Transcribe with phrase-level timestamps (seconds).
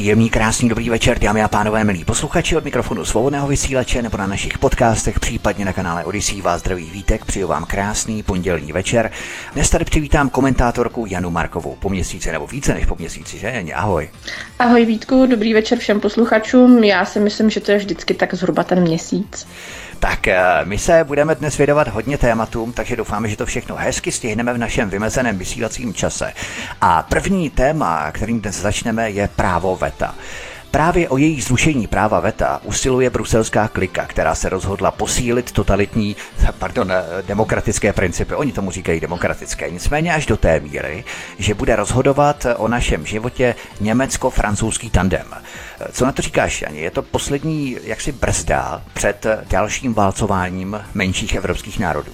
[0.00, 4.26] Příjemný, krásný, dobrý večer, dámy a pánové, milí posluchači od mikrofonu svobodného vysílače nebo na
[4.26, 9.10] našich podcastech, případně na kanále Odisí vás zdraví vítek, přeju vám krásný pondělní večer.
[9.54, 13.74] Dnes tady přivítám komentátorku Janu Markovou po měsíci nebo více než po měsíci, že Janě?
[13.74, 14.10] Ahoj.
[14.58, 16.84] Ahoj Vítku, dobrý večer všem posluchačům.
[16.84, 19.46] Já si myslím, že to je vždycky tak zhruba ten měsíc.
[20.00, 24.12] Tak eh, my se budeme dnes věnovat hodně tématům, takže doufáme, že to všechno hezky
[24.12, 26.32] stihneme v našem vymezeném vysílacím čase.
[26.80, 30.14] A první téma, kterým dnes začneme, je právo veta.
[30.70, 36.16] Právě o její zrušení práva VETA usiluje bruselská klika, která se rozhodla posílit totalitní,
[36.58, 36.92] pardon,
[37.26, 38.34] demokratické principy.
[38.34, 39.70] Oni tomu říkají demokratické.
[39.70, 41.04] Nicméně až do té míry,
[41.38, 45.26] že bude rozhodovat o našem životě německo-francouzský tandem.
[45.92, 46.80] Co na to říkáš, Jani?
[46.80, 52.12] Je to poslední jaksi brzda před dalším válcováním menších evropských národů?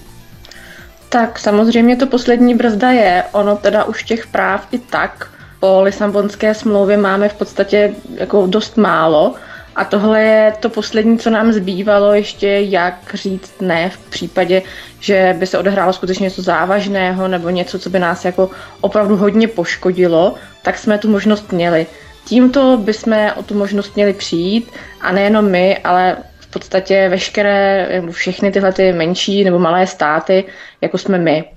[1.09, 3.23] Tak samozřejmě to poslední brzda je.
[3.31, 5.29] Ono teda už těch práv i tak
[5.59, 9.35] po Lisabonské smlouvě máme v podstatě jako dost málo.
[9.75, 14.61] A tohle je to poslední, co nám zbývalo ještě, jak říct ne v případě,
[14.99, 18.49] že by se odehrálo skutečně něco závažného nebo něco, co by nás jako
[18.81, 21.87] opravdu hodně poškodilo, tak jsme tu možnost měli.
[22.25, 28.51] Tímto bychom o tu možnost měli přijít a nejenom my, ale v podstatě veškeré, všechny
[28.51, 30.43] tyhle ty menší nebo malé státy,
[30.81, 31.56] jako jsme my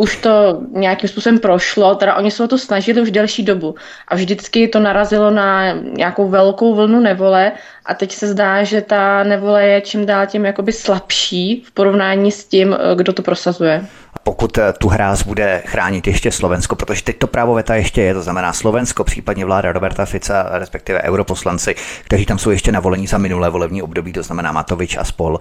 [0.00, 3.74] už to nějakým způsobem prošlo, teda oni se o to snažili už delší dobu
[4.08, 7.52] a vždycky to narazilo na nějakou velkou vlnu nevole
[7.90, 12.32] a teď se zdá, že ta nevole je čím dál tím jakoby slabší v porovnání
[12.32, 13.86] s tím, kdo to prosazuje
[14.22, 18.14] pokud eh, tu hráz bude chránit ještě Slovensko, protože teď to právo veta ještě je,
[18.14, 21.74] to znamená Slovensko, případně vláda Roberta Fica, respektive europoslanci,
[22.04, 25.38] kteří tam jsou ještě na volení za minulé volební období, to znamená Matovič a spol.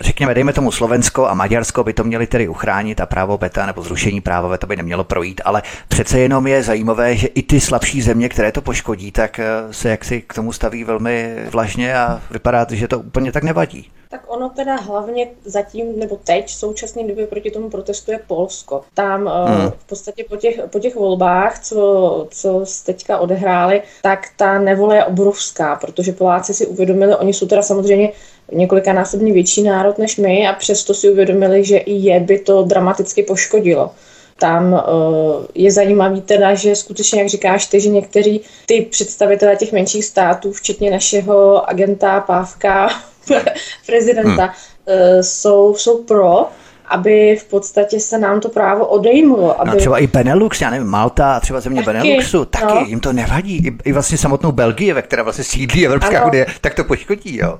[0.00, 3.82] Řekněme, dejme tomu Slovensko a Maďarsko by to měli tedy uchránit a právo veta nebo
[3.82, 8.02] zrušení práva veta by nemělo projít, ale přece jenom je zajímavé, že i ty slabší
[8.02, 12.66] země, které to poškodí, tak eh, se jaksi k tomu staví velmi vlažně a vypadá,
[12.70, 13.90] že to úplně tak nevadí.
[14.10, 18.80] Tak ono teda hlavně zatím, nebo teď v současné době proti tomu protestuje Polsko.
[18.94, 19.70] Tam eh, hmm.
[19.70, 25.04] v podstatě po těch, po těch volbách, co, co teďka odehrály, tak ta nevole je
[25.04, 28.12] obrovská, protože Poláci si uvědomili, oni jsou teda samozřejmě
[28.52, 33.22] několikanásobně větší národ než my a přesto si uvědomili, že i je by to dramaticky
[33.22, 33.90] poškodilo
[34.38, 34.80] tam uh,
[35.54, 40.52] je zajímavý teda, že skutečně, jak říkáš ty, že někteří ty představitelé těch menších států,
[40.52, 42.88] včetně našeho agenta Pávka,
[43.86, 44.44] prezidenta, hmm.
[44.44, 46.48] uh, jsou, jsou pro,
[46.92, 49.42] aby v podstatě se nám to právo odejmulo.
[49.42, 49.70] No, aby...
[49.70, 52.84] No třeba i Benelux, já nevím, Malta, třeba země taky, Beneluxu, taky, no.
[52.86, 53.56] jim to nevadí.
[53.66, 56.28] I, I vlastně samotnou Belgii, ve které vlastně sídlí Evropská ano.
[56.28, 57.58] unie, tak to poškodí, jo.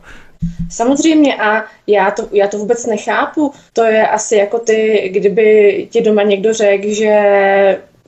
[0.70, 3.52] Samozřejmě a já to, já to vůbec nechápu.
[3.72, 7.18] To je asi jako ty, kdyby ti doma někdo řekl, že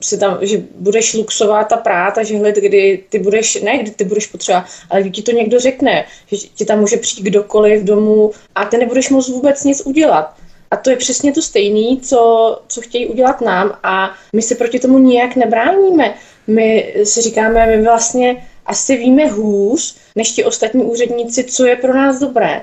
[0.01, 4.03] si tam, že budeš luxovat a prát a žehlit, kdy ty budeš, ne kdy ty
[4.03, 8.31] budeš potřeba, ale kdy ti to někdo řekne, že ti tam může přijít kdokoliv domů
[8.55, 10.35] a ty nebudeš moct vůbec nic udělat.
[10.75, 14.79] A to je přesně to stejné, co, co chtějí udělat nám a my se proti
[14.79, 16.15] tomu nijak nebráníme.
[16.47, 21.93] My si říkáme, my vlastně asi víme hůř než ti ostatní úředníci, co je pro
[21.93, 22.61] nás dobré.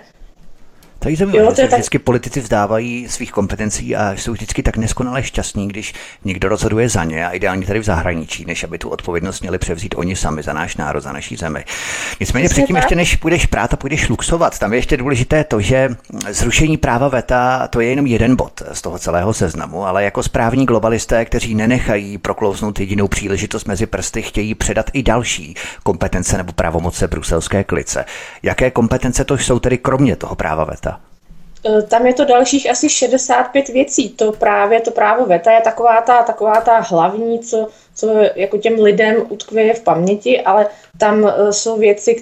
[1.03, 1.73] To je zajímavé, že se tak...
[1.73, 7.05] vždycky politici vzdávají svých kompetencí a jsou vždycky tak neskonale šťastní, když někdo rozhoduje za
[7.05, 10.53] ně a ideálně tady v zahraničí, než aby tu odpovědnost měli převzít oni sami za
[10.53, 11.65] náš národ, za naší zemi.
[12.21, 12.83] Nicméně Přesně předtím, tak?
[12.83, 15.89] ještě než půjdeš prát a půjdeš luxovat, tam je ještě důležité to, že
[16.31, 20.67] zrušení práva VETA to je jenom jeden bod z toho celého seznamu, ale jako správní
[20.67, 27.09] globalisté, kteří nenechají proklouznout jedinou příležitost mezi prsty, chtějí předat i další kompetence nebo pravomoce
[27.09, 28.05] bruselské klice.
[28.43, 30.92] Jaké kompetence to jsou tedy kromě toho práva VETA?
[31.65, 34.09] Eh, tam je to dalších asi 65 věcí.
[34.09, 38.75] To právě to právo VETA je taková ta, taková ta hlavní, co, co jako těm
[38.75, 40.67] lidem utkvěje v paměti, ale
[40.99, 42.15] tam eh, jsou věci,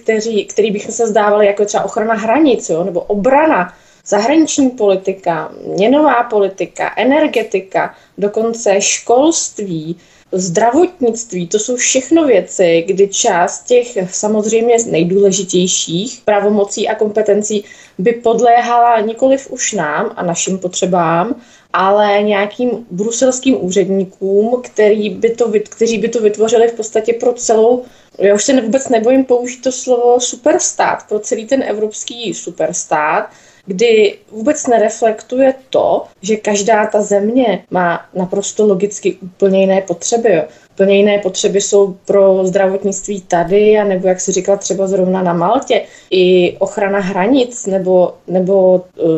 [0.48, 3.74] které bychom se zdávali jako třeba ochrana hranic, jo, nebo obrana,
[4.06, 9.96] zahraniční politika, měnová politika, energetika, dokonce školství,
[10.32, 17.64] zdravotnictví, to jsou všechno věci, kdy část těch samozřejmě nejdůležitějších pravomocí a kompetencí
[17.98, 21.34] by podléhala nikoliv už nám a našim potřebám,
[21.72, 27.84] ale nějakým bruselským úředníkům, který by to, kteří by to vytvořili v podstatě pro celou,
[28.18, 33.30] já už se vůbec nebojím použít to slovo superstát, pro celý ten evropský superstát,
[33.66, 40.32] kdy vůbec nereflektuje to, že každá ta země má naprosto logicky úplně jiné potřeby.
[40.32, 40.42] Jo.
[40.70, 45.32] Úplně jiné potřeby jsou pro zdravotnictví tady, a nebo jak si říkala třeba zrovna na
[45.32, 49.10] Maltě, i ochrana hranic, nebo, nebo uh,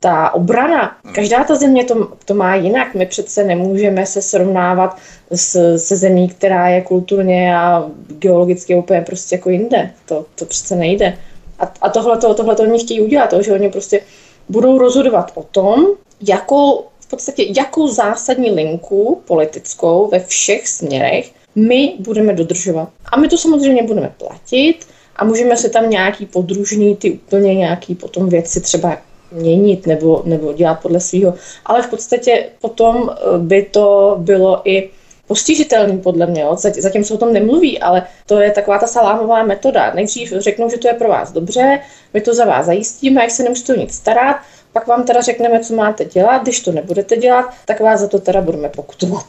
[0.00, 0.96] ta obrana.
[1.14, 2.94] Každá ta země to, to má jinak.
[2.94, 4.96] My přece nemůžeme se srovnávat
[5.30, 9.90] s, se zemí, která je kulturně a geologicky úplně prostě jako jinde.
[10.06, 11.18] To, to přece nejde.
[11.58, 14.00] A, a tohle to oni chtějí udělat, to, že oni prostě
[14.48, 15.86] budou rozhodovat o tom,
[16.20, 22.88] jakou v podstatě jakou zásadní linku politickou ve všech směrech my budeme dodržovat.
[23.12, 24.86] A my to samozřejmě budeme platit
[25.16, 28.98] a můžeme se tam nějaký podružný, ty úplně nějaký potom věci třeba
[29.32, 31.34] měnit nebo, nebo dělat podle svého.
[31.66, 34.90] Ale v podstatě potom eh, by to bylo i
[35.26, 36.44] postižitelný podle mě.
[36.78, 39.94] Zatím se o tom nemluví, ale to je taková ta salámová metoda.
[39.94, 41.80] Nejdřív řeknou, že to je pro vás dobře,
[42.14, 44.36] my to za vás zajistíme, jak se nemusíte nic starat,
[44.72, 48.18] pak vám teda řekneme, co máte dělat, když to nebudete dělat, tak vás za to
[48.18, 49.26] teda budeme pokutovat.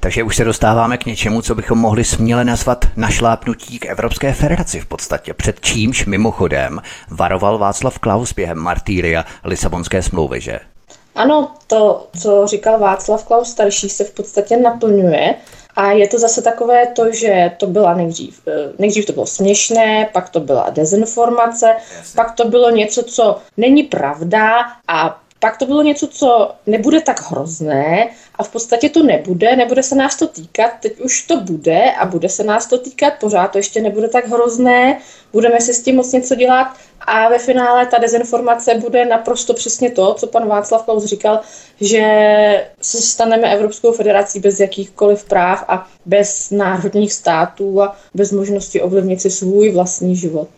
[0.00, 4.80] Takže už se dostáváme k něčemu, co bychom mohli směle nazvat našlápnutí k Evropské federaci
[4.80, 10.60] v podstatě, před čímž mimochodem varoval Václav Klaus během martýria Lisabonské smlouvy, že?
[11.14, 15.34] Ano, to, co říkal Václav Klaus starší, se v podstatě naplňuje.
[15.76, 20.08] A je to zase takové to, že to byla nejdřív, eh, nejdřív to bylo směšné,
[20.12, 22.16] pak to byla dezinformace, Jasně.
[22.16, 27.30] pak to bylo něco, co není pravda a pak to bylo něco, co nebude tak
[27.30, 31.92] hrozné a v podstatě to nebude, nebude se nás to týkat, teď už to bude
[31.92, 35.00] a bude se nás to týkat, pořád to ještě nebude tak hrozné,
[35.32, 39.90] budeme si s tím moc něco dělat a ve finále ta dezinformace bude naprosto přesně
[39.90, 41.40] to, co pan Václav Klaus říkal,
[41.80, 42.04] že
[42.80, 49.20] se staneme Evropskou federací bez jakýchkoliv práv a bez národních států a bez možnosti ovlivnit
[49.20, 50.48] si svůj vlastní život.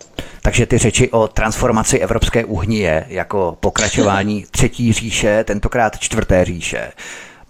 [0.42, 6.92] Takže ty řeči o transformaci Evropské uhnie jako pokračování třetí říše, tentokrát čtvrté říše,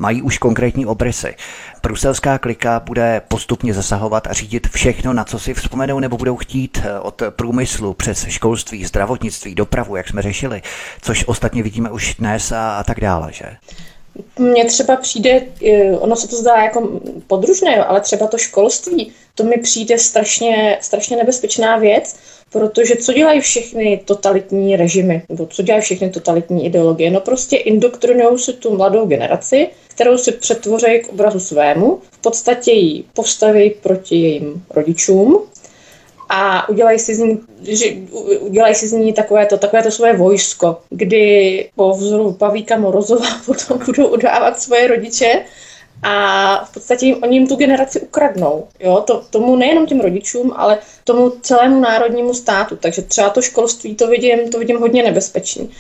[0.03, 1.35] mají už konkrétní obrysy.
[1.83, 6.79] Bruselská klika bude postupně zasahovat a řídit všechno, na co si vzpomenou nebo budou chtít
[6.85, 10.63] eh, od průmyslu přes školství, zdravotnictví, dopravu, jak jsme řešili,
[11.03, 13.45] což ostatně vidíme už dnes a, a tak dále, že?
[14.39, 19.45] Mně třeba přijde, eh, ono se to zdá jako podružné, ale třeba to školství, to
[19.45, 22.17] mi přijde strašně, strašně nebezpečná věc,
[22.53, 27.11] Protože co dělají všechny totalitní režimy, nebo co dělají všechny totalitní ideologie?
[27.11, 32.73] No prostě indoktrinují si tu mladou generaci, kterou si přetvoří k obrazu svému, v podstatě
[32.73, 35.39] ji postaví proti jejím rodičům
[36.29, 37.87] a udělají si z ní, že,
[38.41, 43.27] udělají si z ní takové to, takové to svoje vojsko, kdy po vzoru Pavíka Morozova
[43.47, 45.45] potom budou udávat svoje rodiče
[46.03, 48.67] a v podstatě jim, oni jim tu generaci ukradnou.
[48.81, 49.05] Jo?
[49.07, 52.77] To, tomu nejenom těm rodičům, ale tomu celému národnímu státu.
[52.77, 55.71] Takže třeba to školství to vidím, to vidím hodně nebezpečný.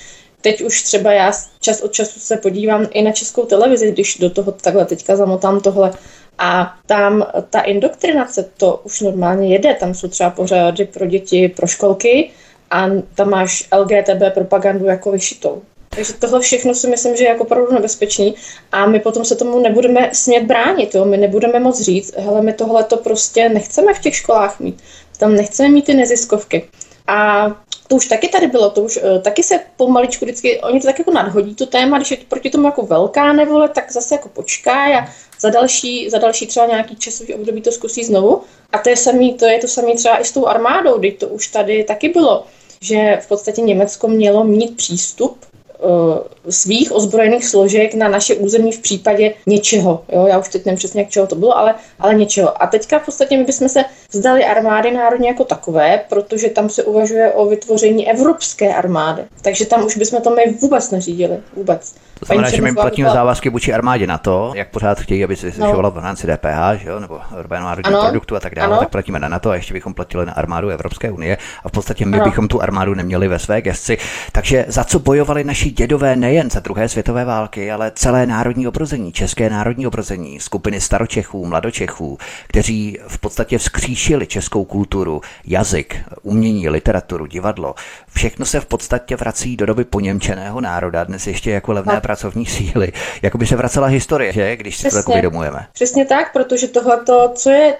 [0.41, 4.31] Teď už třeba já čas od času se podívám i na českou televizi, když do
[4.31, 5.93] toho takhle teďka zamotám tohle.
[6.39, 9.75] A tam ta indoktrinace, to už normálně jede.
[9.75, 12.31] Tam jsou třeba pořady pro děti, pro školky
[12.71, 15.63] a tam máš LGTB propagandu jako vyšitou.
[15.95, 18.35] Takže tohle všechno si myslím, že je jako opravdu nebezpečný
[18.73, 21.05] a my potom se tomu nebudeme smět bránit, jo?
[21.05, 24.83] my nebudeme moc říct, hele, my tohle to prostě nechceme v těch školách mít,
[25.19, 26.69] tam nechceme mít ty neziskovky.
[27.07, 27.47] A
[27.89, 30.99] to už taky tady bylo, to už uh, taky se pomaličku vždycky, oni to tak
[30.99, 34.29] jako nadhodí to téma, když je to proti tomu jako velká nevole, tak zase jako
[34.29, 35.09] počká a
[35.41, 38.43] za další, za další třeba nějaký časový období to zkusí znovu.
[38.73, 41.29] A to je, samý, to je to samé třeba i s tou armádou, kdy to
[41.29, 42.47] už tady taky bylo,
[42.81, 45.39] že v podstatě Německo mělo mít přístup
[45.83, 46.27] 呃。
[46.49, 50.05] Svých ozbrojených složek na naše území v případě něčeho.
[50.13, 50.27] Jo?
[50.27, 52.63] Já už teď nevím přesně, jak čeho to bylo, ale, ale něčeho.
[52.63, 56.83] A teďka v podstatě my bychom se vzdali armády národně jako takové, protože tam se
[56.83, 59.23] uvažuje o vytvoření evropské armády.
[59.43, 61.39] Takže tam už bychom to my vůbec neřídili.
[61.57, 61.95] Vůbec.
[62.23, 65.51] To znamená, že my platíme závazky vůči armádě na to, jak pořád chtějí, aby se
[65.51, 65.91] zvyšovala no.
[65.91, 68.79] v rámci DPH, že jo, nebo hrubého národního produktu a tak dále, ano.
[68.79, 72.07] tak platíme na NATO a ještě bychom platili na armádu Evropské unie a v podstatě
[72.07, 72.25] my ano.
[72.25, 73.99] bychom tu armádu neměli ve své gesci.
[74.33, 79.13] Takže za co bojovali naši dědové nejen za druhé světové války, ale celé národní obrození,
[79.13, 87.27] české národní obrození, skupiny staročechů, mladočechů, kteří v podstatě vzkříšili českou kulturu, jazyk, umění, literaturu,
[87.27, 87.75] divadlo.
[88.15, 92.47] Všechno se v podstatě vrací do doby poněmčeného národa, dnes ještě jako levné no pracovní
[92.47, 92.93] síly.
[93.23, 94.57] Jako by se vracela historie, že?
[94.57, 94.91] Když si Přesně.
[94.91, 95.67] to tak uvědomujeme.
[95.73, 96.99] Přesně tak, protože tohle,
[97.35, 97.75] co je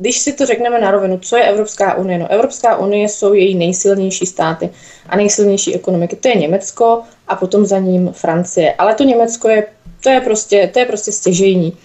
[0.00, 2.18] když si to řekneme na rovinu, co je Evropská unie?
[2.18, 4.70] No, Evropská unie jsou její nejsilnější státy
[5.08, 6.16] a nejsilnější ekonomiky.
[6.16, 8.74] To je Německo a potom za ním Francie.
[8.74, 9.66] Ale to Německo je,
[10.02, 11.76] to je prostě, to je prostě stěžejní.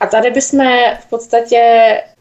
[0.00, 0.66] A tady bychom
[1.00, 1.60] v podstatě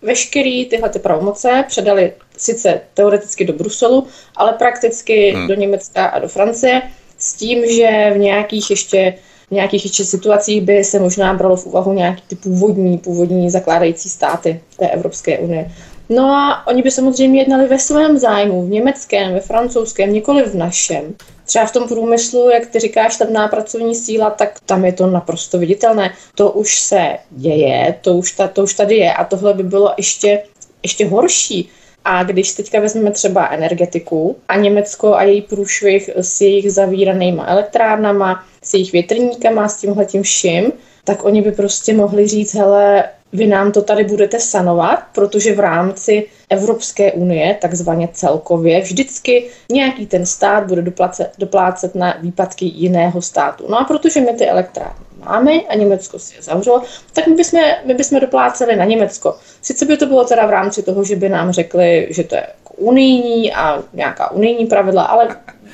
[0.01, 5.47] veškerý tyhle ty pravomoce předali sice teoreticky do Bruselu, ale prakticky hmm.
[5.47, 6.81] do Německa a do Francie,
[7.17, 9.15] s tím, že v nějakých ještě
[9.49, 14.09] v nějakých ještě situacích by se možná bralo v úvahu nějaký ty původní, původní zakládající
[14.09, 15.71] státy té Evropské unie.
[16.09, 20.55] No a oni by samozřejmě jednali ve svém zájmu, v německém, ve francouzském, nikoli v
[20.55, 21.15] našem.
[21.45, 25.57] Třeba v tom průmyslu, jak ty říkáš, tam pracovní síla, tak tam je to naprosto
[25.57, 26.13] viditelné.
[26.35, 29.93] To už se děje, to už, ta, to už tady je a tohle by bylo
[29.97, 30.43] ještě,
[30.83, 31.69] ještě horší.
[32.05, 38.43] A když teďka vezmeme třeba energetiku a Německo a její průšvih s jejich zavíranýma elektrárnama,
[38.69, 40.71] s jejich větrníkama, s tímhletím vším,
[41.03, 45.59] tak oni by prostě mohli říct, hele, vy nám to tady budete sanovat, protože v
[45.59, 53.21] rámci Evropské unie, takzvaně celkově, vždycky nějaký ten stát bude doplácet, doplácet na výpadky jiného
[53.21, 53.65] státu.
[53.69, 56.83] No a protože my ty elektrárny máme a Německo si je zavřelo,
[57.13, 59.35] tak my bychom, my bychom dopláceli na Německo.
[59.61, 62.41] Sice by to bylo teda v rámci toho, že by nám řekli, že to je
[62.41, 65.27] jako unijní a nějaká unijní pravidla, ale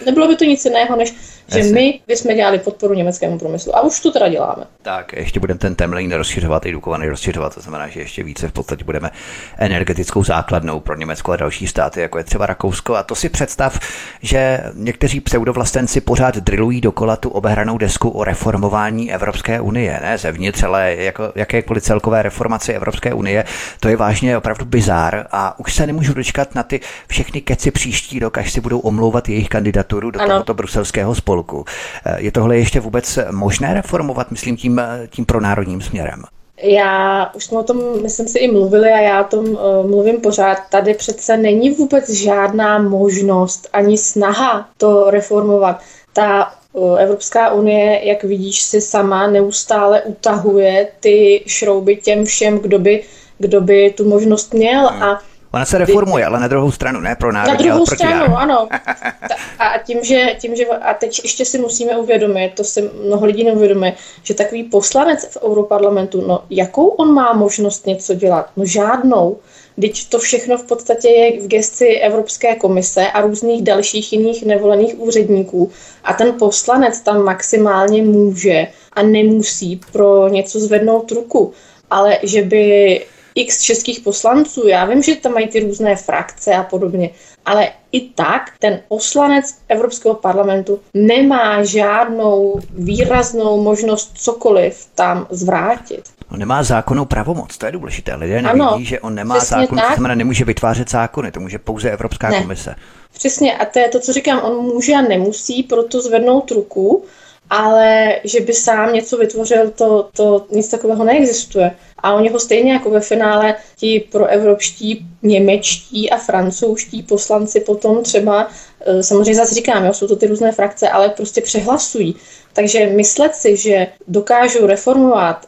[0.05, 1.13] nebylo by to nic jiného, než
[1.47, 1.73] že Jasně.
[1.73, 3.75] my bychom dělali podporu německému průmyslu.
[3.75, 4.63] A už to teda děláme.
[4.81, 8.51] Tak, ještě budeme ten Temlin rozšiřovat, i Dukovany rozšiřovat, to znamená, že ještě více v
[8.51, 9.11] podstatě budeme
[9.57, 12.95] energetickou základnou pro Německo a další státy, jako je třeba Rakousko.
[12.95, 13.79] A to si představ,
[14.21, 20.63] že někteří pseudovlastenci pořád drillují dokola tu obehranou desku o reformování Evropské unie, ne zevnitř,
[20.63, 23.45] ale jako jakékoliv celkové reformaci Evropské unie.
[23.79, 28.19] To je vážně opravdu bizár a už se nemůžu dočkat na ty všechny keci příští
[28.19, 29.49] rok, až si budou omlouvat jejich
[29.85, 30.29] kandidaturu do ano.
[30.29, 31.65] tohoto bruselského spolku.
[32.05, 36.23] Eh, je tohle ještě vůbec možné reformovat, myslím tím, eh, tím pronárodním směrem?
[36.57, 40.21] Já už jsme o tom, myslím si, i mluvili a já o tom uh, mluvím
[40.21, 40.57] pořád.
[40.69, 45.81] Tady přece není vůbec žádná možnost ani snaha to reformovat.
[46.13, 52.79] Ta uh, Evropská unie, jak vidíš, si sama neustále utahuje ty šrouby těm všem, kdo
[52.79, 53.03] by,
[53.37, 54.87] kdo by tu možnost měl.
[54.87, 55.03] Hmm.
[55.03, 55.21] A
[55.55, 58.35] Ona se reformuje, ale na druhou stranu, ne pro národní, Na druhou ale stranu, národní.
[58.35, 58.67] ano.
[59.59, 63.43] A tím že, tím, že, a teď ještě si musíme uvědomit, to si mnoho lidí
[63.43, 63.93] neuvědomuje,
[64.23, 68.49] že takový poslanec v Europarlamentu, no jakou on má možnost něco dělat?
[68.57, 69.37] No žádnou.
[69.81, 74.99] Teď to všechno v podstatě je v gesci Evropské komise a různých dalších jiných nevolených
[74.99, 75.71] úředníků.
[76.03, 81.53] A ten poslanec tam maximálně může a nemusí pro něco zvednout ruku.
[81.91, 86.63] Ale že by x českých poslanců, já vím, že tam mají ty různé frakce a
[86.63, 87.09] podobně,
[87.45, 96.03] ale i tak ten poslanec Evropského parlamentu nemá žádnou výraznou možnost cokoliv tam zvrátit.
[96.31, 98.15] On nemá zákonnou pravomoc, to je důležité.
[98.15, 101.91] Lidé neví, ano, že on nemá zákon, to znamená, nemůže vytvářet zákony, to může pouze
[101.91, 102.41] Evropská ne.
[102.41, 102.75] komise.
[103.13, 107.05] Přesně, a to je to, co říkám, on může a nemusí proto zvednout ruku,
[107.49, 111.75] ale že by sám něco vytvořil, to, to nic takového neexistuje.
[111.97, 118.47] A oni ho stejně jako ve finále ti proevropští, němečtí a francouzští poslanci potom třeba,
[118.85, 122.15] e, samozřejmě zase říkám, jo, jsou to ty různé frakce, ale prostě přehlasují.
[122.53, 125.45] Takže myslet si, že dokážou reformovat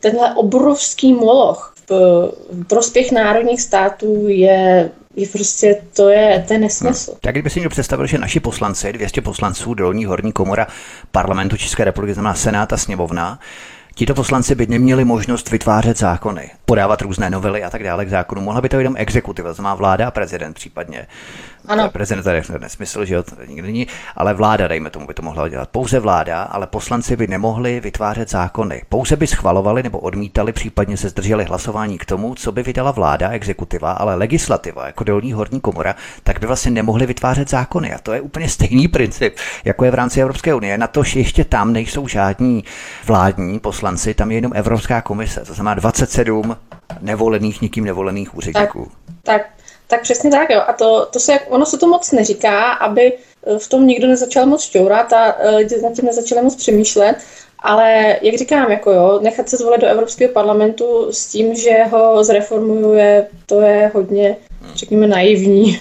[0.00, 2.32] tenhle obrovský moloch v
[2.68, 7.10] prospěch národních států je je prostě, to je, je nesmysl.
[7.10, 7.18] No.
[7.20, 10.66] Tak kdyby si někdo představil, že naši poslanci, 200 poslanců, dolní horní komora
[11.12, 13.38] parlamentu České republiky, znamená Senát a sněmovna,
[13.94, 18.40] Tito poslanci by neměli možnost vytvářet zákony, podávat různé novely a tak dále k zákonu.
[18.40, 21.06] Mohla by to jenom exekutiva, znamená vláda a prezident případně.
[21.68, 21.90] Ano.
[21.90, 23.86] Prezident tady nesmysl, že jo, to nikdy není,
[24.16, 25.68] ale vláda, dejme tomu, by to mohla dělat.
[25.68, 28.82] Pouze vláda, ale poslanci by nemohli vytvářet zákony.
[28.88, 33.30] Pouze by schvalovali nebo odmítali, případně se zdrželi hlasování k tomu, co by vydala vláda,
[33.30, 37.94] exekutiva, ale legislativa, jako dolní horní komora, tak by vlastně nemohli vytvářet zákony.
[37.94, 40.78] A to je úplně stejný princip, jako je v rámci Evropské unie.
[40.78, 42.64] Na to, že ještě tam nejsou žádní
[43.06, 46.56] vládní poslanci, tam je jenom Evropská komise, to znamená 27
[47.00, 48.90] nevolených, nikým nevolených úředníků.
[49.22, 49.59] Tak, tak
[49.90, 50.62] tak přesně tak, jo.
[50.66, 54.46] A to, to se, ono se to moc neříká, aby eh, v tom nikdo nezačal
[54.46, 57.16] moc šťourat a eh, lidi nad tím nezačali moc přemýšlet.
[57.62, 62.24] Ale jak říkám, jako jo, nechat se zvolit do Evropského parlamentu s tím, že ho
[62.24, 64.36] zreformuje, to je hodně,
[64.74, 65.80] řekněme, naivní.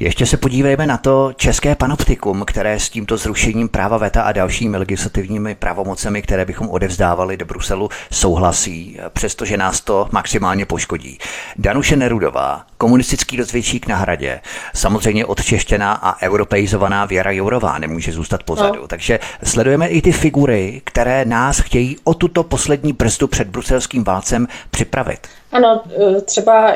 [0.00, 4.76] Ještě se podívejme na to české panoptikum, které s tímto zrušením práva VETA a dalšími
[4.76, 11.18] legislativními pravomocemi, které bychom odevzdávali do Bruselu, souhlasí, přestože nás to maximálně poškodí.
[11.56, 14.40] Danuše Nerudová, komunistický rozvědčík na hradě,
[14.74, 18.80] samozřejmě odčeštěná a europeizovaná Věra Jourová nemůže zůstat pozadu.
[18.80, 18.88] No.
[18.88, 24.48] Takže sledujeme i ty figury, které nás chtějí o tuto poslední brzdu před bruselským válcem
[24.70, 25.26] připravit.
[25.52, 25.82] Ano,
[26.24, 26.74] třeba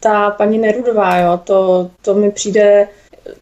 [0.00, 2.88] ta paní Nerudová, jo, to, to mi přijde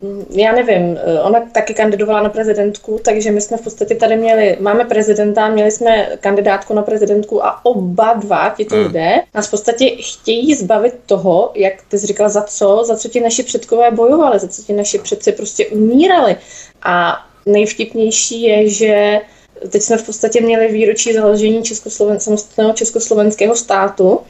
[0.01, 4.17] mm, já nevím, eh, ona taky kandidovala na prezidentku, takže my jsme v podstatě tady
[4.17, 8.87] měli, máme prezidenta, měli jsme kandidátku na prezidentku a oba dva tito hmm.
[8.87, 13.09] lidé nás v podstatě chtějí zbavit toho, jak ty jsi říkal, za co, za co
[13.09, 16.37] ti naši předkové bojovali, za co ti naši předci prostě umírali.
[16.83, 19.21] A nejvtipnější je, že
[19.71, 24.21] teď jsme v podstatě měli výročí založení Českosloven, samostatného československého státu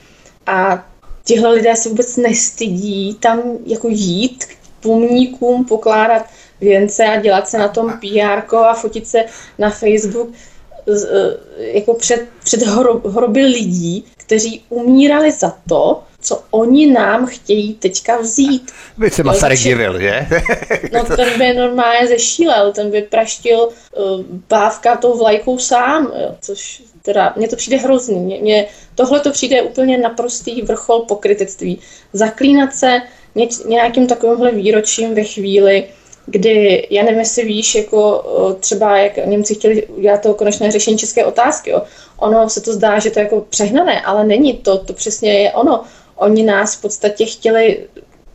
[0.47, 0.87] a
[1.25, 6.27] tihle lidé se vůbec nestydí tam jako jít k pomníkům, pokládat
[6.61, 9.25] věnce a dělat se na tom PR a fotit se
[9.59, 12.63] na Facebook e, jako před, před
[13.07, 18.73] hroby lidí, kteří umírali za to, co oni nám chtějí teďka vzít.
[18.99, 20.27] By se Masaryk divil, že?
[20.93, 26.83] no ten by normálně zešílel, ten by praštil uh, bávka tou vlajkou sám, jo, což
[27.05, 28.21] teda, mně to přijde hrozný.
[28.21, 31.79] Mě, mě, tohle to přijde úplně naprostý vrchol pokrytectví.
[32.13, 33.01] Zaklínat se
[33.35, 35.85] ně, nějakým takovýmhle výročím ve chvíli,
[36.27, 38.25] kdy, já nevím, jestli víš, jako
[38.61, 41.83] třeba jak Němci chtěli udělat to konečné řešení české otázky, jo.
[42.17, 45.53] ono se to zdá, že to je jako přehnané, ale není to, to přesně je
[45.53, 45.85] ono.
[46.17, 47.87] Oni nás v podstatě chtěli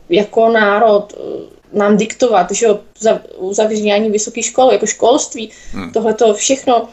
[0.09, 1.13] jako národ
[1.73, 2.79] nám diktovat, že jo,
[3.37, 5.91] uzavření vysokých škol, jako školství, hmm.
[5.91, 6.87] tohle to všechno,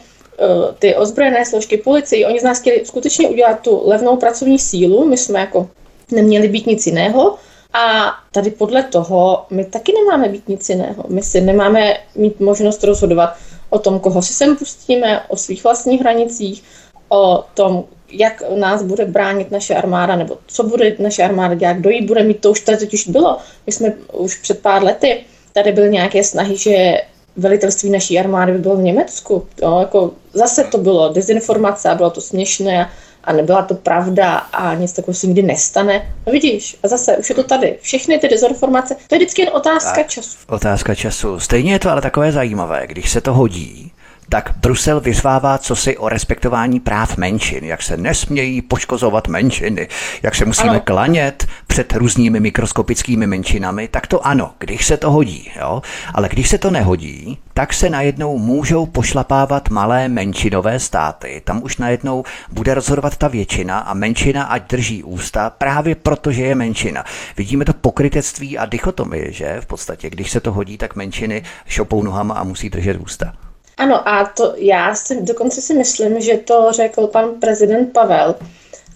[0.79, 5.17] ty ozbrojené složky, policii, oni z nás chtěli skutečně udělat tu levnou pracovní sílu, my
[5.17, 5.69] jsme jako
[6.11, 7.37] neměli být nic jiného,
[7.73, 11.03] a tady podle toho my taky nemáme být nic jiného.
[11.07, 13.35] My si nemáme mít možnost rozhodovat
[13.69, 16.63] o tom, koho si sem pustíme, o svých vlastních hranicích,
[17.09, 21.89] o tom, jak nás bude bránit naše armáda, nebo co bude naše armáda dělat, kdo
[21.89, 23.37] jí bude mít, to už tady totiž bylo.
[23.65, 27.01] My jsme už před pár lety, tady byly nějaké snahy, že
[27.37, 29.47] velitelství naší armády by bylo v Německu.
[29.61, 32.89] Jo, jako zase to bylo dezinformace a bylo to směšné
[33.23, 36.13] a nebyla to pravda a nic takového se nikdy nestane.
[36.27, 37.77] No vidíš, a zase už je to tady.
[37.81, 40.37] Všechny ty dezinformace, to je vždycky jen otázka tak, času.
[40.47, 41.39] Otázka času.
[41.39, 43.91] Stejně je to ale takové zajímavé, když se to hodí,
[44.29, 49.87] tak Brusel vyzvává cosi o respektování práv menšin, jak se nesmějí poškozovat menšiny,
[50.23, 50.81] jak se musíme ano.
[50.83, 55.81] klanět před různými mikroskopickými menšinami, tak to ano, když se to hodí, jo?
[56.13, 61.41] ale když se to nehodí, tak se najednou můžou pošlapávat malé menšinové státy.
[61.45, 66.55] Tam už najednou bude rozhodovat ta většina a menšina ať drží ústa právě protože je
[66.55, 67.03] menšina.
[67.37, 72.03] Vidíme to pokrytectví a dichotomie, že v podstatě, když se to hodí, tak menšiny šopou
[72.03, 73.46] nohama a musí držet ústa.
[73.77, 78.35] Ano, a to já si dokonce si myslím, že to řekl pan prezident Pavel.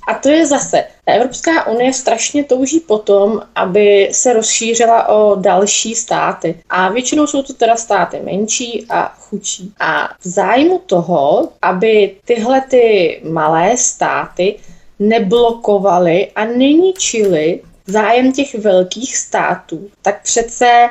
[0.08, 6.60] A to je zase, Evropská unie strašně touží potom, aby se rozšířila o další státy.
[6.70, 9.74] A většinou jsou to teda státy menší a chudší.
[9.80, 14.56] A v zájmu toho, aby tyhle ty malé státy
[15.00, 20.90] neblokovaly a neničily zájem těch velkých států, tak přece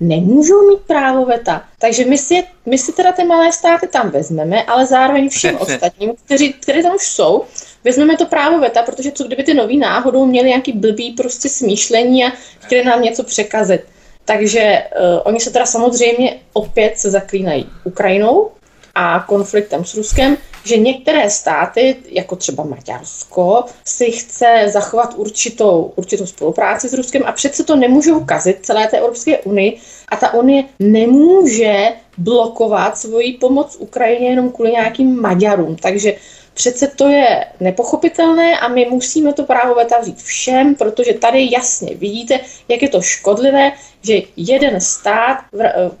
[0.00, 1.64] nemůžou mít právo veta.
[1.78, 6.12] Takže my si, my si teda ty malé státy tam vezmeme, ale zároveň všem ostatním,
[6.24, 7.44] kteří, kteří tam už jsou,
[7.84, 12.24] vezmeme to právo veta, protože co kdyby ty noví náhodou měli nějaký blbý prostě smýšlení
[12.24, 13.80] a chtěli nám něco překazit.
[14.24, 18.50] Takže uh, oni se teda samozřejmě opět se zaklínají Ukrajinou
[18.94, 26.26] a konfliktem s Ruskem, že některé státy, jako třeba Maďarsko, si chce zachovat určitou, určitou
[26.26, 30.64] spolupráci s Ruskem a přece to nemůžou kazit celé té Evropské unii a ta unie
[30.78, 35.76] nemůže blokovat svoji pomoc Ukrajině jenom kvůli nějakým Maďarům.
[35.76, 36.14] Takže
[36.54, 41.94] Přece to je nepochopitelné a my musíme to právo veta vzít všem, protože tady jasně
[41.94, 43.72] vidíte, jak je to škodlivé,
[44.02, 45.38] že jeden stát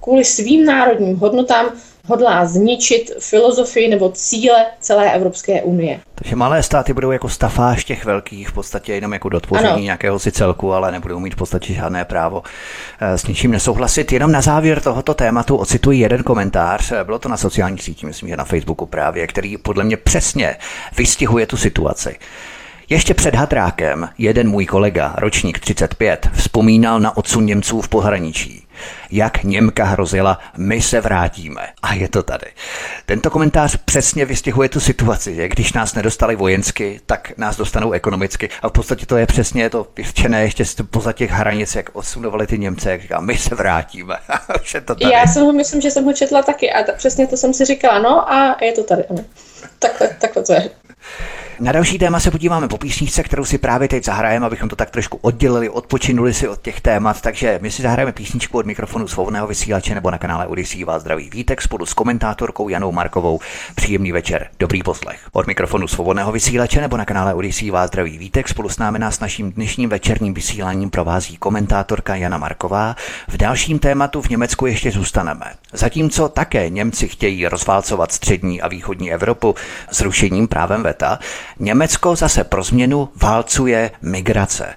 [0.00, 1.66] kvůli svým národním hodnotám
[2.10, 6.00] hodlá zničit filozofii nebo cíle celé Evropské unie.
[6.14, 9.78] Takže malé státy budou jako stafáž těch velkých, v podstatě jenom jako dotvoření ano.
[9.78, 12.42] nějakého si celku, ale nebudou mít v podstatě žádné právo
[13.00, 14.12] eh, s ničím nesouhlasit.
[14.12, 18.36] Jenom na závěr tohoto tématu ocituji jeden komentář, bylo to na sociálních sítích, myslím, že
[18.36, 20.56] na Facebooku právě, který podle mě přesně
[20.96, 22.16] vystihuje tu situaci.
[22.88, 28.66] Ještě před Hadrákem jeden můj kolega, ročník 35, vzpomínal na odsun Němců v pohraničí.
[29.10, 31.68] Jak Němka hrozila, my se vrátíme.
[31.82, 32.46] A je to tady.
[33.06, 38.48] Tento komentář přesně vystihuje tu situaci, že když nás nedostali vojensky, tak nás dostanou ekonomicky.
[38.62, 42.58] A v podstatě to je přesně to vyvčené ještě poza těch hranic, jak odsunovali ty
[42.58, 44.16] Němce, jak říká, my se vrátíme.
[44.74, 45.14] je to tady.
[45.14, 47.64] Já jsem ho, myslím, že jsem ho četla taky a ta, přesně to jsem si
[47.64, 49.24] říkala, no a je to tady, ano.
[49.78, 50.70] Takhle, takhle to je.
[51.60, 54.90] Na další téma se podíváme po písničce, kterou si právě teď zahrajeme, abychom to tak
[54.90, 57.20] trošku oddělili, odpočinuli si od těch témat.
[57.20, 61.30] Takže my si zahrajeme písničku od mikrofonu svobodného vysílače nebo na kanále Odisí vás zdraví
[61.30, 63.40] Vítek spolu s komentátorkou Janou Markovou.
[63.74, 65.20] Příjemný večer, dobrý poslech.
[65.32, 69.20] Od mikrofonu svobodného vysílače nebo na kanále Odisí vás zdraví Vítek spolu s námi nás
[69.20, 72.96] naším dnešním večerním vysíláním provází komentátorka Jana Marková.
[73.28, 75.46] V dalším tématu v Německu ještě zůstaneme.
[75.72, 79.54] Zatímco také Němci chtějí rozválcovat střední a východní Evropu
[79.90, 81.18] zrušením právem veta,
[81.58, 84.74] Německo zase pro změnu válcuje migrace.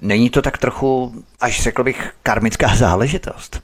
[0.00, 3.60] Není to tak trochu, až řekl bych, karmická záležitost?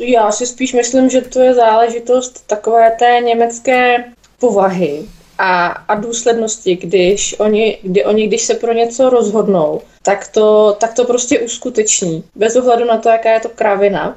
[0.00, 4.04] Já si spíš myslím, že to je záležitost takové té německé
[4.38, 5.02] povahy
[5.38, 10.94] a, a důslednosti, když oni, kdy oni, když se pro něco rozhodnou, tak to, tak
[10.94, 14.16] to prostě uskuteční, bez ohledu na to, jaká je to kravina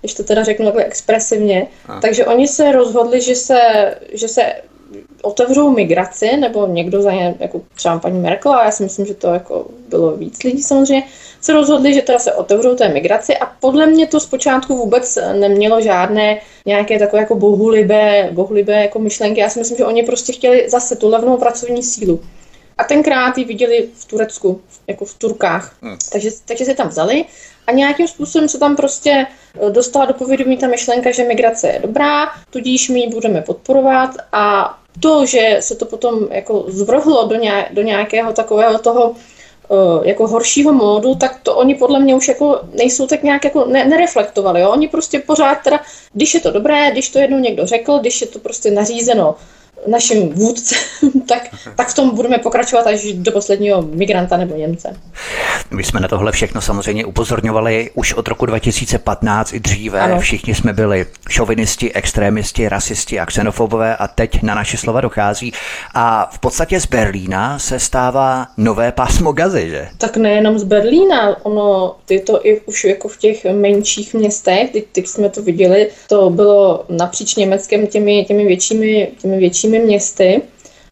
[0.00, 1.66] když to teda řeknu takhle expresivně.
[1.88, 2.00] A.
[2.00, 3.60] Takže oni se rozhodli, že se,
[4.12, 4.52] že se
[5.22, 9.14] otevřou migraci, nebo někdo za ně, jako třeba paní Merkel, a já si myslím, že
[9.14, 11.02] to jako bylo víc lidí samozřejmě,
[11.40, 15.80] se rozhodli, že teda se otevřou té migraci a podle mě to zpočátku vůbec nemělo
[15.80, 19.40] žádné nějaké takové jako bohulibé, bohulibé jako myšlenky.
[19.40, 22.20] Já si myslím, že oni prostě chtěli zase tu levnou pracovní sílu.
[22.78, 25.76] A tenkrát ji viděli v Turecku, jako v Turkách.
[25.82, 25.96] Hmm.
[26.12, 27.24] Takže, takže se tam vzali
[27.66, 29.26] a nějakým způsobem se tam prostě
[29.60, 34.10] eh, dostala do povědomí ta myšlenka, že migrace je dobrá, tudíž my ji budeme podporovat
[34.32, 40.06] a to, že se to potom jako zvrhlo do, nějak, do nějakého takového toho uh,
[40.06, 43.84] jako horšího módu, tak to oni podle mě už jako nejsou tak nějak jako ne,
[43.84, 44.60] nereflektovali.
[44.60, 44.70] Jo?
[44.70, 45.80] Oni prostě pořád teda,
[46.12, 49.34] když je to dobré, když to jednou někdo řekl, když je to prostě nařízeno
[49.86, 50.78] našim vůdcem,
[51.28, 51.42] tak,
[51.76, 54.96] tak v tom budeme pokračovat až do posledního migranta nebo Němce.
[55.70, 60.00] My jsme na tohle všechno samozřejmě upozorňovali už od roku 2015 i dříve.
[60.00, 60.20] Ano.
[60.20, 65.52] Všichni jsme byli šovinisti, extrémisti, rasisti a xenofobové a teď na naše slova dochází.
[65.94, 69.88] A v podstatě z Berlína se stává nové pásmo gazy, že?
[69.98, 74.84] Tak nejenom z Berlína, ono je to i už jako v těch menších městech, teď,
[74.92, 80.42] teď jsme to viděli, to bylo napříč Německem těmi, těmi většími, těmi většími většími městy.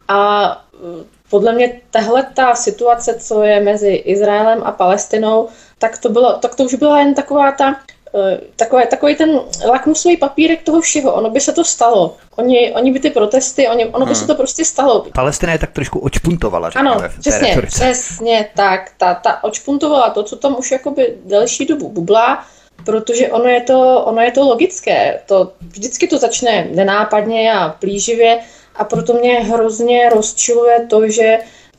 [0.07, 5.47] A e, podle mě tahle ta situace, co je mezi Izraelem a Palestinou,
[5.79, 7.75] tak to, bylo, tak to už byla jen taková ta
[8.15, 11.13] e, takové, takový ten lakmusový papírek toho všeho.
[11.13, 12.17] Ono by se to stalo.
[12.35, 14.21] Oni, oni by ty protesty, oni, ono by hmm.
[14.21, 15.05] se to prostě stalo.
[15.13, 18.91] Palestina je tak trošku očpuntovala, řekněme, Ano, přesně, přesně tak.
[18.97, 22.45] Ta, ta očpuntovala to, co tam už jakoby delší dobu bublá,
[22.83, 25.19] protože ono je to, ono je to logické.
[25.25, 28.39] To, vždycky to začne nenápadně a plíživě
[28.75, 31.37] a proto mě hrozně rozčiluje to, že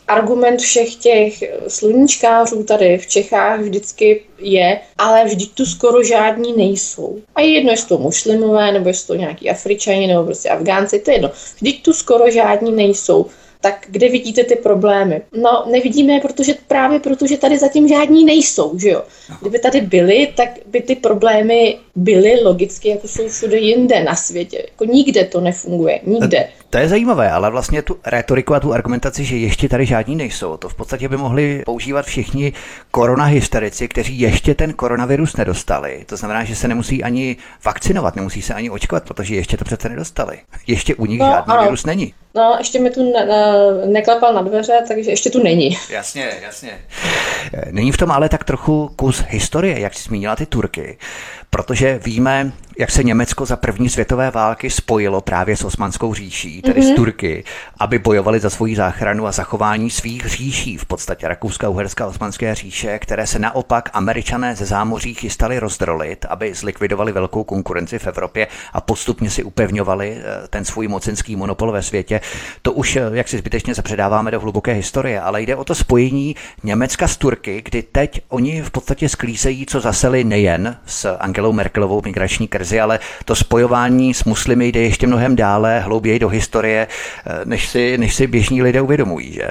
[0.08, 7.18] argument všech těch sluníčkářů tady v Čechách vždycky je, ale vždyť tu skoro žádní nejsou.
[7.34, 11.10] A je jedno, jestli to muslimové, nebo jestli to nějaký Afričani, nebo prostě Afgánci, to
[11.10, 11.30] je jedno.
[11.56, 13.26] Vždyť tu skoro žádní nejsou
[13.66, 15.22] tak kde vidíte ty problémy?
[15.32, 19.02] No, nevidíme je, protože právě protože tady zatím žádní nejsou, že jo?
[19.40, 24.66] Kdyby tady byly, tak by ty problémy byly logicky, jako jsou všude jinde na světě.
[24.70, 26.48] Jako nikde to nefunguje, nikde.
[26.70, 30.56] To je zajímavé, ale vlastně tu retoriku a tu argumentaci, že ještě tady žádní nejsou,
[30.56, 32.52] to v podstatě by mohli používat všichni
[32.90, 36.04] koronahysterici, kteří ještě ten koronavirus nedostali.
[36.06, 39.88] To znamená, že se nemusí ani vakcinovat, nemusí se ani očkovat, protože ještě to přece
[39.88, 40.38] nedostali.
[40.66, 41.62] Ještě u nich no, žádný ano.
[41.62, 42.14] virus není.
[42.34, 43.52] No, ještě mi tu ne, ne,
[43.86, 45.78] neklepal na dveře, takže ještě tu není.
[45.90, 46.70] Jasně, jasně.
[47.70, 50.98] Není v tom ale tak trochu kus historie, jak jsi zmínila ty Turky,
[51.50, 56.80] protože víme, jak se Německo za první světové války spojilo právě s Osmanskou říší, tedy
[56.80, 56.84] mm-hmm.
[56.84, 56.96] s mhm.
[56.96, 57.44] Turky,
[57.78, 62.98] aby bojovali za svoji záchranu a zachování svých říší, v podstatě Rakouska, Uherska, Osmanské říše,
[62.98, 68.80] které se naopak američané ze zámoří chystali rozdrolit, aby zlikvidovali velkou konkurenci v Evropě a
[68.80, 72.20] postupně si upevňovali eh, ten svůj mocenský monopol ve světě.
[72.62, 75.74] To už, eh, jak si zbytečně se předáváme do hluboké historie, ale jde o to
[75.74, 81.52] spojení Německa s Turky, kdy teď oni v podstatě sklízejí, co zaseli nejen s Angelou
[81.52, 86.86] Merkelovou migrační krizi, ale to spojování s muslimy jde ještě mnohem dále, hlouběji do historie,
[87.26, 89.48] eh, než si, než si běžní lidé uvědomují, že?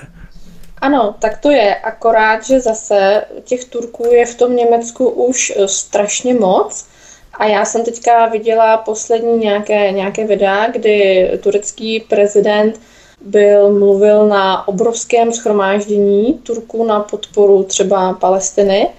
[0.81, 5.67] Ano, tak to je, akorát, že zase těch Turků je v tom Německu už eh,
[5.67, 6.85] strašně moc.
[7.33, 12.81] A já jsem teďka viděla poslední nějaké, nějaké videa, kdy turecký prezident
[13.21, 18.89] byl, mluvil na obrovském schromáždění Turků na podporu třeba Palestiny.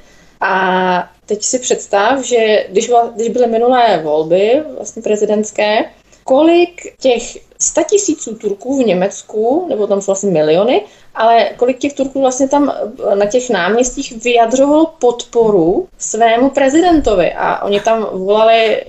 [0.40, 5.84] A teď si představ, že když, když byly minulé volby, vlastně prezidentské,
[6.24, 7.22] kolik těch
[7.58, 10.82] 100 tisíců Turků v Německu, nebo tam jsou vlastně miliony,
[11.14, 12.72] ale kolik těch Turků vlastně tam
[13.14, 17.32] na těch náměstích vyjadřovalo podporu svému prezidentovi.
[17.32, 18.84] A oni tam volali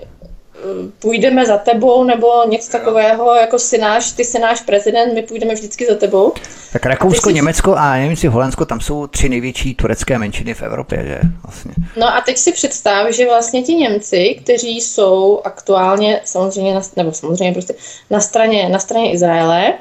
[1.00, 5.54] půjdeme za tebou nebo něco takového, jako si náš, ty jsi náš prezident, my půjdeme
[5.54, 6.34] vždycky za tebou.
[6.74, 10.62] Tak Rakousko, a Německo a nevím si Holandsko, tam jsou tři největší turecké menšiny v
[10.62, 11.20] Evropě, že?
[11.44, 11.74] Vlastně.
[11.98, 17.12] No a teď si představ, že vlastně ti Němci, kteří jsou aktuálně samozřejmě, na, nebo
[17.12, 17.74] samozřejmě prostě
[18.10, 19.74] na straně, na straně Izraele,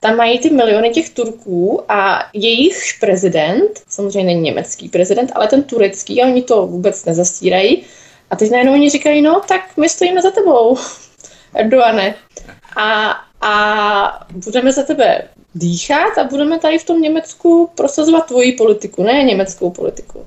[0.00, 5.62] tam mají ty miliony těch Turků a jejich prezident, samozřejmě není německý prezident, ale ten
[5.62, 7.84] turecký, a oni to vůbec nezastírají,
[8.34, 10.78] a teď najednou oni říkají, no tak my stojíme za tebou,
[11.54, 12.14] Erdoane.
[12.76, 19.02] A, a budeme za tebe dýchat a budeme tady v tom Německu prosazovat tvoji politiku,
[19.02, 20.26] ne německou politiku.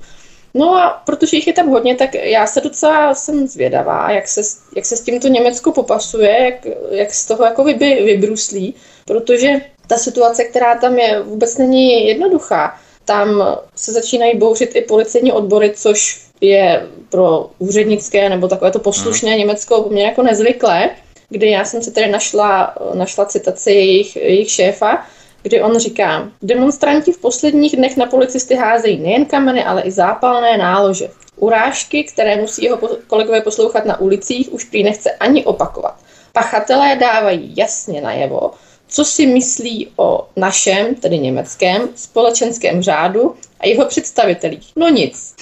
[0.54, 4.40] No a protože jich je tam hodně, tak já se docela jsem zvědavá, jak se,
[4.76, 9.96] jak se s tímto Německo popasuje, jak, jak z toho jako vy, vybruslí, protože ta
[9.96, 12.78] situace, která tam je, vůbec není jednoduchá.
[13.04, 19.30] Tam se začínají bouřit i policejní odbory, což je pro úřednické nebo takové to poslušné
[19.30, 19.38] hmm.
[19.38, 20.90] Německo poměrně jako nezvyklé,
[21.28, 25.06] kdy já jsem si tady našla, našla citaci jejich, jejich šéfa,
[25.42, 30.56] kdy on říká, demonstranti v posledních dnech na policisty házejí nejen kameny, ale i zápalné
[30.56, 31.08] nálože.
[31.36, 35.94] Urážky, které musí jeho kolegové poslouchat na ulicích, už prý nechce ani opakovat.
[36.32, 38.50] Pachatelé dávají jasně najevo,
[38.88, 44.72] co si myslí o našem, tedy německém, společenském řádu a jeho představitelích.
[44.76, 45.34] No nic.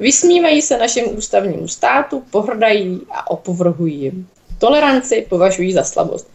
[0.00, 4.28] Vysmívají se našemu ústavnímu státu, pohrdají a opovrhují jim.
[4.58, 6.28] Toleranci považují za slabost.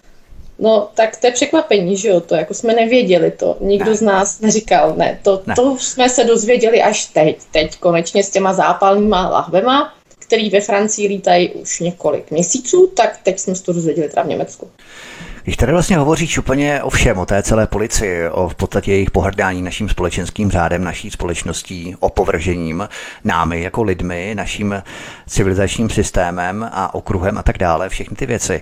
[0.60, 3.97] No, tak to je překvapení, že jo, to jako jsme nevěděli to, nikdo ne.
[3.97, 5.55] z nás neříkal, ne, to, ne.
[5.55, 11.07] to jsme se dozvěděli až teď, teď konečně s těma zápalnýma lahvema, který ve Francii
[11.07, 14.67] lítají už několik měsíců, tak teď jsme se to dozvěděli teda v Německu.
[15.47, 19.12] Když tady vlastně hovoříš úplně o všem, o té celé policii, o v podstatě jejich
[19.12, 22.89] pohrdání naším společenským řádem, naší společností, opovržením
[23.23, 24.83] námi jako lidmi, naším
[25.27, 28.62] civilizačním systémem a okruhem a tak dále, všechny ty věci,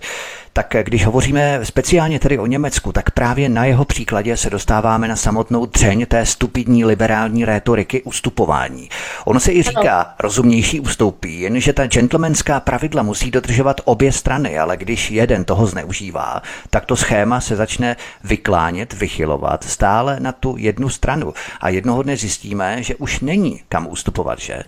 [0.58, 5.16] tak když hovoříme speciálně tedy o Německu, tak právě na jeho příkladě se dostáváme na
[5.16, 8.90] samotnou dřeň té stupidní liberální rétoriky ustupování.
[9.26, 14.78] Ono se i říká, rozumnější ustoupí, jenže ta gentlemanská pravidla musí dodržovat obě strany, ale
[14.78, 20.90] když jeden toho zneužívá, tak to schéma se začne vyklánět, vychylovat stále na tu jednu
[20.90, 21.34] stranu.
[21.62, 24.64] A jednoho dne zjistíme, že už není kam ustupovat, že?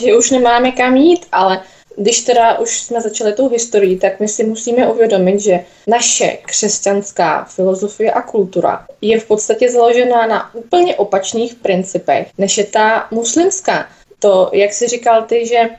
[0.00, 1.60] Že už nemáme kam jít, ale
[1.96, 7.44] když teda už jsme začali tou historií, tak my si musíme uvědomit, že naše křesťanská
[7.44, 13.88] filozofie a kultura je v podstatě založená na úplně opačných principech, než je ta muslimská.
[14.18, 15.70] To, jak si říkal ty, že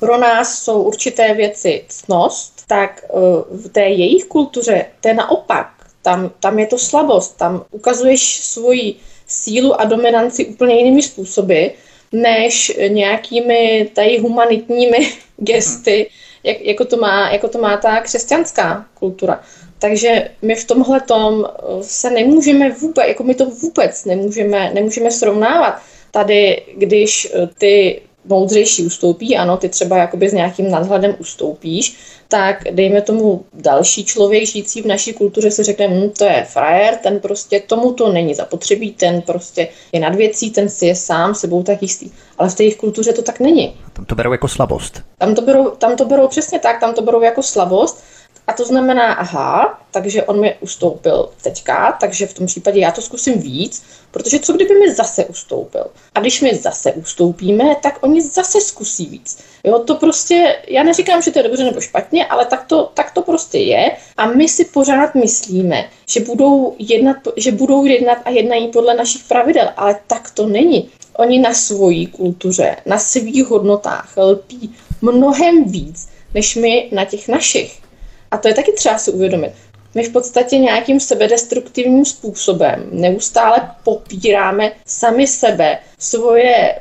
[0.00, 3.12] pro nás jsou určité věci cnost, tak eh,
[3.50, 5.70] v té jejich kultuře to je naopak.
[6.02, 8.94] Tam, tam je to slabost, tam ukazuješ svoji
[9.26, 11.66] sílu a dominanci úplně jinými způsoby,
[12.12, 16.10] než nějakými tady humanitními gesty,
[16.42, 19.40] jak, jako, to má, jako to má ta křesťanská kultura.
[19.78, 25.10] Takže my v tomhle tom eh, se nemůžeme vůbec, jako my to vůbec nemůžeme, nemůžeme
[25.10, 25.82] srovnávat.
[26.10, 31.96] Tady, když eh, ty moudřejší ustoupí, ano, ty třeba jakoby s nějakým nadhledem ustoupíš,
[32.28, 36.96] tak dejme tomu další člověk žijící v naší kultuře si řekne, hm, to je frajer,
[36.96, 41.34] ten prostě tomu to není zapotřebí, ten prostě je nad věcí, ten si je sám
[41.34, 42.10] sebou tak jistý.
[42.38, 43.76] Ale v té jejich kultuře to tak není.
[43.92, 45.02] Tam to berou jako slabost.
[45.18, 48.04] Tam to berou, tam to berou přesně tak, tam to berou jako slabost
[48.48, 53.02] a to znamená, aha, takže on mi ustoupil teďka, takže v tom případě já to
[53.02, 55.86] zkusím víc, protože co kdyby mi zase ustoupil?
[56.14, 59.38] A když mi zase ustoupíme, tak oni zase zkusí víc.
[59.64, 63.10] Jo, to prostě, já neříkám, že to je dobře nebo špatně, ale tak to, tak
[63.10, 63.96] to prostě je.
[64.16, 69.24] A my si pořád myslíme, že budou, jednat, že budou jednat a jednají podle našich
[69.24, 70.90] pravidel, ale tak to není.
[71.16, 77.87] Oni na svojí kultuře, na svých hodnotách lpí mnohem víc, než my na těch našich.
[78.30, 79.52] A to je taky třeba si uvědomit.
[79.94, 86.80] My v podstatě nějakým sebedestruktivním způsobem neustále popíráme sami sebe, svoje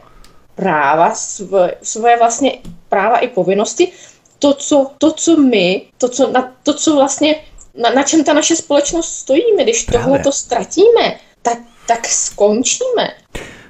[0.55, 2.51] práva, svoje, svoje vlastně
[2.89, 3.91] práva i povinnosti,
[4.39, 7.36] to, co, to, co my, to, co, na, to, co vlastně,
[7.75, 11.57] na, na čem ta naše společnost stojí, my když tohle to ztratíme, tak,
[11.88, 13.10] tak skončíme.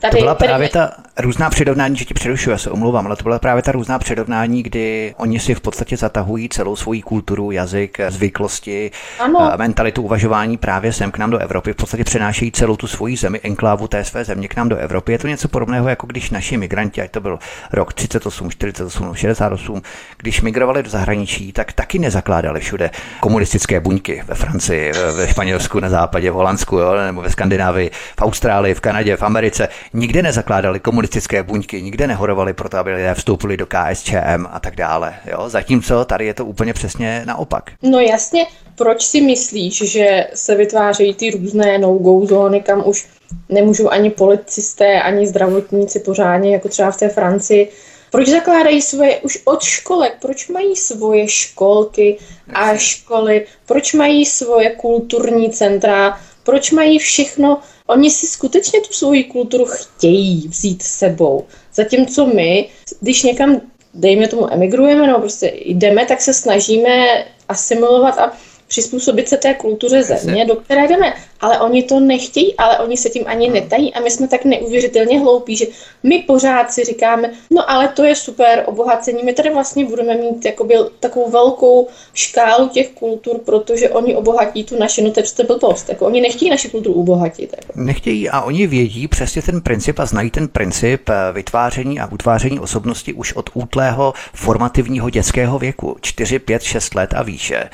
[0.01, 3.23] Tady, to byla právě ta různá přirovnání, že ti přerušuju, já se omlouvám, ale to
[3.23, 7.97] byla právě ta různá přirovnání, kdy oni si v podstatě zatahují celou svoji kulturu, jazyk,
[8.09, 9.51] zvyklosti, ano.
[9.57, 11.73] mentalitu uvažování právě sem k nám do Evropy.
[11.73, 15.11] V podstatě přenášejí celou tu svoji zemi, enklávu té své země k nám do Evropy.
[15.11, 17.39] Je to něco podobného, jako když naši migranti, ať to byl
[17.73, 19.81] rok 38, 48, 68,
[20.17, 25.89] když migrovali do zahraničí, tak taky nezakládali všude komunistické buňky ve Francii, ve Španělsku, na
[25.89, 29.69] západě, v Holandsku, jo, nebo ve Skandinávii, v Austrálii, v Kanadě, v Americe.
[29.93, 34.75] Nikde nezakládali komunistické komunistické buňky nikde nehorovaly proto, aby lidé vstoupili do KSČM a tak
[34.75, 35.15] dále.
[35.25, 35.49] Jo?
[35.49, 37.71] Zatímco tady je to úplně přesně naopak.
[37.81, 43.07] No jasně, proč si myslíš, že se vytvářejí ty různé no-go zóny, kam už
[43.49, 47.71] nemůžou ani policisté, ani zdravotníci pořádně, jako třeba v té Francii,
[48.11, 50.13] proč zakládají svoje už od školek?
[50.21, 52.17] Proč mají svoje školky
[52.53, 53.45] a školy?
[53.65, 56.19] Proč mají svoje kulturní centra?
[56.43, 57.59] Proč mají všechno?
[57.87, 61.45] Oni si skutečně tu svoji kulturu chtějí vzít sebou.
[61.73, 62.69] Zatímco my,
[63.01, 63.61] když někam,
[63.93, 68.33] dejme tomu, emigrujeme, nebo prostě jdeme, tak se snažíme asimilovat a
[68.67, 71.13] přizpůsobit se té kultuře země, do které jdeme.
[71.41, 75.19] Ale oni to nechtějí, ale oni se tím ani netají a my jsme tak neuvěřitelně
[75.19, 75.65] hloupí, že
[76.03, 80.45] my pořád si říkáme, no ale to je super obohacení, my tady vlastně budeme mít
[80.45, 85.89] jakoby takovou velkou škálu těch kultur, protože oni obohatí tu naši, no to je blbost,
[85.89, 87.53] jako oni nechtějí naši kulturu obohatit.
[87.57, 87.73] Jako.
[87.75, 92.59] Nechtějí a oni vědí přesně ten princip a znají ten princip eh, vytváření a utváření
[92.59, 97.69] osobnosti už od útlého formativního dětského věku, 4, 5, 6 let a výše,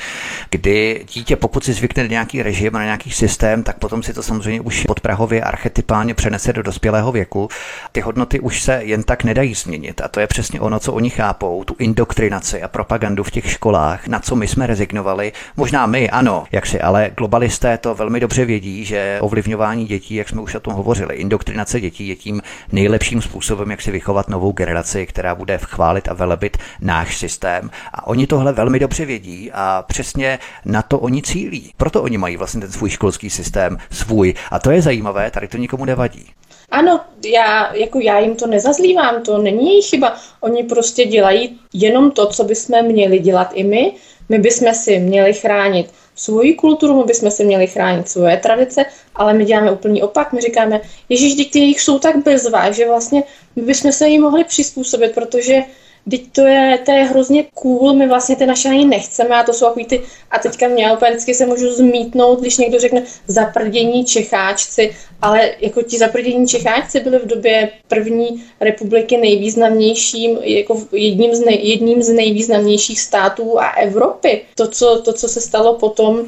[0.49, 4.23] kdy dítě, pokud si zvykne na nějaký režim, na nějaký systém, tak potom si to
[4.23, 7.49] samozřejmě už podprahově archetypálně přenese do dospělého věku.
[7.91, 10.01] Ty hodnoty už se jen tak nedají změnit.
[10.01, 14.07] A to je přesně ono, co oni chápou, tu indoktrinaci a propagandu v těch školách,
[14.07, 15.31] na co my jsme rezignovali.
[15.57, 20.29] Možná my, ano, jak si, ale globalisté to velmi dobře vědí, že ovlivňování dětí, jak
[20.29, 24.51] jsme už o tom hovořili, indoktrinace dětí je tím nejlepším způsobem, jak si vychovat novou
[24.51, 27.69] generaci, která bude chválit a velebit náš systém.
[27.93, 31.73] A oni tohle velmi dobře vědí a přesně na to oni cílí.
[31.77, 33.42] Proto oni mají vlastně ten svůj školský systém,
[33.91, 34.33] svůj.
[34.51, 36.25] A to je zajímavé, tady to nikomu nevadí.
[36.71, 40.15] Ano, já, jako já jim to nezazlívám, to není jejich chyba.
[40.41, 43.91] Oni prostě dělají jenom to, co bychom měli dělat i my.
[44.29, 49.33] My bychom si měli chránit svoji kulturu, my bychom si měli chránit svoje tradice, ale
[49.33, 50.33] my děláme úplný opak.
[50.33, 53.23] My říkáme, ježíš, ty jejich jsou tak bezvá, že vlastně
[53.55, 55.63] my bychom se jim mohli přizpůsobit, protože
[56.09, 59.53] Teď to je, to je hrozně cool, my vlastně ty naše ani nechceme a to
[59.53, 64.05] jsou takový ty, a teďka mě úplně vždycky se můžu zmítnout, když někdo řekne zaprdění
[64.05, 71.39] Čecháčci, ale jako ti zaprdění Čecháčci byli v době první republiky nejvýznamnějším, jako jedním z,
[71.39, 74.41] nej, jedním z nejvýznamnějších států a Evropy.
[74.55, 76.19] To, co, to, co se stalo potom,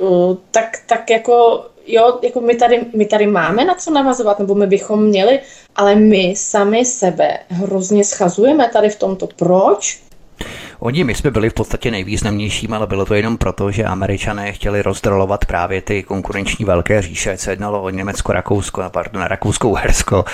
[0.00, 4.54] uh, tak, tak jako jo, jako my tady, my tady máme na co navazovat, nebo
[4.54, 5.40] my bychom měli,
[5.76, 9.28] ale my sami sebe hrozně schazujeme tady v tomto.
[9.36, 10.04] Proč?
[10.78, 14.82] Oni, my jsme byli v podstatě nejvýznamnějším, ale bylo to jenom proto, že američané chtěli
[14.82, 20.24] rozdrolovat právě ty konkurenční velké říše, co jednalo o Německo, Rakousko, pardon, Rakouskou Hersko,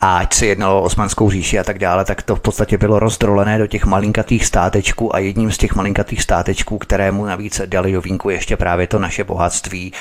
[0.00, 2.98] a ať se jednalo o Osmanskou říši a tak dále, tak to v podstatě bylo
[2.98, 8.00] rozdrolené do těch malinkatých státečků a jedním z těch malinkatých státečků, kterému navíc dali do
[8.00, 9.92] vínku ještě právě to naše bohatství,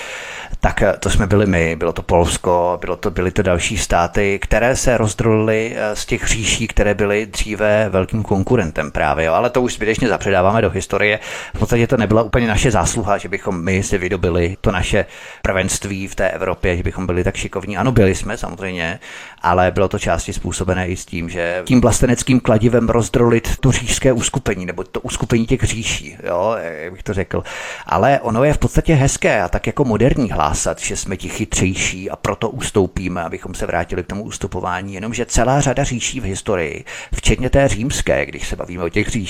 [0.59, 4.75] tak to jsme byli my, bylo to Polsko, bylo to, byly to další státy, které
[4.75, 9.33] se rozdrolily eh, z těch říší, které byly dříve velkým konkurentem právě, jo.
[9.37, 11.19] Ale to už zbytečně zapředáváme do historie.
[11.55, 15.05] V podstatě to nebyla úplně naše zásluha, že bychom my si vydobili to naše
[15.41, 17.77] prvenství v té Evropě, že bychom byli tak šikovní.
[17.77, 18.99] Ano, byli jsme samozřejmě,
[19.41, 24.13] ale bylo to části způsobené i s tím, že tím vlasteneckým kladivem rozdrolit to říšské
[24.13, 27.43] uskupení, nebo to uskupení těch říší, jo, jak bych to řekl.
[27.85, 32.09] Ale ono je v podstatě hezké a tak jako moderní hlásat, že jsme ti chytřejší
[32.09, 36.85] a proto ustoupíme, abychom se vrátili k tomu ustupování, jenomže celá řada říší v historii,
[37.15, 39.26] včetně té římské, když se bavíme o těch říších,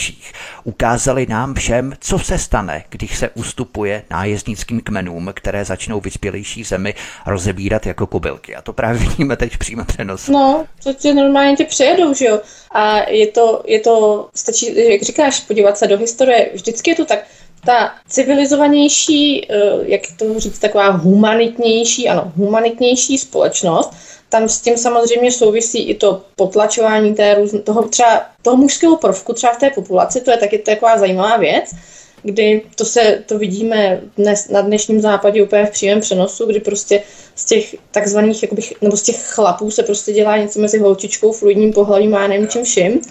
[0.64, 6.94] ukázali nám všem, co se stane, když se ustupuje nájezdnickým kmenům, které začnou vyspělejší zemi
[7.26, 8.56] rozebírat jako kobylky.
[8.56, 10.28] A to právě vidíme teď přímo přenos.
[10.28, 12.42] No, to tě normálně tě přejedou, že jo?
[12.72, 17.06] A je to, je to, stačí, jak říkáš, podívat se do historie, vždycky je to
[17.06, 17.20] tak,
[17.66, 23.94] ta civilizovanější, eh, jak to říct, taková humanitnější, ano, humanitnější společnost,
[24.30, 29.34] tam s tím samozřejmě souvisí i to potlačování té růz, toho, třeba, toho mužského prvku
[29.34, 31.76] třeba v té populaci, to je taky taková zajímavá věc,
[32.24, 37.04] kdy to se to vidíme dnes, na dnešním západě úplně v přímém přenosu, kdy prostě
[37.36, 41.74] z těch takzvaných, jakoby, nebo z těch chlapů se prostě dělá něco mezi holčičkou, fluidním
[41.74, 43.02] pohlavím a nevím čím vším.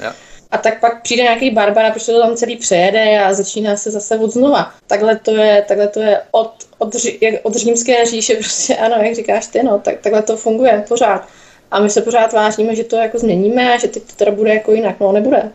[0.50, 3.90] A tak pak přijde nějaký barbar a prostě to tam celý přejede a začíná se
[3.90, 4.72] zase od znova.
[4.86, 6.94] Takhle to je, takhle to je od, od,
[7.42, 11.28] od římské říše, prostě ano, jak říkáš ty, no, tak, takhle to funguje pořád.
[11.70, 14.54] A my se pořád vážíme, že to jako změníme a že teď to teda bude
[14.54, 15.00] jako jinak.
[15.00, 15.52] No, nebude.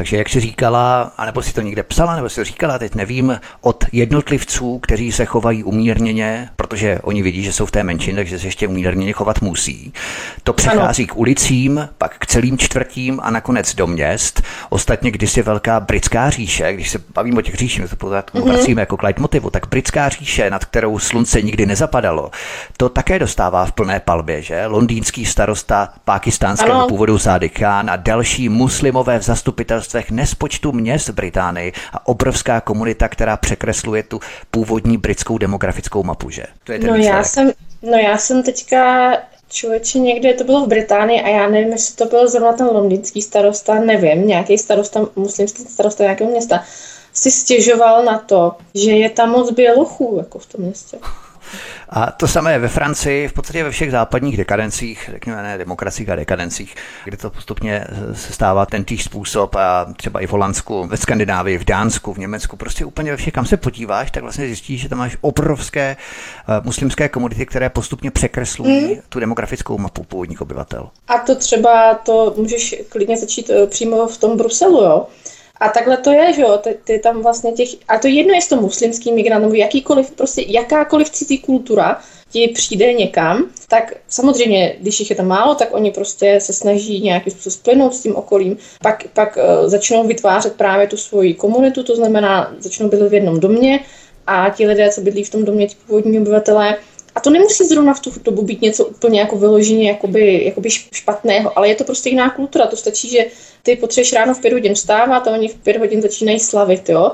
[0.00, 3.40] Takže jak si říkala, anebo si to někde psala, nebo si to říkala, teď nevím,
[3.60, 8.38] od jednotlivců, kteří se chovají umírněně, protože oni vidí, že jsou v té menšině, takže
[8.38, 9.92] se ještě umírněně chovat musí.
[10.42, 11.14] To přechází ano.
[11.14, 14.42] k ulicím, pak k celým čtvrtím a nakonec do měst.
[14.68, 18.44] Ostatně kdysi velká britská říše, když se bavím o těch říších, to pořád mm-hmm.
[18.44, 22.30] vracíme jako k motivu, tak britská říše, nad kterou slunce nikdy nezapadalo,
[22.76, 24.66] to také dostává v plné palbě, že?
[24.66, 29.24] Londýnský starosta pákistánského původu Sády Khan a další muslimové v
[29.90, 34.20] zastupitelstvech nespočtu měst v Británii a obrovská komunita, která překresluje tu
[34.50, 36.44] původní britskou demografickou mapu, že?
[36.64, 39.12] To je ten no, já jsem, no já jsem teďka
[39.48, 43.22] člověče někde, to bylo v Británii a já nevím, jestli to byl zrovna ten londýnský
[43.22, 46.64] starosta, nevím, nějaký starosta, muslimský starosta nějakého města,
[47.12, 50.98] si stěžoval na to, že je tam moc bělochů jako v tom městě.
[51.88, 56.16] A to samé ve Francii, v podstatě ve všech západních dekadencích, řekněme ne demokracích a
[56.16, 56.74] dekadencích,
[57.04, 57.84] kde to postupně
[58.14, 62.18] se stává ten týž způsob a třeba i v Holandsku, ve Skandinávii, v Dánsku, v
[62.18, 65.96] Německu, prostě úplně ve všech, kam se podíváš, tak vlastně zjistíš, že tam máš obrovské
[66.48, 69.00] uh, muslimské komunity, které postupně překreslují mm.
[69.08, 70.88] tu demografickou mapu původních obyvatel.
[71.08, 75.06] A to třeba, to můžeš klidně začít uh, přímo v tom Bruselu, jo?
[75.60, 78.40] A takhle to je, že jo, ty, ty tam vlastně těch, a to jedno je
[78.48, 82.00] to muslimský migrant, nebo jakýkoliv, prostě jakákoliv cizí kultura
[82.30, 87.00] ti přijde někam, tak samozřejmě, když jich je tam málo, tak oni prostě se snaží
[87.00, 91.82] nějakým způsobem splynout s tím okolím, pak, pak uh, začnou vytvářet právě tu svoji komunitu,
[91.82, 93.80] to znamená, začnou bydlet v jednom domě
[94.26, 96.76] a ti lidé, co bydlí v tom domě, ti původní obyvatelé,
[97.14, 101.58] a to nemusí zrovna v tu dobu být něco úplně jako vyloženě jakoby, jakoby špatného,
[101.58, 102.66] ale je to prostě jiná kultura.
[102.66, 103.26] To stačí, že
[103.62, 107.12] ty potřebuješ ráno v pět hodin vstávat a oni v pět hodin začínají slavit, jo.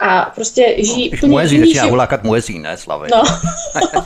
[0.00, 1.90] A prostě žijí no, úplně jiný život.
[1.90, 3.10] hulákat muezín, ne slavit.
[3.10, 3.22] No.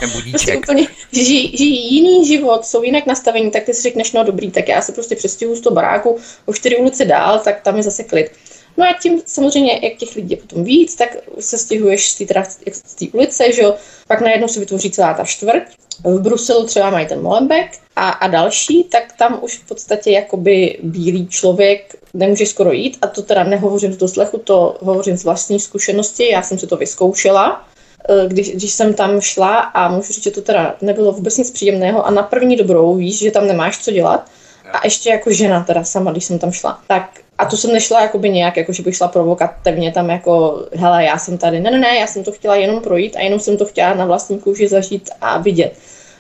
[0.31, 4.51] prostě úplně žijí, žijí, jiný život, jsou jinak nastavení, tak ty si řekneš, no dobrý,
[4.51, 7.83] tak já se prostě přestěhuju z toho baráku o čtyři ulice dál, tak tam je
[7.83, 8.31] zase klid.
[8.79, 13.07] No a tím samozřejmě, jak těch lidí je potom víc, tak se stěhuješ z té
[13.13, 13.75] ulice, že jo,
[14.09, 15.63] pak najednou se vytvoří celá ta čtvrť.
[16.05, 20.79] V Bruselu třeba mají ten Molenbeek a, a další, tak tam už v podstatě jakoby
[20.83, 22.99] bílý člověk nemůže skoro jít.
[23.03, 26.77] A to teda nehovořím z doslechu, to hovořím z vlastní zkušenosti, já jsem si to
[26.77, 27.69] vyzkoušela,
[28.09, 31.51] eh, když, když jsem tam šla a můžu říct, že to teda nebylo vůbec nic
[31.51, 32.07] příjemného.
[32.07, 34.31] A na první dobrou víš, že tam nemáš co dělat
[34.73, 38.03] a ještě jako žena teda sama, když jsem tam šla, tak a to jsem nešla
[38.03, 41.79] jakoby nějak, jako že bych šla provokativně tam jako, hele, já jsem tady, ne, ne,
[41.79, 44.69] ne, já jsem to chtěla jenom projít a jenom jsem to chtěla na vlastní kůži
[44.69, 45.73] zažít a vidět.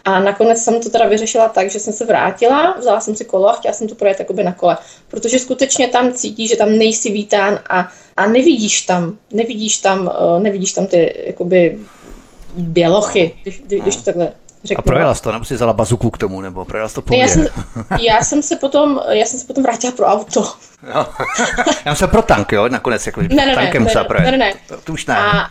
[0.04, 3.48] A nakonec jsem to teda vyřešila tak, že jsem se vrátila, vzala jsem si kolo
[3.48, 4.76] a chtěla jsem to projet jakoby na kole.
[5.08, 10.42] Protože skutečně tam cítí, že tam nejsi vítán a, a nevidíš tam, nevidíš tam, uh,
[10.42, 11.78] nevidíš tam ty jakoby
[12.56, 14.32] bělochy, když, když to takhle
[14.64, 14.80] řeknu.
[14.80, 17.14] A projela jsi to, nebo si vzala bazuku k tomu, nebo projela jsi to po
[17.14, 17.46] já jsem,
[18.00, 20.52] já jsem, se potom, já jsem se potom vrátila pro auto.
[20.94, 21.06] Jo.
[21.84, 24.24] já jsem pro tank, jo, nakonec, jako ne, ne, tankem ne, musela projet.
[24.24, 24.54] Ne, ne, ne.
[24.68, 25.16] To, to už ne.
[25.16, 25.50] A,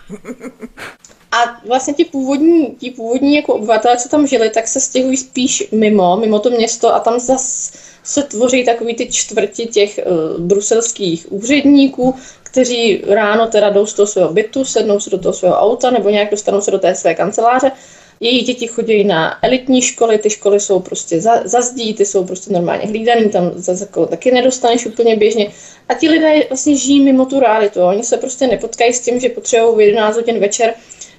[1.31, 5.67] a vlastně ti původní, ti původní jako obyvatelé, co tam žili, tak se stěhují spíš
[5.71, 11.31] mimo, mimo to město a tam zase se tvoří takový ty čtvrti těch uh, bruselských
[11.31, 15.91] úředníků, kteří ráno teda jdou z toho svého bytu, sednou se do toho svého auta
[15.91, 17.71] nebo nějak dostanou se do té své kanceláře
[18.19, 22.25] její děti chodí na elitní školy, ty školy jsou prostě za, za zdí, ty jsou
[22.25, 25.51] prostě normálně hlídaný, tam za, za taky nedostaneš úplně běžně.
[25.89, 27.81] A ti lidé vlastně žijí mimo tu realitu.
[27.81, 30.73] Oni se prostě nepotkají s tím, že potřebují v 11 hodin večer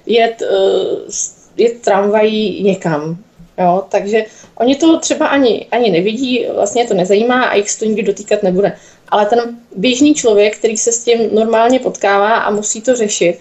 [0.05, 1.09] jet, uh,
[1.57, 3.17] jet tramvají někam.
[3.57, 4.25] Jo, takže
[4.55, 8.43] oni to třeba ani, ani nevidí, vlastně to nezajímá a jich se to nikdy dotýkat
[8.43, 8.77] nebude.
[9.09, 13.39] Ale ten běžný člověk, který se s tím normálně potkává a musí to řešit,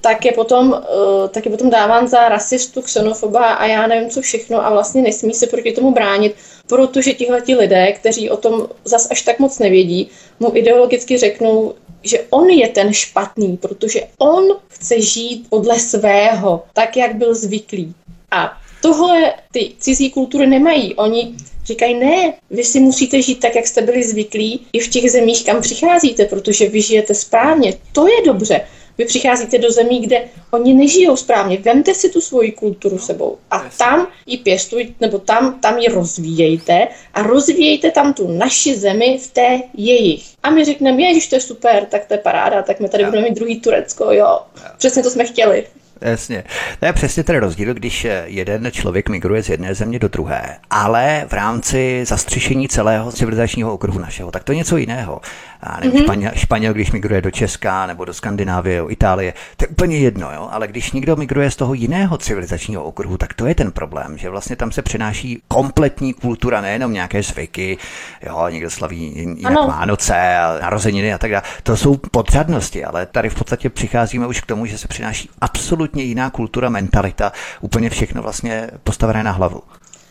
[0.00, 4.20] tak je potom, uh, tak je potom dáván za rasistu, xenofoba a já nevím co
[4.20, 6.34] všechno a vlastně nesmí se proti tomu bránit,
[6.66, 12.24] protože tihleti lidé, kteří o tom zas až tak moc nevědí, mu ideologicky řeknou, že
[12.30, 17.94] on je ten špatný, protože on chce žít podle svého, tak, jak byl zvyklý.
[18.30, 20.94] A tohle ty cizí kultury nemají.
[20.94, 21.34] Oni
[21.64, 25.44] říkají, ne, vy si musíte žít tak, jak jste byli zvyklí i v těch zemích,
[25.44, 27.74] kam přicházíte, protože vy žijete správně.
[27.92, 28.60] To je dobře.
[28.98, 31.58] Vy přicházíte do zemí, kde oni nežijou správně.
[31.58, 36.88] Vemte si tu svoji kulturu sebou a tam ji pěstujte, nebo tam, tam ji rozvíjejte
[37.14, 40.24] a rozvíjejte tam tu naši zemi v té jejich.
[40.42, 43.28] A my řekneme, že to je super, tak to je paráda, tak my tady budeme
[43.28, 44.38] mít druhý Turecko, jo.
[44.78, 45.66] Přesně to jsme chtěli.
[46.00, 46.44] Jasně.
[46.80, 51.24] To je přesně ten rozdíl, když jeden člověk migruje z jedné země do druhé, ale
[51.28, 55.20] v rámci zastřešení celého civilizačního okruhu našeho, tak to je něco jiného.
[55.60, 56.02] A nevím, mm-hmm.
[56.04, 60.32] Španěl, Španěl, když migruje do Česka nebo do Skandinávie, do Itálie, to je úplně jedno,
[60.32, 60.48] jo?
[60.50, 64.30] ale když někdo migruje z toho jiného civilizačního okruhu, tak to je ten problém, že
[64.30, 67.78] vlastně tam se přenáší kompletní kultura, nejenom nějaké zvyky,
[68.26, 71.42] jo, někdo slaví jinak Vánoce a narozeniny a tak dále.
[71.62, 76.02] To jsou podřadnosti, ale tady v podstatě přicházíme už k tomu, že se přináší absolutně
[76.02, 79.62] jiná kultura, mentalita, úplně všechno vlastně postavené na hlavu.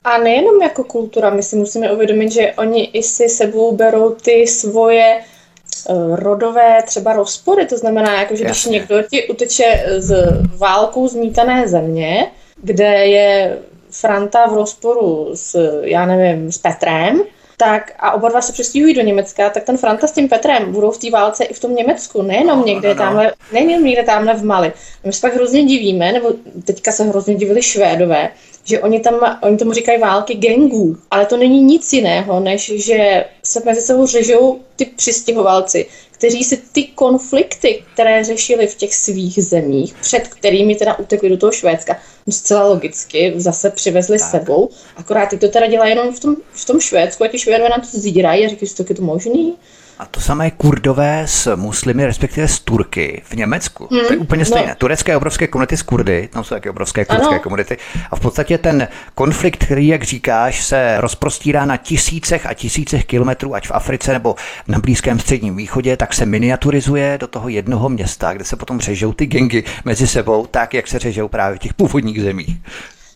[0.03, 4.47] A nejenom jako kultura, my si musíme uvědomit, že oni i si sebou berou ty
[4.47, 5.19] svoje
[6.15, 10.25] rodové třeba rozpory, to znamená, jako, že když někdo ti uteče z
[10.57, 13.57] válkou zmítané země, kde je
[13.91, 17.21] Franta v rozporu s, já nevím, s Petrem,
[17.57, 20.91] tak a oba dva se přestěhují do Německa, tak ten Franta s tím Petrem budou
[20.91, 22.97] v té válce i v tom Německu, nejenom no, někde no, no.
[22.97, 24.73] tamhle, nejenom někde tamhle v Mali.
[25.03, 28.29] My se pak hrozně divíme, nebo teďka se hrozně divili Švédové,
[28.67, 33.25] že oni tam, oni tomu říkají války gangů, ale to není nic jiného, než že
[33.43, 39.43] se mezi sebou řežou ty přistěhovalci, kteří si ty konflikty, které řešili v těch svých
[39.43, 44.31] zemích, před kterými teda utekli do toho Švédska, no zcela logicky zase přivezli tak.
[44.31, 47.69] sebou, akorát ty to teda dělají jenom v tom, v tom Švédsku a ti Švédové
[47.69, 49.53] na to zírají a říkají, že to je to možný.
[49.99, 53.87] A to samé kurdové s muslimy, respektive s Turky v Německu.
[53.91, 54.07] Hmm.
[54.07, 54.69] To je úplně stejné.
[54.69, 54.75] No.
[54.75, 57.39] Turecké obrovské komunity s Kurdy, tam jsou také obrovské kurdské ano.
[57.39, 57.77] komunity.
[58.11, 63.55] A v podstatě ten konflikt, který, jak říkáš, se rozprostírá na tisícech a tisícech kilometrů,
[63.55, 64.35] ať v Africe nebo
[64.67, 69.13] na Blízkém středním východě, tak se miniaturizuje do toho jednoho města, kde se potom řežou
[69.13, 72.57] ty gengy mezi sebou, tak jak se řežou právě v těch původních zemích.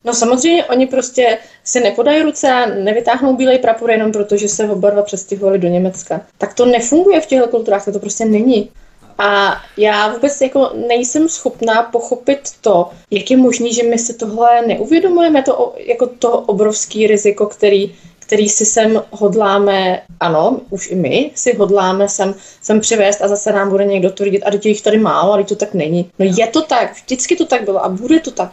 [0.03, 4.69] No samozřejmě oni prostě si nepodají ruce a nevytáhnou bílej prapor jenom proto, že se
[4.69, 6.21] oba dva přestěhovali do Německa.
[6.37, 8.69] Tak to nefunguje v těchto kulturách, to, to prostě není.
[9.17, 14.61] A já vůbec jako nejsem schopná pochopit to, jak je možné, že my si tohle
[14.67, 21.31] neuvědomujeme, to jako to obrovský riziko, který, který si sem hodláme, ano, už i my
[21.35, 24.97] si hodláme sem, sem přivést a zase nám bude někdo tvrdit, a do těch tady
[24.97, 26.11] málo, ale to tak není.
[26.19, 28.51] No je to tak, vždycky to tak bylo a bude to tak.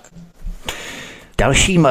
[1.41, 1.91] Dalším eh,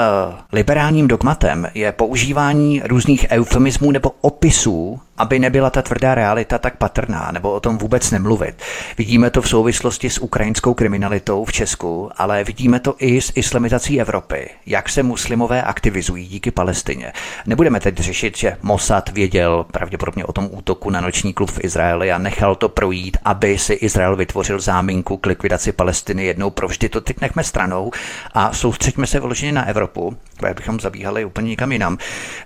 [0.54, 7.30] liberálním dogmatem je používání různých eufemismů nebo opisů aby nebyla ta tvrdá realita tak patrná,
[7.32, 8.56] nebo o tom vůbec nemluvit.
[8.98, 14.02] Vidíme to v souvislosti s ukrajinskou kriminalitou v Česku, ale vidíme to i s islamizací
[14.02, 17.14] Evropy, jak se muslimové aktivizují díky Palestině.
[17.46, 22.12] Nebudeme teď řešit, že Mossad věděl pravděpodobně o tom útoku na noční klub v Izraeli
[22.12, 26.90] a nechal to projít, aby si Izrael vytvořil záminku k likvidaci Palestiny jednou provždy.
[26.90, 27.92] To teď nechme stranou
[28.34, 30.18] a soustřeďme se vyloženě na Evropu,
[30.54, 31.98] bychom zabíhali úplně někam jinam.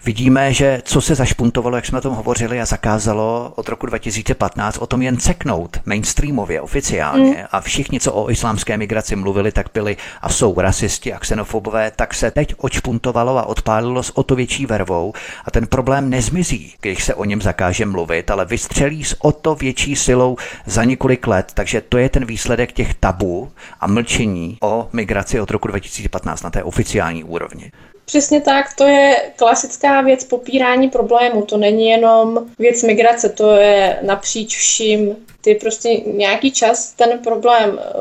[0.06, 4.78] Vidíme, že co se zašpuntovalo, jak jsme o tom hovořili, a zakázalo od roku 2015
[4.78, 7.32] o tom jen ceknout mainstreamově, oficiálně.
[7.32, 7.46] Mm.
[7.52, 12.14] A všichni, co o islámské migraci mluvili, tak byli a jsou rasisti a xenofobové, tak
[12.14, 15.14] se teď očpuntovalo a odpálilo s o to větší vervou
[15.46, 19.56] a ten problém nezmizí, když se o něm zakáže mluvit, ale vystřelí s o to
[19.56, 21.52] větší silou za několik let.
[21.54, 26.50] Takže to je ten výsledek těch tabu a mlčení o migraci od roku 2015 na
[26.50, 27.72] té oficiální úrovni.
[28.12, 31.45] Přesně tak, to je klasická věc popírání problému.
[31.45, 35.16] To není jenom věc migrace, to je napříč vším.
[35.41, 37.91] Ty prostě nějaký čas ten problém, eh,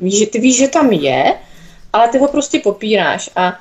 [0.00, 1.34] víš, že ty víš, že tam je,
[1.92, 3.58] ale ty ho prostě popíráš a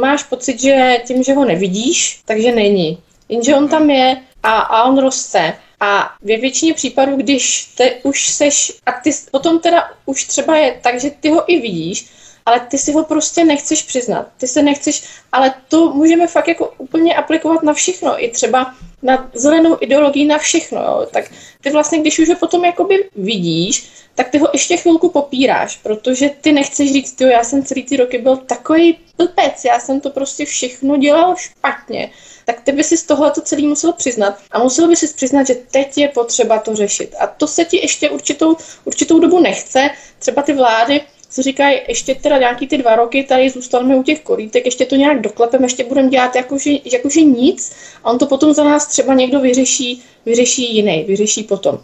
[0.00, 2.98] máš pocit, že tím, že ho nevidíš, takže není.
[3.28, 5.54] Jenže on tam je a, a on roste.
[5.80, 10.78] A ve většině případů, když te už seš, a ty potom teda už třeba je
[10.82, 14.28] tak, že ty ho i vidíš, ale ty si ho prostě nechceš přiznat.
[14.36, 19.30] Ty se nechceš, ale to můžeme fakt jako úplně aplikovat na všechno, i třeba na
[19.34, 20.82] zelenou ideologii na všechno.
[20.82, 21.06] Jo.
[21.12, 21.30] Tak
[21.60, 26.30] ty vlastně, když už ho potom jakoby vidíš, tak ty ho ještě chvilku popíráš, protože
[26.40, 30.10] ty nechceš říct, jo, já jsem celý ty roky byl takový blbec, já jsem to
[30.10, 32.10] prostě všechno dělal špatně
[32.44, 35.46] tak ty by si z tohle to celý musel přiznat a musel by si přiznat,
[35.46, 37.14] že teď je potřeba to řešit.
[37.18, 39.90] A to se ti ještě určitou, určitou dobu nechce.
[40.18, 41.00] Třeba ty vlády
[41.30, 44.96] si říkají, ještě teda nějaký ty dva roky tady zůstaneme u těch korítek, ještě to
[44.96, 47.72] nějak doklepeme, ještě budeme dělat jakože, jakože nic
[48.04, 51.78] a on to potom za nás třeba někdo vyřeší, vyřeší jiný, vyřeší potom.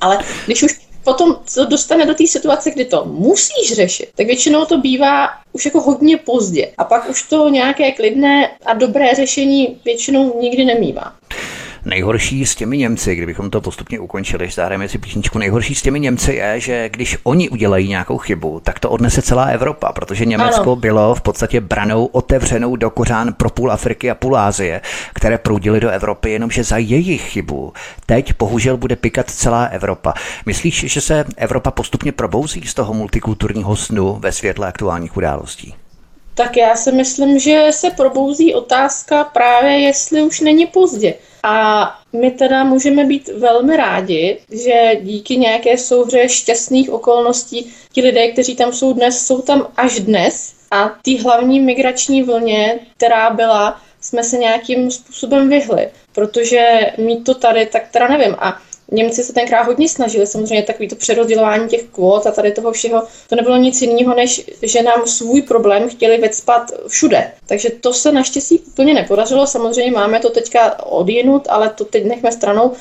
[0.00, 4.64] Ale když už potom to dostane do té situace, kdy to musíš řešit, tak většinou
[4.64, 6.72] to bývá už jako hodně pozdě.
[6.78, 11.14] A pak už to nějaké klidné a dobré řešení většinou nikdy nemývá.
[11.84, 16.32] Nejhorší s těmi Němci, kdybychom to postupně ukončili, zahrajeme si písničku, nejhorší s těmi Němci
[16.32, 20.76] je, že když oni udělají nějakou chybu, tak to odnese celá Evropa, protože Německo ano.
[20.76, 24.80] bylo v podstatě branou otevřenou do kořán pro půl Afriky a půl Ázie,
[25.14, 27.72] které proudily do Evropy, jenomže za jejich chybu
[28.06, 30.14] teď bohužel bude pikat celá Evropa.
[30.46, 35.74] Myslíš, že se Evropa postupně probouzí z toho multikulturního snu ve světle aktuálních událostí?
[36.40, 41.14] Tak já si myslím, že se probouzí otázka právě, jestli už není pozdě.
[41.42, 48.28] A my teda můžeme být velmi rádi, že díky nějaké souhře šťastných okolností ti lidé,
[48.28, 53.80] kteří tam jsou dnes, jsou tam až dnes a ty hlavní migrační vlně, která byla,
[54.00, 58.36] jsme se nějakým způsobem vyhli, protože mít to tady, tak teda nevím.
[58.38, 58.60] A
[58.92, 63.02] Němci se tenkrát hodně snažili, samozřejmě takový to přerozdělování těch kvót a tady toho všeho,
[63.28, 67.32] to nebylo nic jiného, než že nám svůj problém chtěli vecpat všude.
[67.46, 72.32] Takže to se naštěstí úplně nepodařilo, samozřejmě máme to teďka odjinut, ale to teď nechme
[72.32, 72.72] stranou.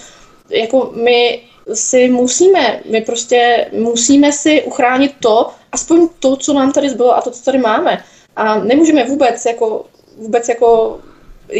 [0.49, 1.41] Jako my
[1.73, 7.21] si musíme, my prostě musíme si uchránit to, aspoň to, co nám tady zbylo a
[7.21, 8.03] to, co tady máme.
[8.35, 9.85] A nemůžeme vůbec jako
[10.17, 10.99] vůbec jako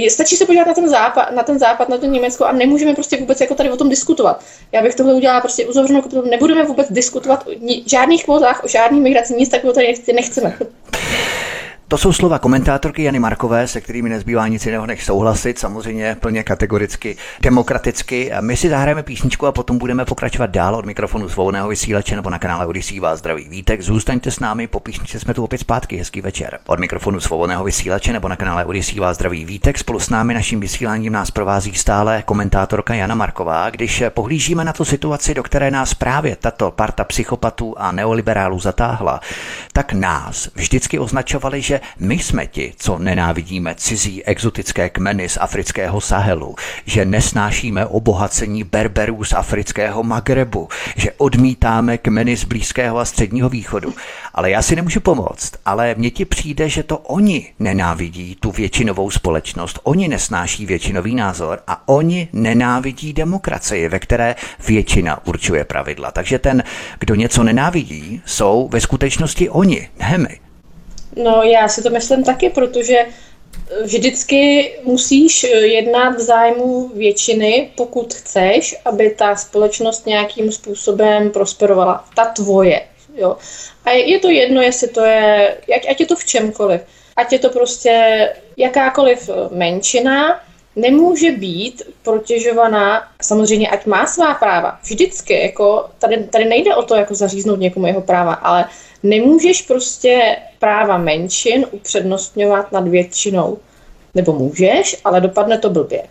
[0.10, 3.18] stačí se podívat na ten, západ, na ten západ, na to Německo a nemůžeme prostě
[3.18, 4.44] vůbec jako tady o tom diskutovat.
[4.72, 7.52] Já bych tohle udělala prostě uzavřenou nebudeme vůbec diskutovat o
[7.86, 10.58] žádných kvótách, o žádných migraci, nic takového tady nechceme.
[11.90, 16.44] To jsou slova komentátorky Jany Markové, se kterými nezbývá nic jiného než souhlasit, samozřejmě plně
[16.44, 18.32] kategoricky, demokraticky.
[18.42, 22.40] My si zahrajeme písničku a potom budeme pokračovat dál od mikrofonu svobodného vysílače nebo na
[22.40, 23.82] kanále Odisí vás zdraví vítek.
[23.82, 26.60] Zůstaňte s námi, po písničce jsme tu opět zpátky, hezký večer.
[26.68, 29.78] Od mikrofonu svobodného vysílače nebo na kanále Odisí vás zdraví vítek.
[29.78, 33.70] Spolu s námi naším vysíláním nás provází stále komentátorka Jana Marková.
[33.70, 39.20] Když pohlížíme na tu situaci, do které nás právě tato parta psychopatů a neoliberálů zatáhla,
[39.74, 46.02] tak nás vždycky označovali, že my jsme ti, co nenávidíme cizí exotické kmeny z afrického
[46.02, 46.56] Sahelu,
[46.86, 53.94] že nesnášíme obohacení berberů z afrického Magrebu, že odmítáme kmeny z Blízkého a Středního východu.
[54.34, 59.12] Ale já si nemůžu pomoct, ale mně ti přijde, že to oni nenávidí tu většinovou
[59.12, 64.36] společnost, oni nesnáší většinový názor a oni nenávidí demokracii, ve které
[64.68, 66.12] většina určuje pravidla.
[66.12, 66.64] Takže ten,
[67.00, 70.49] kdo něco nenávidí, jsou ve skutečnosti oni, ne my.
[71.16, 73.06] No já si to myslím taky, protože
[73.84, 82.06] vždycky musíš jednat v zájmu většiny, pokud chceš, aby ta společnost nějakým způsobem prosperovala.
[82.16, 82.82] Ta tvoje.
[83.16, 83.38] Jo.
[83.86, 85.58] A je to jedno, jestli to je,
[85.90, 86.82] ať, je to v čemkoliv.
[87.16, 90.42] Ať je to prostě jakákoliv menšina,
[90.76, 96.96] nemůže být protěžovaná, samozřejmě ať má svá práva, vždycky, jako tady, tady nejde o to,
[96.96, 98.66] jako zaříznout někomu jeho práva, ale
[99.04, 103.58] nemůžeš prostě práva menšin upřednostňovat nad většinou.
[104.16, 106.04] Nebo můžeš, ale dopadne to blbě.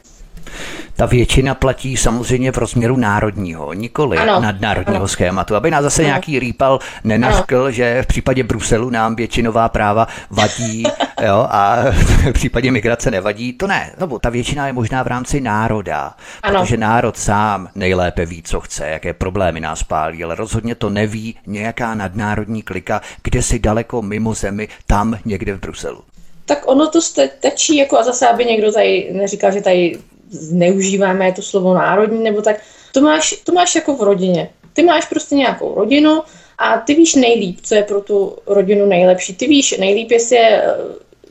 [0.96, 4.40] Ta většina platí samozřejmě v rozměru národního, nikoli ano.
[4.40, 5.08] nadnárodního ano.
[5.08, 5.56] schématu.
[5.56, 6.06] Aby nás zase ano.
[6.06, 7.70] nějaký rýpal nenaškl, ano.
[7.70, 10.82] že v případě Bruselu nám většinová práva vadí
[11.26, 13.52] jo, a v případě migrace nevadí.
[13.52, 16.60] To ne, no, ta většina je možná v rámci národa, ano.
[16.60, 21.36] protože národ sám nejlépe ví, co chce, jaké problémy nás pálí, ale rozhodně to neví
[21.46, 26.02] nějaká nadnárodní klika, kde si daleko mimo zemi, tam někde v Bruselu
[26.48, 29.98] tak ono to stačí, jako a zase, aby někdo tady neříkal, že tady
[30.30, 32.56] zneužíváme to slovo národní, nebo tak,
[32.92, 34.50] to máš, to máš jako v rodině.
[34.72, 36.22] Ty máš prostě nějakou rodinu
[36.58, 39.34] a ty víš nejlíp, co je pro tu rodinu nejlepší.
[39.34, 40.74] Ty víš nejlíp, jestli je eh,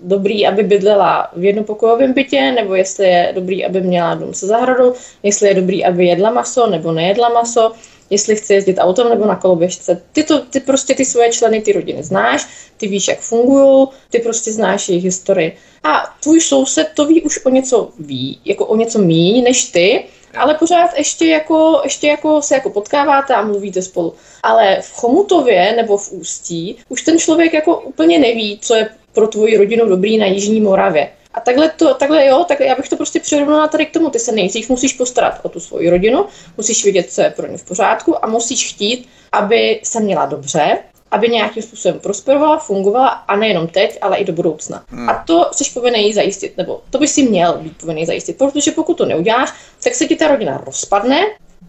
[0.01, 4.93] dobrý, aby bydlela v jednopokojovém bytě, nebo jestli je dobrý, aby měla dům se zahradou,
[5.23, 7.71] jestli je dobrý, aby jedla maso nebo nejedla maso
[8.09, 10.01] jestli chce jezdit autem nebo na koloběžce.
[10.11, 12.47] Ty, to, ty prostě ty svoje členy ty rodiny znáš,
[12.77, 15.57] ty víš, jak fungují, ty prostě znáš jejich historii.
[15.83, 20.03] A tvůj soused to ví už o něco ví, jako o něco míň než ty,
[20.37, 24.13] ale pořád ještě jako, ještě jako se jako potkáváte a mluvíte spolu.
[24.43, 29.27] Ale v Chomutově nebo v Ústí už ten člověk jako úplně neví, co je pro
[29.27, 31.09] tvoji rodinu dobrý na Jižní Moravě.
[31.33, 34.09] A takhle, to, takhle jo, takhle já bych to prostě přirovnala tady k tomu.
[34.09, 36.25] Ty se nejdřív musíš postarat o tu svoji rodinu,
[36.57, 40.77] musíš vidět, co je pro ně v pořádku a musíš chtít, aby se měla dobře,
[41.11, 44.83] aby nějakým způsobem prosperovala, fungovala a nejenom teď, ale i do budoucna.
[44.89, 45.09] Hmm.
[45.09, 48.97] A to jsi povinný zajistit, nebo to by si měl být povinný zajistit, protože pokud
[48.97, 49.53] to neuděláš,
[49.83, 51.21] tak se ti ta rodina rozpadne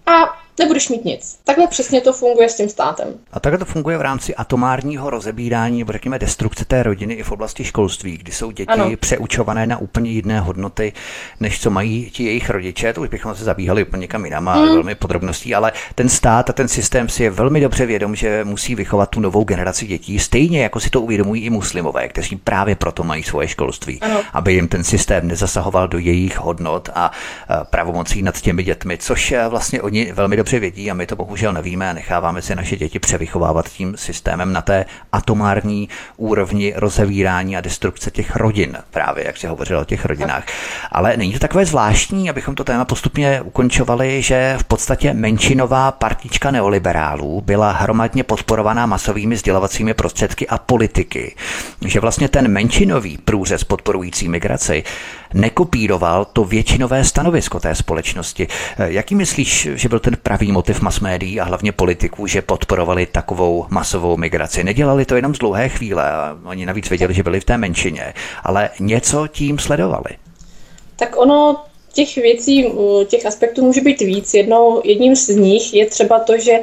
[0.06, 1.38] a nebudeš mít nic.
[1.44, 3.08] Takhle přesně to funguje s tím státem.
[3.32, 7.32] A takhle to funguje v rámci atomárního rozebírání, nebo řekněme destrukce té rodiny i v
[7.32, 8.90] oblasti školství, kdy jsou děti ano.
[9.00, 10.92] přeučované na úplně jiné hodnoty,
[11.40, 12.92] než co mají ti jejich rodiče.
[12.92, 14.68] To už bychom se zabíhali úplně někam jinam a hmm.
[14.68, 18.74] velmi podrobností, ale ten stát a ten systém si je velmi dobře vědom, že musí
[18.74, 23.04] vychovat tu novou generaci dětí, stejně jako si to uvědomují i muslimové, kteří právě proto
[23.04, 24.20] mají svoje školství, ano.
[24.32, 27.10] aby jim ten systém nezasahoval do jejich hodnot a
[27.70, 31.90] pravomocí nad těmi dětmi, což vlastně oni velmi dobře vědí a my to bohužel nevíme
[31.90, 38.10] a necháváme si naše děti převychovávat tím systémem na té atomární úrovni rozevírání a destrukce
[38.10, 40.44] těch rodin, právě jak se hovořilo o těch rodinách.
[40.92, 46.50] Ale není to takové zvláštní, abychom to téma postupně ukončovali, že v podstatě menšinová partička
[46.50, 51.36] neoliberálů byla hromadně podporovaná masovými sdělovacími prostředky a politiky,
[51.86, 54.84] že vlastně ten menšinový průřez podporující migraci
[55.34, 58.48] nekopíroval to většinové stanovisko té společnosti.
[58.78, 63.66] Jaký myslíš, že byl ten pravý motiv mass médií a hlavně politiků, že podporovali takovou
[63.70, 64.64] masovou migraci?
[64.64, 66.04] Nedělali to jenom z dlouhé chvíle
[66.44, 68.14] oni navíc věděli, že byli v té menšině,
[68.44, 70.10] ale něco tím sledovali.
[70.96, 71.56] Tak ono
[71.92, 72.72] těch věcí,
[73.06, 74.34] těch aspektů může být víc.
[74.34, 76.62] Jednou, jedním z nich je třeba to, že e,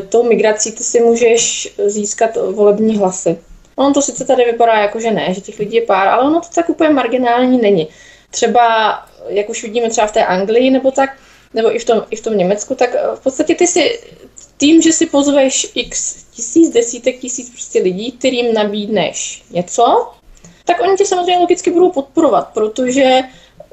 [0.00, 3.36] tou migrací ty si můžeš získat volební hlasy.
[3.76, 6.40] Ono to sice tady vypadá jako, že ne, že těch lidí je pár, ale ono
[6.40, 7.88] to tak úplně marginální není.
[8.30, 8.98] Třeba,
[9.28, 11.10] jak už vidíme třeba v té Anglii nebo tak,
[11.54, 14.00] nebo i v tom, i v tom Německu, tak v podstatě ty si
[14.58, 20.10] tím, že si pozveš x tisíc, desítek tisíc prostě lidí, kterým nabídneš něco,
[20.64, 23.20] tak oni tě samozřejmě logicky budou podporovat, protože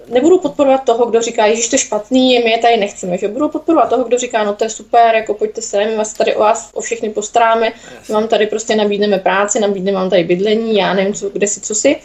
[0.09, 3.49] nebudou podporovat toho, kdo říká, že to je špatný, my je tady nechceme, že budou
[3.49, 6.39] podporovat toho, kdo říká, no to je super, jako pojďte se, my vás tady o
[6.39, 7.71] vás o všechny postaráme,
[8.09, 11.61] my vám tady prostě nabídneme práci, nabídneme vám tady bydlení, já nevím, co, kde si,
[11.61, 11.95] co si.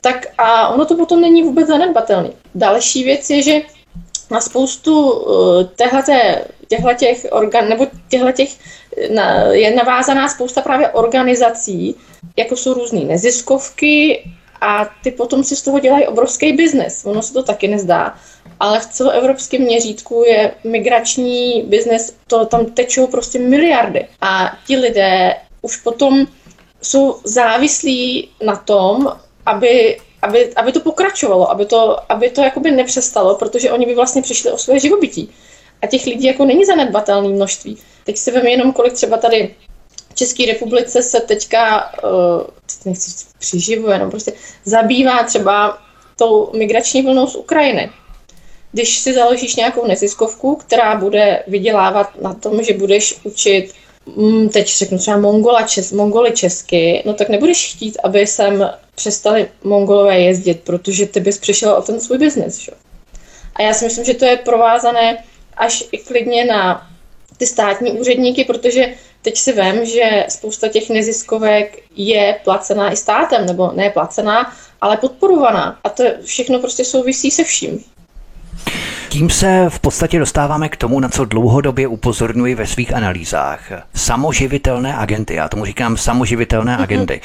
[0.00, 2.30] Tak a ono to potom není vůbec zanedbatelné.
[2.54, 3.60] Další věc je, že
[4.30, 5.64] na spoustu uh,
[6.68, 8.48] těchto těch organ, nebo těchto těch,
[9.14, 11.94] na, je navázaná spousta právě organizací,
[12.36, 14.24] jako jsou různé neziskovky
[14.60, 17.04] a ty potom si z toho dělají obrovský biznes.
[17.04, 18.14] Ono se to taky nezdá.
[18.60, 24.06] Ale v celoevropském měřítku je migrační biznes, to tam tečou prostě miliardy.
[24.20, 26.26] A ti lidé už potom
[26.82, 29.12] jsou závislí na tom,
[29.46, 34.22] aby, aby, aby to pokračovalo, aby to, aby to jakoby nepřestalo, protože oni by vlastně
[34.22, 35.30] přišli o své živobytí.
[35.82, 37.78] A těch lidí jako není zanedbatelné množství.
[38.04, 39.54] Teď si veme jenom, kolik třeba tady
[40.16, 42.46] České republice se teďka, uh,
[42.84, 44.32] nechci přiživuje, no prostě
[44.64, 45.78] zabývá třeba
[46.16, 47.90] tou migrační vlnou z Ukrajiny.
[48.72, 53.72] Když si založíš nějakou neziskovku, která bude vydělávat na tom, že budeš učit
[54.16, 59.48] mm, teď řeknu třeba Mongola, čes, Mongoly česky, no tak nebudeš chtít, aby sem přestali
[59.64, 62.70] Mongolové jezdit, protože ty bys přišel o ten svůj biznis.
[63.54, 65.24] A já si myslím, že to je provázané
[65.56, 66.90] až i klidně na
[67.36, 73.46] ty státní úředníky, protože teď si vím, že spousta těch neziskovek je placená i státem,
[73.46, 75.78] nebo ne placená, ale podporovaná.
[75.84, 77.84] A to všechno prostě souvisí se vším.
[79.08, 83.72] Tím se v podstatě dostáváme k tomu, na co dlouhodobě upozorňuji ve svých analýzách.
[83.94, 86.82] Samoživitelné agenty, já tomu říkám samoživitelné mm-hmm.
[86.82, 87.20] agendy.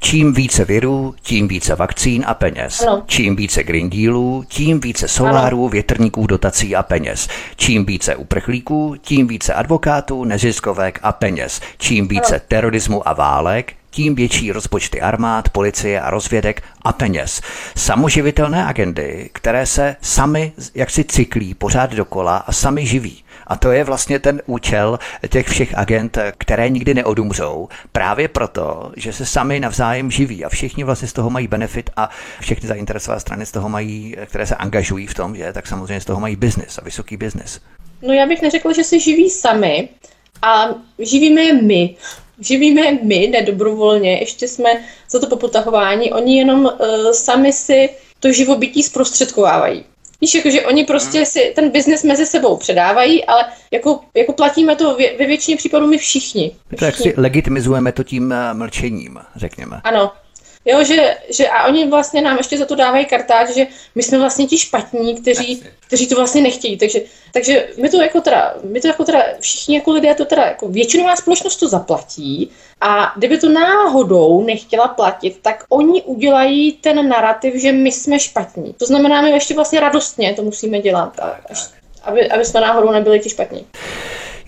[0.00, 2.80] Čím více virů, tím více vakcín a peněz.
[2.80, 3.02] Ano.
[3.06, 5.68] Čím více Green Dealů, tím více solárů, ano.
[5.68, 7.28] větrníků, dotací a peněz.
[7.56, 11.60] Čím více uprchlíků, tím více advokátů, neziskovek a peněz.
[11.78, 12.44] Čím více ano.
[12.48, 17.40] terorismu a válek, tím větší rozpočty armád, policie a rozvědek a peněz.
[17.76, 23.24] Samoživitelné agendy, které se sami jaksi cyklí pořád dokola a sami živí.
[23.46, 29.12] A to je vlastně ten účel těch všech agent, které nikdy neodumřou, právě proto, že
[29.12, 33.46] se sami navzájem živí a všichni vlastně z toho mají benefit a všechny zainteresované strany
[33.46, 36.78] z toho mají, které se angažují v tom, že tak samozřejmě z toho mají biznis
[36.78, 37.60] a vysoký biznis.
[38.02, 39.88] No já bych neřekla, že se živí sami,
[40.42, 40.68] a
[40.98, 41.96] živíme je my
[42.40, 44.70] živíme my nedobrovolně, ještě jsme
[45.10, 49.84] za to popotahování, oni jenom uh, sami si to živobytí zprostředkovávají.
[50.20, 51.26] Víš, jakože oni prostě hmm.
[51.26, 55.86] si ten biznes mezi sebou předávají, ale jako, jako platíme to ve, ve většině případů
[55.86, 56.50] my všichni.
[56.50, 56.78] všichni.
[56.78, 59.80] To jak si legitimizujeme to tím eh, mlčením, řekněme.
[59.84, 60.12] Ano,
[60.64, 64.18] Jo, že, že a oni vlastně nám ještě za to dávají kartáč, že my jsme
[64.18, 66.78] vlastně ti špatní, kteří, kteří to vlastně nechtějí.
[66.78, 67.00] Takže,
[67.32, 70.68] takže my to jako teda, my to jako teda, všichni jako lidé to teda, jako
[70.68, 72.50] většinová společnost to zaplatí
[72.80, 78.74] a kdyby to náhodou nechtěla platit, tak oni udělají ten narrativ, že my jsme špatní.
[78.78, 81.70] To znamená, my ještě vlastně radostně to musíme dělat, tak, až,
[82.02, 83.66] aby, aby jsme náhodou nebyli ti špatní.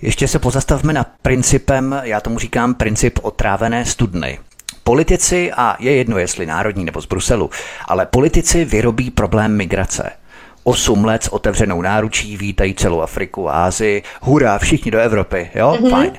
[0.01, 4.39] Ještě se pozastavme na principem, já tomu říkám princip otrávené studny.
[4.87, 7.49] Politici, a je jedno jestli národní nebo z Bruselu,
[7.87, 10.11] ale politici vyrobí problém migrace.
[10.63, 15.89] 8 let s otevřenou náručí, vítají celou Afriku, Ázii, hurá, všichni do Evropy, jo, mm-hmm.
[15.89, 16.11] fajn.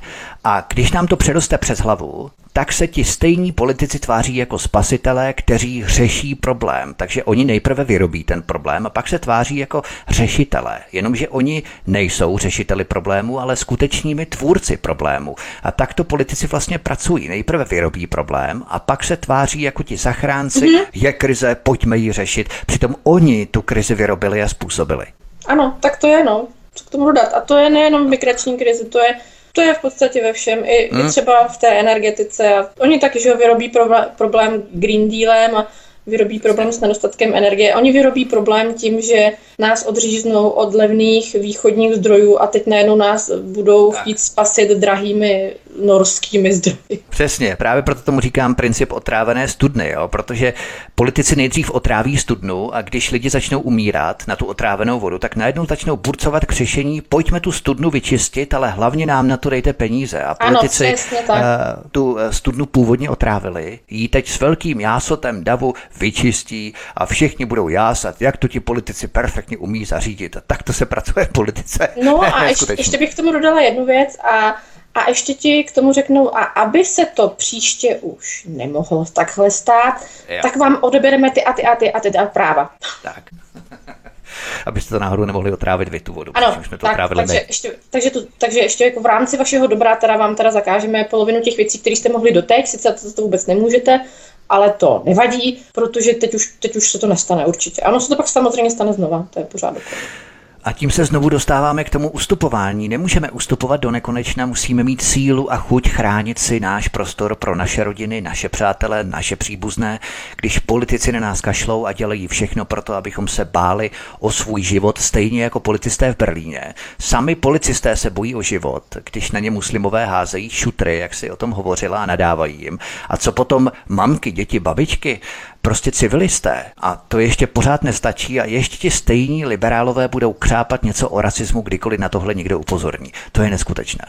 [0.49, 5.33] A když nám to přeroste přes hlavu, tak se ti stejní politici tváří jako spasitelé,
[5.33, 6.95] kteří řeší problém.
[6.97, 10.81] Takže oni nejprve vyrobí ten problém a pak se tváří jako řešitelé.
[10.93, 15.37] Jenomže oni nejsou řešiteli problému, ale skutečnými tvůrci problému.
[15.63, 17.29] A takto politici vlastně pracují.
[17.29, 20.61] Nejprve vyrobí problém a pak se tváří jako ti zachránci.
[20.61, 20.87] Mm-hmm.
[20.95, 22.49] Je krize, pojďme ji řešit.
[22.67, 25.07] Přitom oni tu krizi vyrobili a způsobili.
[25.47, 26.47] Ano, tak to je, no.
[26.75, 27.35] Co k tomu dodat?
[27.35, 29.15] A to je nejenom migrační krize, to je
[29.57, 31.07] to je v podstatě ve všem, i, hmm.
[31.07, 32.69] i třeba v té energetice.
[32.79, 33.73] Oni taky, že vyrobí
[34.17, 35.67] problém Green Dealem a
[36.07, 37.75] vyrobí problém s nedostatkem energie.
[37.75, 43.31] Oni vyrobí problém tím, že nás odříznou od levných východních zdrojů a teď najednou nás
[43.31, 45.55] budou chtít spasit drahými
[45.85, 46.79] norskými zdroji.
[47.09, 50.09] Přesně, právě proto tomu říkám princip otrávené studny, jo?
[50.09, 50.55] protože
[50.95, 55.67] politici nejdřív otráví studnu a když lidi začnou umírat na tu otrávenou vodu, tak najednou
[55.67, 60.23] začnou burcovat k řešení, pojďme tu studnu vyčistit, ale hlavně nám na to dejte peníze.
[60.23, 60.95] A politici
[61.29, 67.07] ano, uh, tu eh, studnu původně otrávili, jí teď s velkým jásotem davu vyčistí a
[67.07, 70.37] všichni budou jásat, jak to ti politici perfektně umí zařídit.
[70.37, 71.89] A tak to se pracuje v politice.
[72.05, 74.57] No a ještě, ještě bych k tomu dodala jednu věc a
[74.97, 79.95] a ještě ti k tomu řeknu, a aby se to příště už nemohlo takhle stát,
[80.29, 80.39] jo.
[80.43, 82.71] tak vám odebereme ty a ty a ty a ty a práva.
[83.03, 83.23] Tak.
[84.67, 86.33] Abyste to náhodou nemohli otrávit vy tu vodu.
[86.35, 89.97] Ano, jsme to tak, takže, ještě, takže, to, takže ještě jako v rámci vašeho dobrá
[89.97, 93.47] teda vám teda zakážeme polovinu těch věcí, které jste mohli doteď, sice to, to vůbec
[93.47, 94.01] nemůžete,
[94.49, 97.83] ale to nevadí, protože teď už, teď už se to nestane určitě.
[97.83, 100.26] Ano, se to pak samozřejmě stane znova, to je pořád dokonce.
[100.67, 102.89] A tím se znovu dostáváme k tomu ustupování.
[102.89, 107.85] Nemůžeme ustupovat do nekonečna, musíme mít sílu a chuť chránit si náš prostor pro naše
[107.85, 110.01] rodiny, naše přátele, naše příbuzné,
[110.37, 113.91] když politici na nás kašlou a dělají všechno pro to, abychom se báli
[114.21, 116.75] o svůj život, stejně jako policisté v Berlíně.
[116.99, 121.37] Sami policisté se bojí o život, když na ně muslimové házejí šutry, jak si o
[121.37, 122.79] tom hovořila a nadávají jim.
[123.09, 125.21] A co potom mamky, děti, babičky?
[125.67, 126.65] Prostě civilisté.
[126.81, 131.61] A to ještě pořád nestačí a ještě ti stejní liberálové budou křápat něco o rasismu,
[131.61, 133.13] kdykoliv na tohle někdo upozorní.
[133.33, 134.05] To je neskutečné.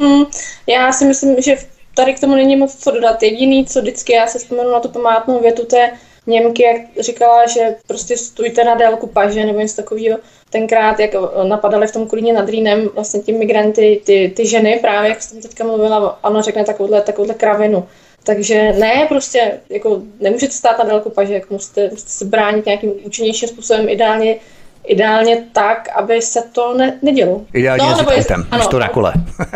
[0.00, 0.24] Hmm,
[0.66, 1.56] já si myslím, že
[1.94, 3.22] tady k tomu není moc co dodat.
[3.22, 5.90] Jediný, co vždycky já se vzpomenu na tu památnou větu té
[6.26, 10.18] Němky, jak říkala, že prostě stůjte na délku paže nebo něco takového.
[10.50, 11.10] Tenkrát, jak
[11.48, 15.42] napadali v tom Kulíně nad Rýnem vlastně ti migranty, ty, ty ženy, právě jak jsem
[15.42, 17.88] teďka mluvila, ano, řekne takovouhle, takovouhle kravinu.
[18.34, 22.92] Takže ne, prostě jako nemůžete stát na daleko paže, jako musíte, musíte se bránit nějakým
[23.02, 24.36] účinnějším způsobem, ideálně
[24.84, 27.44] Ideálně tak, aby se to ne, nedělo.
[27.54, 29.12] Ideálně no, nebo autem, ano, to na kole.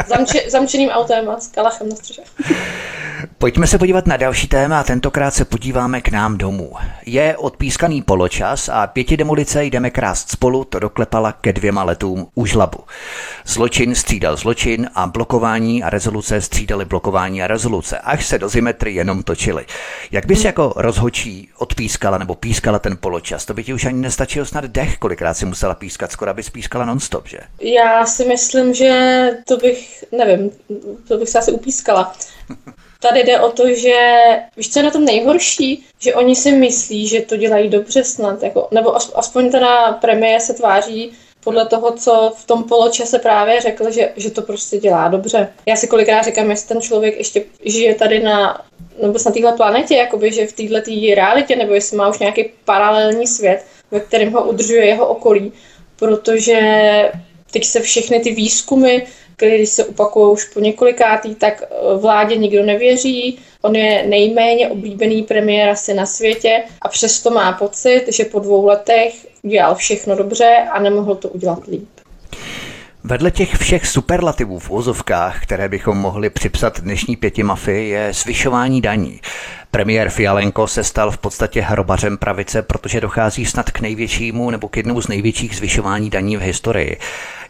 [0.07, 2.23] zamče, zamčeným autem a s kalachem na střeše.
[3.45, 6.73] Pojďme se podívat na další téma a tentokrát se podíváme k nám domů.
[7.07, 12.47] Je odpískaný poločas a pěti demolice jdeme krást spolu, to doklepala ke dvěma letům u
[12.47, 12.79] žlabu.
[13.47, 19.23] Zločin střídal zločin a blokování a rezoluce střídali blokování a rezoluce, až se dozimetry jenom
[19.23, 19.67] točily.
[20.11, 23.45] Jak bys jako rozhočí odpískala nebo pískala ten poločas?
[23.45, 26.85] To by ti už ani nestačilo snad dech, kolikrát si musela pískat, skoro bys pískala
[26.85, 27.39] nonstop, že?
[27.61, 30.51] Já si myslím, že to bych, nevím,
[31.09, 32.13] to bych se asi upískala.
[33.09, 34.19] Tady jde o to, že
[34.57, 35.85] víš, co je na tom nejhorší?
[35.99, 40.55] Že oni si myslí, že to dělají dobře snad, jako, nebo aspoň teda premiér se
[40.55, 41.13] tváří
[41.45, 45.49] podle toho, co v tom poločase právě řekl, že, že to prostě dělá dobře.
[45.67, 48.65] Já si kolikrát říkám, jestli ten člověk ještě žije tady na,
[49.03, 53.27] nebo na téhle planetě, jakoby, že v této realitě, nebo jestli má už nějaký paralelní
[53.27, 55.53] svět, ve kterém ho udržuje jeho okolí,
[55.97, 56.61] protože
[57.51, 59.03] teď se všechny ty výzkumy
[59.39, 63.39] když se opakují už po několikátý, tak eh, vládě nikdo nevěří.
[63.63, 68.67] On je nejméně oblíbený premiér asi na světě a přesto má pocit, že po dvou
[68.67, 71.94] letech udělal všechno dobře a nemohl to udělat líp.
[73.07, 78.81] Vedle těch všech superlativů v úzovkách, které bychom mohli připsat dnešní pěti mafii, je zvyšování
[78.81, 79.21] daní.
[79.71, 84.77] Premiér Fialenko se stal v podstatě hrobařem pravice, protože dochází snad k největšímu nebo k
[84.77, 86.99] jednomu z největších zvyšování daní v historii.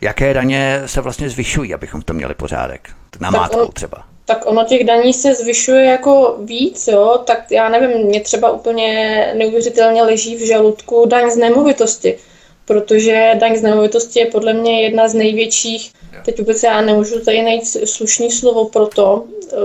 [0.01, 2.89] Jaké daně se vlastně zvyšují, abychom to měli pořádek?
[3.21, 4.05] Na mátku třeba.
[4.25, 9.27] Tak ono těch daní se zvyšuje jako víc, jo, tak já nevím, mě třeba úplně
[9.39, 12.17] neuvěřitelně leží v žaludku daň z nemovitosti
[12.65, 15.93] protože daň z nemovitosti je podle mě jedna z největších,
[16.25, 19.57] teď vůbec já nemůžu tady najít slušný slovo pro to, eh,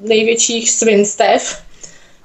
[0.00, 1.58] největších svinstev,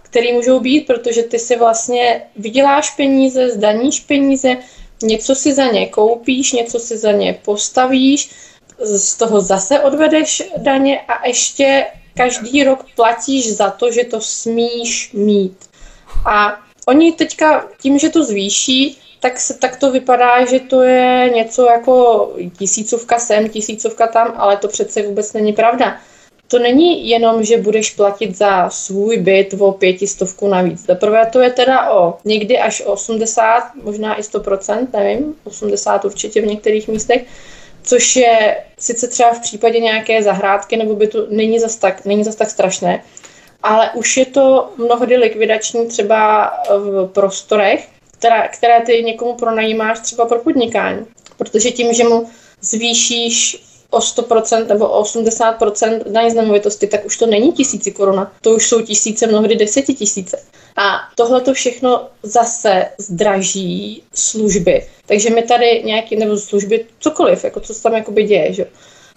[0.01, 4.57] který můžou být, protože ty si vlastně vyděláš peníze, zdaníš peníze,
[5.03, 8.29] něco si za ně koupíš, něco si za ně postavíš,
[8.79, 11.85] z toho zase odvedeš daně a ještě
[12.17, 15.57] každý rok platíš za to, že to smíš mít.
[16.25, 21.29] A oni teďka tím, že to zvýší, tak, se, tak to vypadá, že to je
[21.35, 25.97] něco jako tisícovka sem, tisícovka tam, ale to přece vůbec není pravda.
[26.47, 30.85] To není jenom, že budeš platit za svůj byt o pětistovku navíc.
[30.85, 36.45] Zaprvé to je teda o někdy až 80, možná i 100%, nevím, 80 určitě v
[36.45, 37.21] některých místech,
[37.83, 42.35] což je sice třeba v případě nějaké zahrádky nebo bytu není zas tak, není zas
[42.35, 43.03] tak strašné,
[43.63, 47.87] ale už je to mnohdy likvidační třeba v prostorech,
[48.19, 51.05] která, které ty někomu pronajímáš třeba pro podnikání.
[51.37, 52.29] Protože tím, že mu
[52.61, 58.31] zvýšíš o 100% nebo o 80% daň z nemovitosti, tak už to není tisíci koruna.
[58.41, 60.39] To už jsou tisíce, mnohdy desetitisíce.
[60.75, 64.87] A tohle to všechno zase zdraží služby.
[65.05, 68.65] Takže my tady nějaký, nebo služby, cokoliv, jako co se tam jakoby děje, že?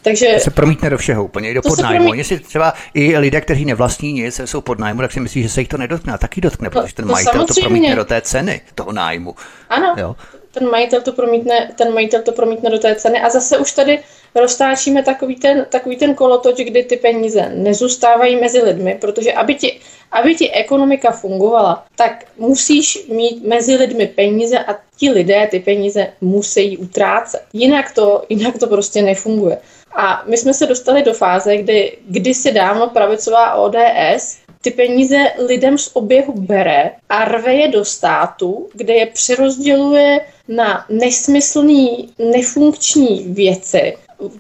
[0.03, 2.05] Takže to se promítne do všeho, úplně i do podnájmu.
[2.05, 2.19] Promít...
[2.19, 5.69] Jestli třeba i lidé, kteří nevlastní nic, jsou podnájmu, tak si myslí, že se jich
[5.69, 6.13] to nedotkne.
[6.13, 7.55] A taky dotkne, no, protože ten no, majitel samozřejmě.
[7.55, 9.35] to promítne do té ceny toho nájmu.
[9.69, 10.17] Ano, jo?
[10.53, 13.99] ten majitel to promítne, ten majitel to promítne do té ceny a zase už tady
[14.35, 19.81] roztáčíme takový ten, takový ten kolotoč, kdy ty peníze nezůstávají mezi lidmi, protože aby ti,
[20.13, 26.13] aby ti ekonomika fungovala, tak musíš mít mezi lidmi peníze a ti lidé ty peníze
[26.21, 27.43] musí utrácet.
[27.53, 29.59] Jinak to, jinak to prostě nefunguje.
[29.95, 35.17] A my jsme se dostali do fáze, kdy kdysi dávno pravicová ODS ty peníze
[35.47, 43.25] lidem z oběhu bere a rve je do státu, kde je přerozděluje na nesmyslný, nefunkční
[43.29, 43.97] věci.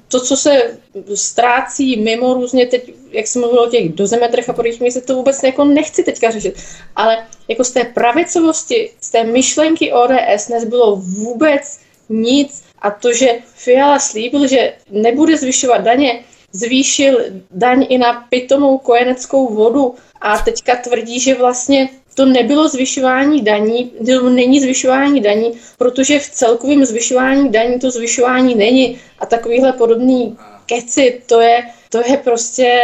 [0.08, 0.78] To, co se
[1.14, 5.42] ztrácí mimo různě teď, jak jsem mluvil o těch dozemetrech a podobných místech, to vůbec
[5.42, 6.54] jako nechci teďka řešit.
[6.96, 13.28] Ale jako z té pravicovosti, z té myšlenky ODS nezbylo vůbec nic a to, že
[13.54, 16.20] Fiala slíbil, že nebude zvyšovat daně,
[16.52, 17.18] zvýšil
[17.50, 19.94] daň i na pitomou kojeneckou vodu.
[20.20, 23.92] A teďka tvrdí, že vlastně to nebylo zvyšování daní,
[24.30, 28.98] není zvyšování daní, protože v celkovém zvyšování daní to zvyšování není.
[29.18, 32.80] A takovýhle podobný keci, to je, to je prostě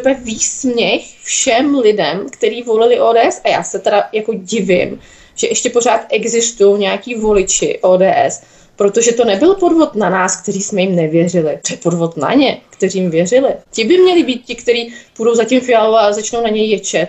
[0.00, 5.00] to je výsměch všem lidem, kteří volili ODS a já se teda jako divím,
[5.34, 8.42] že ještě pořád existují nějaký voliči ODS,
[8.82, 11.58] protože to nebyl podvod na nás, kteří jsme jim nevěřili.
[11.66, 13.48] To je podvod na ně, kteří jim věřili.
[13.70, 17.08] Ti by měli být ti, kteří půjdou za tím Fialou a začnou na něj ječet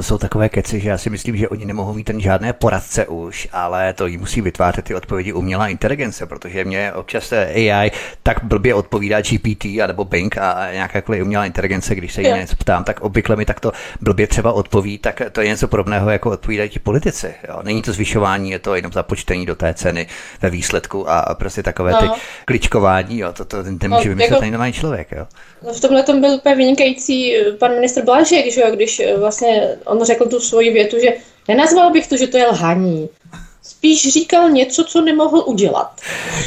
[0.00, 3.06] to jsou takové keci, že já si myslím, že oni nemohou mít ten žádné poradce
[3.06, 7.90] už, ale to jí musí vytvářet ty odpovědi umělá inteligence, protože mě občas AI
[8.22, 12.84] tak blbě odpovídá GPT nebo Bing a nějaká umělá inteligence, když se jí něco ptám,
[12.84, 16.78] tak obvykle mi takto blbě třeba odpoví, tak to je něco podobného, jako odpovídají ti
[16.78, 17.34] politici.
[17.48, 17.60] Jo.
[17.62, 20.06] Není to zvyšování, je to jenom započtení do té ceny
[20.42, 21.98] ve výsledku a prostě takové no.
[21.98, 22.08] ty
[22.44, 25.12] kličkování, jo, to, to ten, ten může no, vymyslet jako, normální člověk.
[25.12, 25.26] Jo.
[25.62, 29.16] No v tomhle tom byl úplně vynikající eh, pan ministr Blažek, že jo, když eh,
[29.16, 31.12] vlastně on řekl tu svoji větu, že
[31.48, 33.08] nenazval bych to, že to je lhaní
[33.70, 36.00] spíš říkal něco, co nemohl udělat.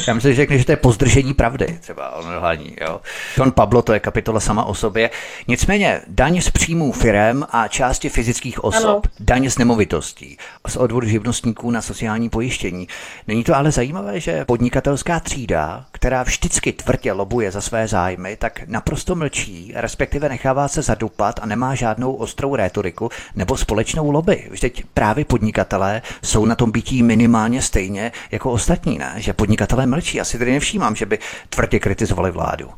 [0.08, 2.76] Já myslím, že řekne, že to je pozdržení pravdy, třeba odhalání.
[2.82, 3.02] Jo.
[3.38, 5.10] John Pablo, to je kapitola sama o sobě.
[5.48, 9.02] Nicméně daň z příjmů firem a části fyzických osob, ano.
[9.20, 12.88] daň z nemovitostí, z odvodu živnostníků na sociální pojištění.
[13.28, 18.62] Není to ale zajímavé, že podnikatelská třída, která vždycky tvrdě lobuje za své zájmy, tak
[18.68, 24.50] naprosto mlčí, respektive nechává se zadupat a nemá žádnou ostrou rétoriku nebo společnou lobby.
[24.62, 29.14] Teď právě podnikatelé jsou na tom bytí minimálně stejně jako ostatní, ne?
[29.18, 30.22] Že podnikatelé mlčí.
[30.22, 32.70] Asi tedy nevšímám, že by tvrdě kritizovali vládu.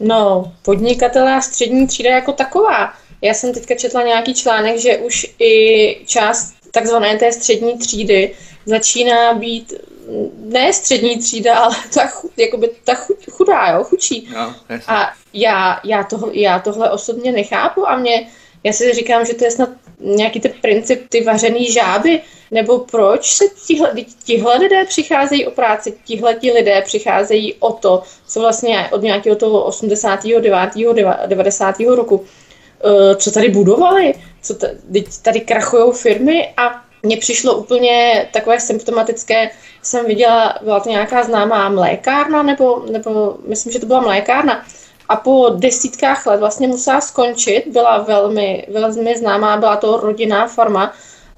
[0.00, 2.92] No, podnikatelé a střední třída jako taková.
[3.22, 5.54] Já jsem teďka četla nějaký článek, že už i
[6.06, 8.34] část takzvané té střední třídy
[8.66, 9.74] začíná být
[10.36, 12.94] ne střední třída, ale ta, jakoby ta
[13.30, 14.28] chudá, jo, chučí.
[14.34, 14.54] No,
[14.86, 18.26] a já, já, toho, já tohle osobně nechápu a mě,
[18.64, 19.68] já si říkám, že to je snad
[20.00, 22.20] nějaký ten princip, ty vařený žáby,
[22.50, 23.92] nebo proč se tihle,
[24.24, 29.36] tihle lidé přicházejí o práci, tihle ti lidé přicházejí o to, co vlastně od nějakého
[29.36, 30.70] toho 89.
[31.26, 31.80] 90.
[31.80, 32.24] roku,
[32.84, 39.50] eh, co tady budovali, co tady, tady krachují firmy a mně přišlo úplně takové symptomatické,
[39.82, 44.66] jsem viděla, byla to nějaká známá mlékárna, nebo, nebo myslím, že to byla mlékárna,
[45.10, 50.92] a po desítkách let vlastně musela skončit, byla velmi, velmi známá, byla to rodinná farma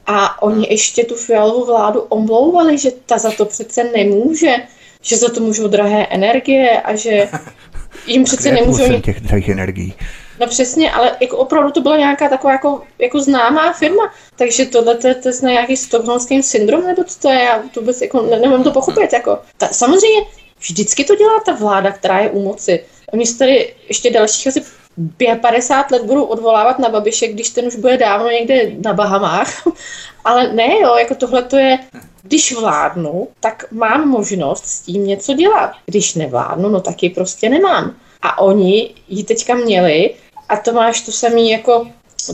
[0.06, 4.56] a oni ještě tu fialovou vládu omlouvali, že ta za to přece nemůže,
[5.02, 7.28] že za to můžou drahé energie a že
[8.06, 9.00] jim přece nemůžou...
[9.00, 9.94] těch drahých energií.
[10.40, 14.94] No přesně, ale jako opravdu to byla nějaká taková jako, jako známá firma, takže tohle
[14.96, 18.36] to, to je nějaký stokholmský syndrom, nebo co to je, já to vůbec jako ne,
[18.36, 19.38] nemám to pochopit, jako.
[19.56, 20.20] Ta, samozřejmě
[20.60, 22.84] vždycky to dělá ta vláda, která je u moci.
[23.12, 24.62] Oni se tady ještě dalších asi
[25.40, 29.66] 50 let budu odvolávat na Babiše, když ten už bude dávno někde na Bahamách.
[30.24, 31.78] Ale ne, jo, jako tohle to je,
[32.22, 35.72] když vládnu, tak mám možnost s tím něco dělat.
[35.86, 37.96] Když nevládnu, no tak ji prostě nemám.
[38.22, 40.14] A oni ji teďka měli
[40.48, 41.86] a to máš to samý jako,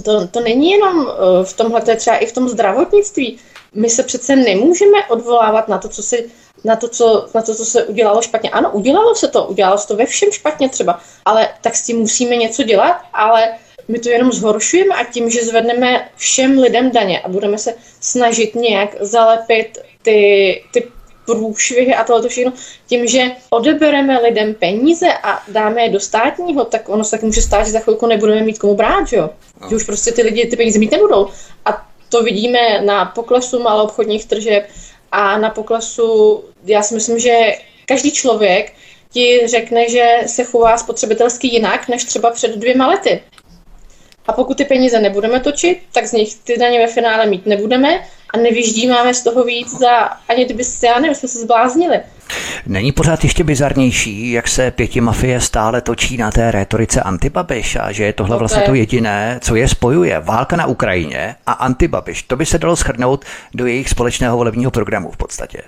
[0.04, 3.38] to, to není jenom eh, v tomhle, to je třeba i v tom zdravotnictví.
[3.74, 6.16] My se přece nemůžeme odvolávat na to, co se
[6.64, 8.50] na to, co, na to, co se udělalo špatně.
[8.50, 11.98] Ano, udělalo se to, udělalo se to ve všem špatně třeba, ale tak s tím
[11.98, 13.54] musíme něco dělat, ale
[13.88, 18.54] my to jenom zhoršujeme a tím, že zvedneme všem lidem daně a budeme se snažit
[18.54, 20.88] nějak zalepit ty, ty
[21.26, 22.52] průšvihy a tohle všechno,
[22.86, 27.42] tím, že odebereme lidem peníze a dáme je do státního, tak ono se tak může
[27.42, 29.30] stát, že za chvilku nebudeme mít komu brát, že jo?
[29.70, 31.28] Že už prostě ty lidi ty peníze mít nebudou.
[31.64, 34.68] A to vidíme na poklesu maloobchodních tržeb
[35.12, 37.52] a na poklesu, já si myslím, že
[37.86, 38.72] každý člověk
[39.12, 43.22] ti řekne, že se chová spotřebitelsky jinak, než třeba před dvěma lety.
[44.26, 48.04] A pokud ty peníze nebudeme točit, tak z nich ty daně ve finále mít nebudeme
[48.34, 49.98] a nevyždímáme z toho víc za,
[50.28, 52.00] ani kdyby se, já nevím, jsme se zbláznili.
[52.66, 57.92] Není pořád ještě bizarnější, jak se pěti mafie stále točí na té rétorice antibabiš a
[57.92, 60.20] že je tohle no vlastně to jediné, co je spojuje.
[60.20, 62.22] Válka na Ukrajině a antibabiš.
[62.22, 63.24] To by se dalo schrnout
[63.54, 65.62] do jejich společného volebního programu v podstatě.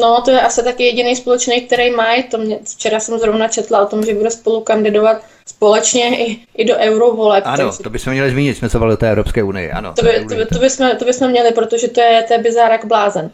[0.00, 2.22] No, to je asi taky jediný společný, který mají.
[2.22, 6.64] To mě, včera jsem zrovna četla o tom, že bude spolu kandidovat společně i, i
[6.64, 7.44] do eurovoleb.
[7.46, 7.82] Ano, takže...
[7.82, 9.92] to bychom měli zmínit, jsme se bavili té Evropské unii, ano.
[9.94, 12.84] To, by, to, by, to, bychom, to bychom měli, protože to je, to je bizárek
[12.84, 13.30] blázen.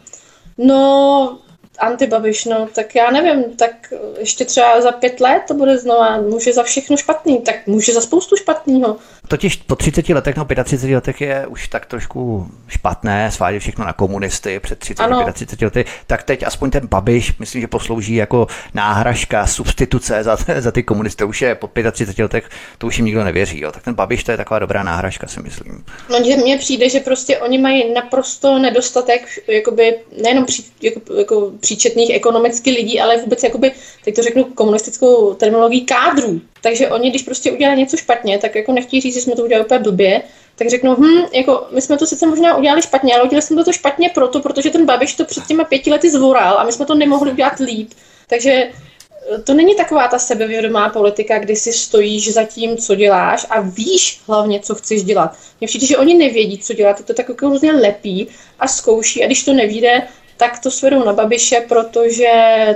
[0.57, 1.39] No,
[1.79, 6.53] antibabiš, no, tak já nevím, tak ještě třeba za pět let to bude znova, může
[6.53, 8.97] za všechno špatný, tak může za spoustu špatného.
[9.27, 13.93] Totiž po 30 letech, no 35 letech je už tak trošku špatné, svádět všechno na
[13.93, 15.33] komunisty před 30, ano.
[15.33, 20.71] 35 lety, tak teď aspoň ten Babiš, myslím, že poslouží jako náhražka, substituce za, za
[20.71, 23.71] ty komunisty, už je po 35 letech, to už jim nikdo nevěří, jo.
[23.71, 25.85] tak ten Babiš to je taková dobrá náhražka, si myslím.
[26.09, 31.51] No, že mně přijde, že prostě oni mají naprosto nedostatek, jakoby, nejenom při, jako, jako
[31.67, 33.71] příčetných ekonomicky lidí, ale vůbec, jakoby,
[34.03, 36.41] teď to řeknu komunistickou terminologií, kádrů.
[36.61, 39.65] Takže oni, když prostě udělali něco špatně, tak jako nechtějí říct, že jsme to udělali
[39.65, 40.21] úplně blbě,
[40.55, 43.73] tak řeknou, hm, jako my jsme to sice možná udělali špatně, ale udělali jsme to
[43.73, 46.95] špatně proto, protože ten Babiš to před těma pěti lety zvoral a my jsme to
[46.95, 47.89] nemohli udělat líp.
[48.29, 53.45] Takže eh, to není taková ta sebevědomá politika, kdy si stojíš za tím, co děláš
[53.49, 55.35] a víš hlavně, co chceš dělat.
[55.59, 58.27] Mně přijde, že oni nevědí, co dělat, to tak jako různě lepí
[58.59, 60.07] a zkouší a když to nevíde,
[60.37, 62.29] tak to svedou na Babiše, protože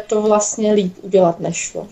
[0.07, 1.88] to vlastně líp udělat nešlo.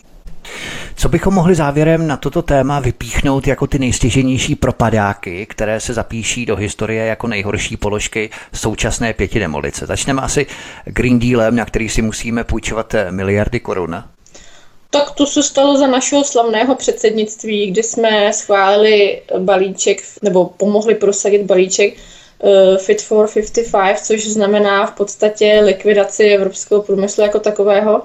[0.96, 6.46] Co bychom mohli závěrem na toto téma vypíchnout jako ty nejstěženější propadáky, které se zapíší
[6.46, 9.86] do historie jako nejhorší položky současné pěti demolice?
[9.86, 10.48] Začneme asi
[10.86, 14.04] Green Dealem, na který si musíme půjčovat miliardy korun.
[14.90, 21.44] Tak to se stalo za našeho slavného předsednictví, kdy jsme schválili balíček, nebo pomohli prosadit
[21.44, 21.94] balíček
[22.78, 28.02] Fit for 55, což znamená v podstatě likvidaci evropského průmyslu jako takového.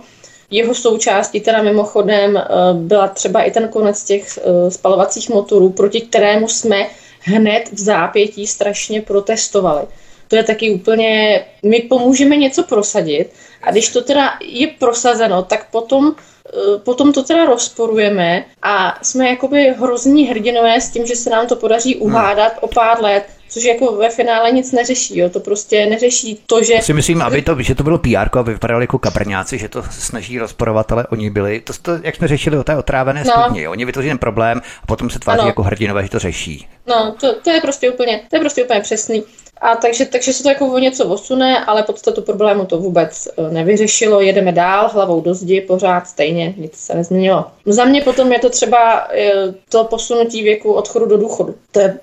[0.50, 6.00] Jeho součástí teda mimochodem eh, byla třeba i ten konec těch eh, spalovacích motorů, proti
[6.00, 6.86] kterému jsme
[7.20, 9.86] hned v zápětí strašně protestovali.
[10.28, 13.30] To je taky úplně, my pomůžeme něco prosadit
[13.62, 19.28] a když to teda je prosazeno, tak potom eh, potom to teda rozporujeme a jsme
[19.28, 23.64] jakoby hrozní hrdinové s tím, že se nám to podaří uhádat o pár let což
[23.64, 25.30] jako ve finále nic neřeší, jo.
[25.30, 26.82] to prostě neřeší to, že...
[26.82, 30.38] Si myslím, aby to, že to bylo PR, aby vypadali jako kabrňáci, že to snaží
[30.38, 33.32] rozporovat, ale oni byli, to, to jak jsme řešili o té otrávené no.
[33.32, 35.48] studni, oni vytvoří ten problém a potom se tváří ano.
[35.48, 36.68] jako hrdinové, že to řeší.
[36.86, 39.24] No, to, to, je prostě úplně, to je prostě úplně přesný.
[39.60, 43.50] A takže, takže se to jako o něco osune, ale podstatu problému to vůbec e,
[43.50, 44.20] nevyřešilo.
[44.20, 47.44] Jedeme dál, hlavou do zdi, pořád stejně, nic se nezměnilo.
[47.66, 49.32] Za mě potom je to třeba e,
[49.68, 51.54] to posunutí věku odchodu do důchodu.
[51.70, 51.98] To je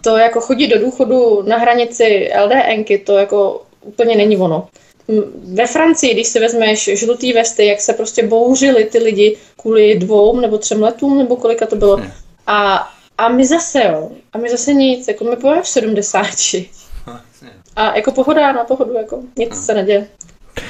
[0.00, 4.68] to jako chodit do důchodu na hranici LDNky, to jako úplně není ono.
[5.54, 10.40] Ve Francii, když si vezmeš žlutý vesty, jak se prostě bouřili ty lidi kvůli dvou
[10.40, 11.96] nebo třem letům, nebo kolika to bylo.
[12.46, 16.26] A, a my zase, jo, a my zase nic, jako my pojeme v 70.
[17.76, 20.08] A jako pohoda na pohodu, jako nic se neděje.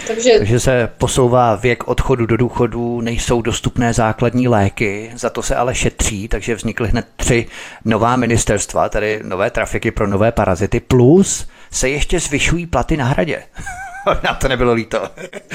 [0.07, 0.39] Takže...
[0.39, 5.75] Takže se posouvá věk odchodu do důchodu, nejsou dostupné základní léky, za to se ale
[5.75, 7.47] šetří, takže vznikly hned tři
[7.85, 13.43] nová ministerstva, tedy nové trafiky pro nové parazity, plus se ještě zvyšují platy na hradě.
[14.25, 15.03] na to nebylo líto.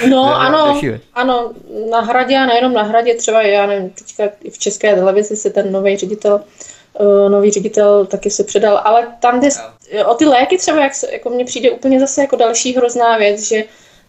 [0.10, 0.82] No ne, ano,
[1.14, 1.52] ano,
[1.91, 5.72] na hradě a nejenom na hradě, třeba já nevím, teďka v české televizi se ten
[5.72, 6.41] nový ředitel
[6.99, 9.49] uh, nový ředitel taky se předal, ale tam jde
[10.06, 13.41] o ty léky třeba, jak se, jako mně přijde úplně zase jako další hrozná věc,
[13.41, 13.64] že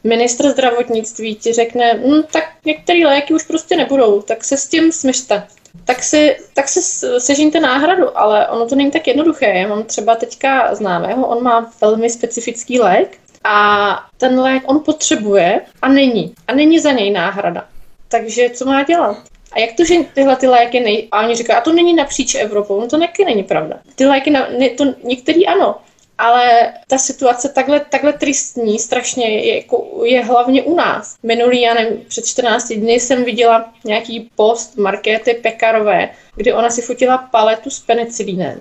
[0.05, 4.93] ministr zdravotnictví ti řekne, hm, tak některé léky už prostě nebudou, tak se s tím
[4.93, 5.43] smyšte.
[5.85, 6.83] Tak si, tak si
[7.19, 9.47] sežíte náhradu, ale ono to není tak jednoduché.
[9.47, 15.61] Já mám třeba teďka známého, on má velmi specifický lék a ten lék on potřebuje
[15.83, 16.35] a není.
[16.49, 17.65] A není za něj náhrada.
[18.09, 19.17] Takže co má dělat?
[19.53, 21.09] A jak to, že tyhle ty léky nej...
[21.13, 23.79] A oni říkají, a to není napříč Evropou, no to neky není pravda.
[23.95, 24.49] Ty léky, na...
[24.59, 25.77] ne, to některý ano,
[26.19, 31.17] ale ta situace takhle, takhle tristní strašně je, jako, je hlavně u nás.
[31.23, 36.83] Minulý, já nevím, před 14 dny jsem viděla nějaký post Markéty Pekarové, kdy ona si
[36.83, 38.61] fotila paletu s penicilínem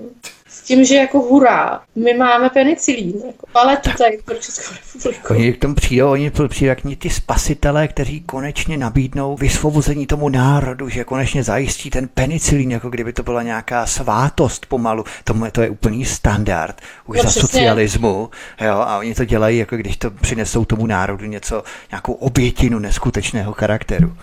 [0.72, 5.34] tím, že jako hurá, my máme penicilín, jako paletu tady pro Českou republiku.
[5.34, 10.90] Oni k tomu přijdou, oni přijdou jak ty spasitelé, kteří konečně nabídnou vysvobození tomu národu,
[10.90, 15.04] že konečně zajistí ten penicilín, jako kdyby to byla nějaká svátost pomalu.
[15.24, 17.42] Tomu to je úplný standard už no, za přesně.
[17.42, 18.30] socialismu.
[18.62, 23.54] Jo, a oni to dělají, jako když to přinesou tomu národu něco, nějakou obětinu neskutečného
[23.54, 24.18] charakteru.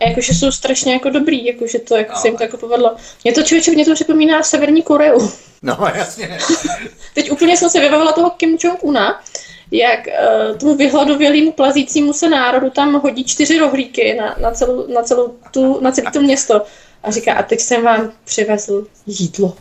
[0.00, 2.20] A jakože jsou strašně jako dobrý, jakože to jako no.
[2.20, 2.96] se jim to jako povedlo.
[3.24, 5.30] Mě to člověče, mě to připomíná Severní Koreu.
[5.62, 6.38] No, jasně.
[7.14, 9.20] Teď úplně jsem se vybavila toho Kim Jong-una,
[9.70, 15.02] jak uh, tomu vyhladovělému plazícímu se národu tam hodí čtyři rohlíky na, na, celou, na,
[15.02, 16.62] celou tu, na celé to město.
[17.02, 19.56] A říká, a teď jsem vám přivezl jídlo.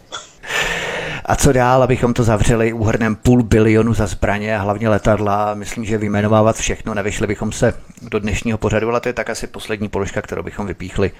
[1.29, 5.53] A co dál, abychom to zavřeli úhrnem půl bilionu za zbraně a hlavně letadla.
[5.53, 9.47] Myslím, že vyjmenovávat všechno, nevyšli bychom se do dnešního pořadu, ale to je tak asi
[9.47, 11.11] poslední položka, kterou bychom vypíchli.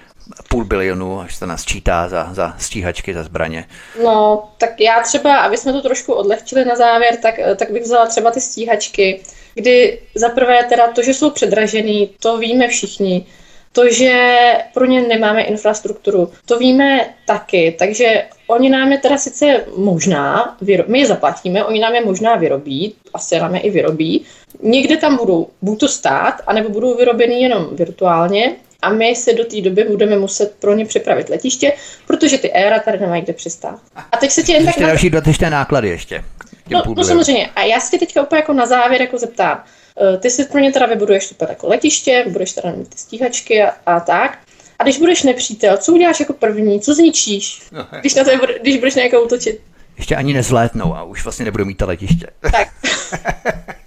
[0.50, 3.66] Půl bilionu, až se nás čítá za, za stíhačky, za zbraně.
[4.04, 8.06] No, tak já třeba, aby jsme to trošku odlehčili na závěr, tak, tak bych vzala
[8.06, 9.22] třeba ty stíhačky,
[9.54, 13.26] kdy za prvé teda to, že jsou předražený, to víme všichni.
[13.72, 14.38] To, že
[14.74, 21.00] pro ně nemáme infrastrukturu, to víme taky, takže oni nám je teda sice možná, my
[21.00, 24.26] je zaplatíme, oni nám je možná vyrobí, asi nám je i vyrobí.
[24.64, 29.46] Někde tam budou buď to stát, anebo budou vyrobeny jenom virtuálně, a my se do
[29.46, 31.74] té doby budeme muset pro ně připravit letiště,
[32.08, 33.80] protože ty éra tady nemají kde přistát.
[34.12, 34.76] A teď se tě jen tak...
[34.76, 36.24] Ještě další dotyčné náklady ještě.
[36.70, 37.50] No, no samozřejmě.
[37.56, 39.64] A já se tě teďka úplně jako na závěr jako zeptám.
[40.02, 43.64] Eh, ty si pro ně teda vybuduješ super jako letiště, budeš teda mít ty stíhačky
[43.64, 44.38] a, a tak.
[44.80, 46.82] A když budeš nepřítel, co uděláš jako první?
[46.82, 47.62] Co zničíš?
[47.72, 48.32] No, když, na to,
[48.62, 49.62] když budeš nějakou útočit?
[49.98, 52.28] Ještě ani nezlétnou a už vlastně nebudou mít to letiště.
[52.52, 52.68] Tak.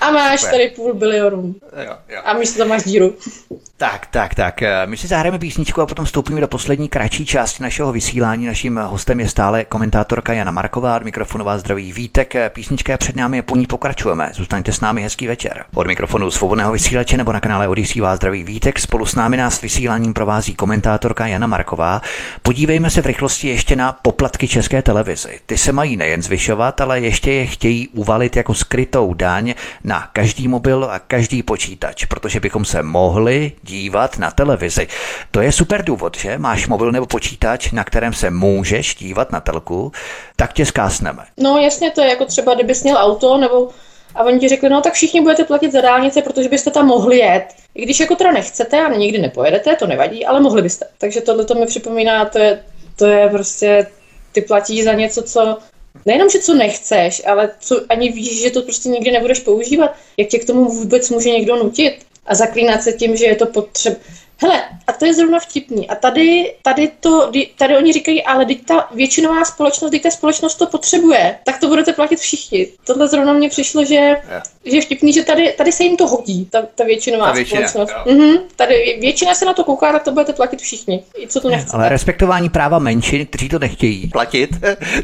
[0.00, 0.52] A máš Super.
[0.52, 1.54] tady půl bilionu.
[1.84, 2.20] Jo, jo.
[2.24, 3.14] A místo tam máš díru.
[3.76, 4.60] Tak, tak, tak.
[4.86, 8.46] My si zahrajeme písničku a potom vstoupíme do poslední kratší části našeho vysílání.
[8.46, 12.34] Naším hostem je stále komentátorka Jana Marková, od mikrofonová zdraví Vítek.
[12.48, 14.30] Písnička je před námi a po ní pokračujeme.
[14.34, 15.64] Zůstaňte s námi hezký večer.
[15.74, 18.78] Od mikrofonu svobodného vysílače nebo na kanále Odisí vás zdraví Vítek.
[18.78, 22.02] Spolu s námi nás vysíláním provází komentátorka Jana Marková.
[22.42, 25.40] Podívejme se v rychlosti ještě na poplatky České televizi.
[25.46, 29.54] Ty se mají nejen zvyšovat, ale ještě je chtějí uvalit jako skrytou daň
[29.88, 34.88] na každý mobil a každý počítač, protože bychom se mohli dívat na televizi.
[35.30, 36.38] To je super důvod, že?
[36.38, 39.92] Máš mobil nebo počítač, na kterém se můžeš dívat na telku,
[40.36, 41.24] tak tě zkásneme.
[41.36, 43.68] No jasně, to je jako třeba, kdybys měl auto nebo
[44.14, 47.18] a oni ti řekli, no tak všichni budete platit za dálnice, protože byste tam mohli
[47.18, 47.44] jet.
[47.74, 50.86] I když jako teda nechcete a nikdy nepojedete, to nevadí, ale mohli byste.
[50.98, 52.62] Takže tohle to mi připomíná, to je,
[52.96, 53.86] to je prostě,
[54.32, 55.58] ty platíš za něco, co
[56.06, 60.28] nejenom, že co nechceš, ale co ani víš, že to prostě nikdy nebudeš používat, jak
[60.28, 61.94] tě k tomu vůbec může někdo nutit
[62.26, 63.96] a zaklínat se tím, že je to potřeba.
[64.40, 65.88] Hele, a to je zrovna vtipný.
[65.88, 70.54] A tady, tady, to, tady oni říkají, ale teď ta většinová společnost, teď ta společnost
[70.54, 72.66] to potřebuje, tak to budete platit všichni.
[72.84, 74.42] Tohle zrovna mně přišlo, že, yeah.
[74.64, 77.68] že je vtipný, že tady, tady se jim to hodí, ta, ta většinová ta většina,
[77.68, 78.06] společnost.
[78.06, 81.50] Mm-hmm, tady většina se na to kouká, tak to budete platit všichni, i co to
[81.50, 81.76] nechce.
[81.76, 84.50] Ale respektování práva menšin, kteří to nechtějí platit,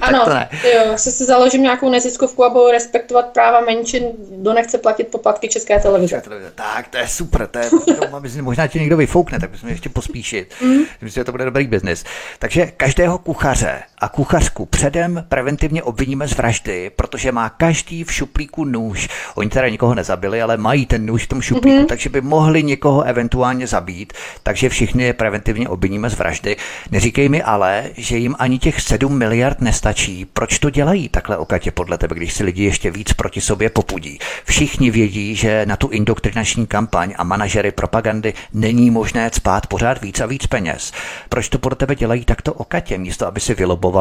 [0.00, 0.48] ano, tak to ne.
[0.74, 5.48] Jo, se si založím nějakou neziskovku a budu respektovat práva menšin, kdo nechce platit poplatky
[5.48, 6.22] České televize.
[6.54, 10.54] Tak, to je super, to je, to, možná ti někdo vyfoukne tak bychom ještě pospíšit.
[10.62, 10.78] Mm.
[11.00, 12.04] Myslím, že to bude dobrý biznis.
[12.38, 18.64] Takže každého kuchaře a kuchařku předem preventivně obviníme z vraždy, protože má každý v šuplíku
[18.64, 19.08] nůž.
[19.34, 21.86] Oni teda nikoho nezabili, ale mají ten nůž v tom šuplíku, mm.
[21.86, 24.12] takže by mohli někoho eventuálně zabít.
[24.42, 26.56] Takže všichni je preventivně obviníme z vraždy.
[26.90, 30.24] Neříkej mi ale, že jim ani těch 7 miliard nestačí.
[30.24, 34.18] Proč to dělají takhle okatě podle tebe, když si lidi ještě víc proti sobě popudí?
[34.44, 40.20] Všichni vědí, že na tu indoktrinační kampaň a manažery propagandy není možné spát pořád víc
[40.20, 40.92] a víc peněz.
[41.28, 43.93] Proč to pro tebe dělají takto okatě, místo aby si vylobovali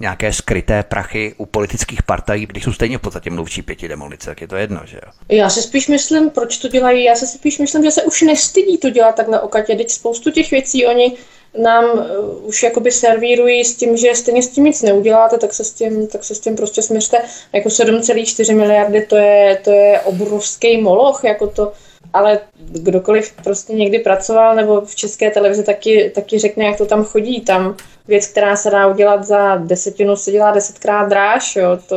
[0.00, 4.40] nějaké skryté prachy u politických partají, když jsou stejně v podstatě mluvčí pěti demolice, tak
[4.40, 5.12] je to jedno, že jo?
[5.28, 8.78] Já si spíš myslím, proč to dělají, já si spíš myslím, že se už nestydí
[8.78, 11.16] to dělat takhle okatě, teď spoustu těch věcí oni
[11.62, 15.64] nám uh, už jakoby servírují s tím, že stejně s tím nic neuděláte, tak se
[15.64, 17.22] s tím, tak se s tím prostě směřte.
[17.52, 21.72] Jako 7,4 miliardy, to je, to je obrovský moloch, jako to,
[22.12, 27.04] ale kdokoliv prostě někdy pracoval nebo v české televizi taky, taky řekne, jak to tam
[27.04, 27.40] chodí.
[27.40, 27.76] Tam
[28.08, 31.78] věc, která se dá udělat za desetinu, se dělá desetkrát dráž, jo.
[31.88, 31.96] To,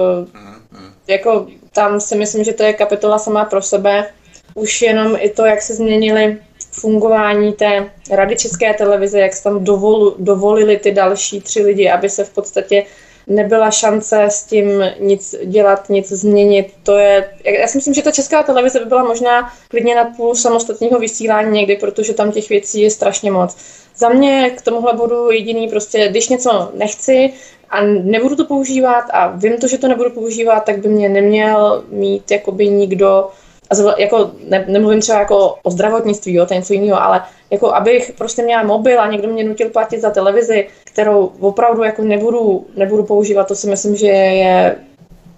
[1.07, 4.09] jako, tam si myslím, že to je kapitola sama pro sebe.
[4.53, 6.37] Už jenom i to, jak se změnily
[6.71, 12.09] fungování té Rady České televize, jak se tam dovol, dovolili ty další tři lidi, aby
[12.09, 12.85] se v podstatě
[13.29, 16.73] nebyla šance s tím nic dělat, nic změnit.
[16.83, 17.29] To je,
[17.59, 21.51] já si myslím, že ta česká televize by byla možná klidně na půl samostatného vysílání
[21.51, 23.57] někdy, protože tam těch věcí je strašně moc.
[23.97, 27.33] Za mě k tomuhle budu jediný prostě, když něco nechci
[27.69, 31.83] a nebudu to používat a vím to, že to nebudu používat, tak by mě neměl
[31.89, 33.29] mít jakoby nikdo
[33.69, 37.21] a jako ne, nemluvím třeba jako o zdravotnictví, jo, to něco jiného, ale
[37.51, 42.01] jako abych prostě měla mobil a někdo mě nutil platit za televizi, kterou opravdu jako
[42.01, 44.75] nebudu, nebudu používat, to si myslím, že je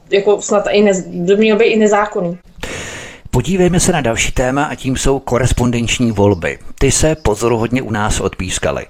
[0.10, 0.92] jako snad i ne,
[1.36, 2.38] měl by i nezákonný.
[3.32, 6.58] Podívejme se na další téma a tím jsou korespondenční volby.
[6.80, 8.86] Ty se pozoruhodně u nás odpískaly.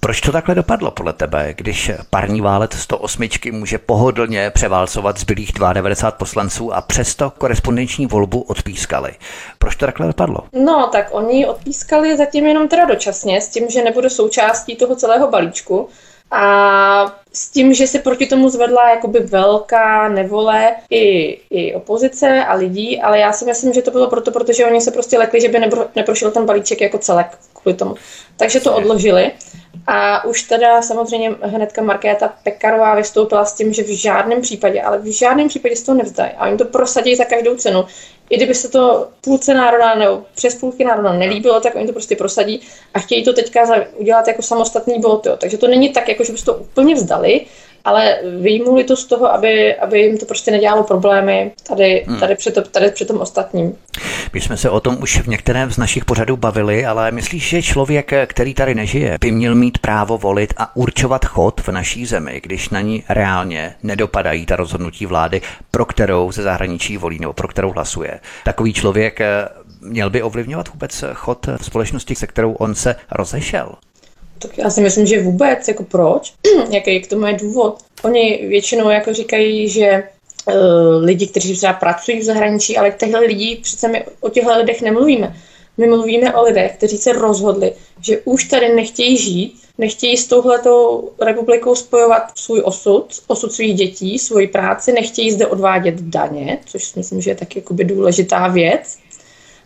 [0.00, 6.10] Proč to takhle dopadlo podle tebe, když parní válec 108 může pohodlně převálcovat zbylých 92
[6.10, 9.12] poslanců a přesto korespondenční volbu odpískali?
[9.58, 10.38] Proč to takhle dopadlo?
[10.52, 15.28] No, tak oni odpískali zatím jenom teda dočasně, s tím, že nebude součástí toho celého
[15.28, 15.88] balíčku.
[16.30, 22.54] A s tím, že se proti tomu zvedla jakoby velká nevole i, i opozice a
[22.54, 25.48] lidí, ale já si myslím, že to bylo proto, protože oni se prostě lekli, že
[25.48, 27.94] by neprošel ten balíček jako celek kvůli tomu.
[28.36, 29.32] Takže to odložili.
[29.86, 34.98] A už teda samozřejmě hnedka Markéta Pekarová vystoupila s tím, že v žádném případě, ale
[34.98, 36.32] v žádném případě se to nevzdají.
[36.36, 37.84] A oni to prosadí za každou cenu.
[38.30, 42.16] I kdyby se to půlce národa nebo přes půlky národa nelíbilo, tak oni to prostě
[42.16, 42.60] prosadí
[42.94, 45.26] a chtějí to teďka udělat jako samostatný bod.
[45.26, 45.36] Jo.
[45.36, 47.46] Takže to není tak, jako že by se to úplně vzdali,
[47.84, 52.20] ale vyjmuli to z toho, aby, aby jim to prostě nedělalo problémy tady, hmm.
[52.20, 53.76] tady, při, to, tady při tom ostatním.
[54.32, 57.62] My jsme se o tom už v některém z našich pořadů bavili, ale myslíš, že
[57.62, 62.40] člověk, který tady nežije, by měl mít právo volit a určovat chod v naší zemi,
[62.42, 65.40] když na ní reálně nedopadají ta rozhodnutí vlády,
[65.70, 68.20] pro kterou ze zahraničí volí nebo pro kterou hlasuje.
[68.44, 69.48] Takový člověk eh,
[69.80, 73.74] měl by ovlivňovat vůbec chod společnosti, se kterou on se rozešel?
[74.42, 76.32] Tak já si myslím, že vůbec, jako proč,
[76.70, 77.78] jaký k tomu je důvod.
[78.02, 80.02] Oni většinou jako říkají, že
[80.46, 80.54] uh,
[81.04, 85.36] lidi, kteří třeba pracují v zahraničí, ale těchto lidí, přece my o těchto lidech nemluvíme.
[85.76, 91.10] My mluvíme o lidech, kteří se rozhodli, že už tady nechtějí žít, nechtějí s touhletou
[91.20, 97.20] republikou spojovat svůj osud, osud svých dětí, svoji práci, nechtějí zde odvádět daně, což myslím,
[97.20, 98.98] že je taky důležitá věc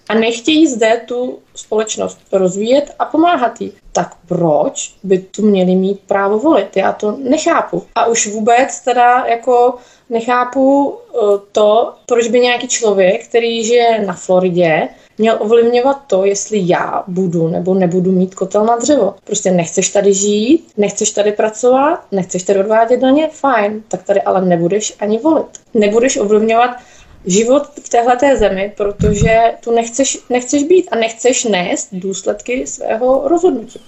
[0.08, 3.72] a nechtějí zde tu společnost rozvíjet a pomáhat jí.
[3.92, 6.76] Tak proč by tu měli mít právo volit?
[6.76, 7.82] Já to nechápu.
[7.94, 9.74] A už vůbec teda jako
[10.10, 11.18] nechápu eh,
[11.52, 17.48] to, proč by nějaký člověk, který žije na Floridě, měl ovlivňovat to, jestli já budu
[17.48, 19.14] nebo nebudu mít kotel na dřevo.
[19.24, 24.44] Prostě nechceš tady žít, nechceš tady pracovat, nechceš tady odvádět daně, fajn, tak tady ale
[24.44, 25.46] nebudeš ani volit.
[25.74, 26.70] Nebudeš ovlivňovat
[27.26, 33.80] život v téhle zemi, protože tu nechceš, nechceš být a nechceš nést důsledky svého rozhodnutí.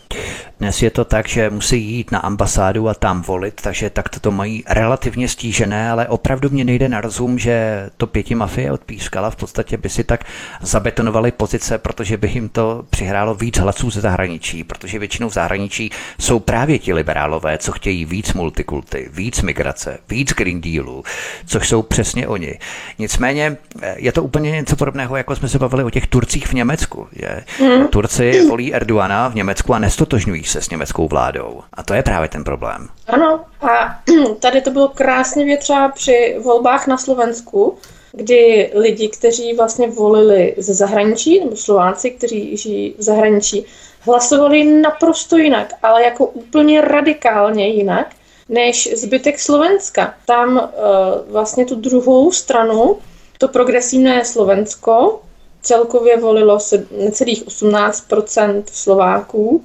[0.59, 4.31] Dnes je to tak, že musí jít na ambasádu a tam volit, takže tak to
[4.31, 9.31] mají relativně stížené, ale opravdu mě nejde na rozum, že to pěti mafie odpískala.
[9.31, 10.25] V podstatě by si tak
[10.61, 15.91] zabetonovali pozice, protože by jim to přihrálo víc hlasů ze zahraničí, protože většinou v zahraničí
[16.21, 21.05] jsou právě ti liberálové, co chtějí víc multikulty, víc migrace, víc Green Dealu,
[21.47, 22.59] což jsou přesně oni.
[22.99, 26.53] Nicméně eh, je to úplně něco podobného, jako jsme se bavili o těch Turcích v
[26.53, 27.07] Německu.
[27.13, 27.45] Je.
[27.59, 27.89] Hmm.
[27.89, 31.61] Turci volí Erdoana v Německu a nestotožňují se s německou vládou.
[31.73, 32.89] A to je právě ten problém.
[33.07, 34.01] Ano, a
[34.41, 37.79] tady to bylo krásně větřá při volbách na Slovensku,
[38.13, 43.67] kdy lidi, kteří vlastně volili ze zahraničí, nebo Slováci, kteří žijí v zahraničí,
[44.01, 48.07] hlasovali naprosto jinak, ale jako úplně radikálně jinak
[48.49, 50.15] než zbytek Slovenska.
[50.27, 52.97] Tam uh, vlastně tu druhou stranu,
[53.39, 55.21] to progresivné Slovensko,
[55.63, 56.59] celkově volilo
[56.91, 59.65] necelých 18% Slováků,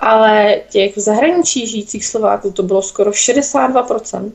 [0.00, 4.32] ale těch v zahraničí žijících Slováků to bylo skoro 62%.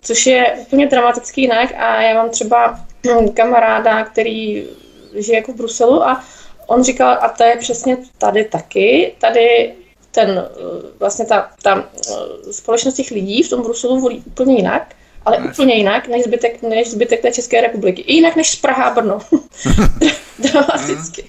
[0.00, 2.80] Což je úplně dramatický jinak a já mám třeba
[3.34, 4.66] kamaráda, který
[5.14, 6.24] žije jako v Bruselu a
[6.66, 9.74] on říkal, a to je přesně tady taky, tady
[10.10, 10.48] ten,
[10.98, 11.88] vlastně ta, ta
[12.50, 16.62] společnost těch lidí v tom Bruselu volí úplně jinak, ale no, úplně jinak než zbytek,
[16.62, 18.02] než zbytek té České republiky.
[18.02, 19.18] I jinak než z Praha a Brno.
[20.38, 21.24] Dramaticky.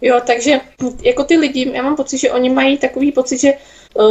[0.00, 0.60] Jo, takže
[1.02, 3.52] jako ty lidi, já mám pocit, že oni mají takový pocit, že
[3.94, 4.04] uh,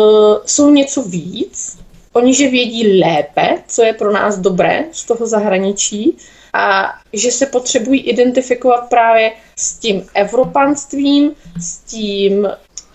[0.45, 1.77] jsou něco víc,
[2.13, 6.17] oni že vědí lépe, co je pro nás dobré z toho zahraničí
[6.53, 12.47] a že se potřebují identifikovat právě s tím evropanstvím, s tím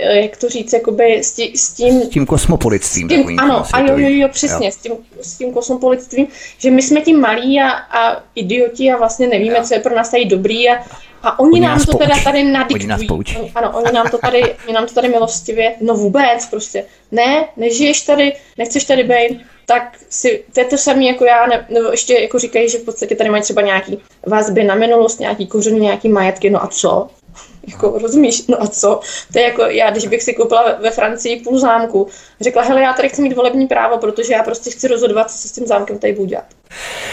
[0.02, 2.02] jak to říct, jakoby s, tí, s tím...
[2.02, 3.08] S tím kosmopolitstvím.
[3.08, 4.72] S tím, ano, a jo, jo, jo, přesně, jo.
[4.72, 6.26] S, tím, s tím kosmopolitstvím,
[6.58, 9.64] že my jsme tím malí a, a idioti a vlastně nevíme, jo.
[9.64, 10.84] co je pro nás tady dobrý a,
[11.22, 11.98] a oni, oni nám to poučí.
[11.98, 12.80] teda tady nadiktují.
[12.80, 13.36] Oni nás poučí.
[13.54, 16.84] Ano, oni nám to tady, oni nám to tady milostivě, no vůbec prostě.
[17.12, 21.66] Ne, nežiješ tady, nechceš tady být, tak si, to je to samé jako já, ne,
[21.70, 25.46] nebo ještě jako říkají, že v podstatě tady mají třeba nějaký vazby na minulost, nějaký
[25.46, 27.08] kořeny, nějaký majetky, no a co?
[27.66, 28.46] Jako, rozumíš?
[28.46, 29.00] No a co?
[29.32, 32.08] To je jako já, když bych si koupila ve Francii půl zámku,
[32.40, 35.48] řekla, hele, já tady chci mít volební právo, protože já prostě chci rozhodovat, co se
[35.48, 36.44] s tím zámkem tady budu dělat.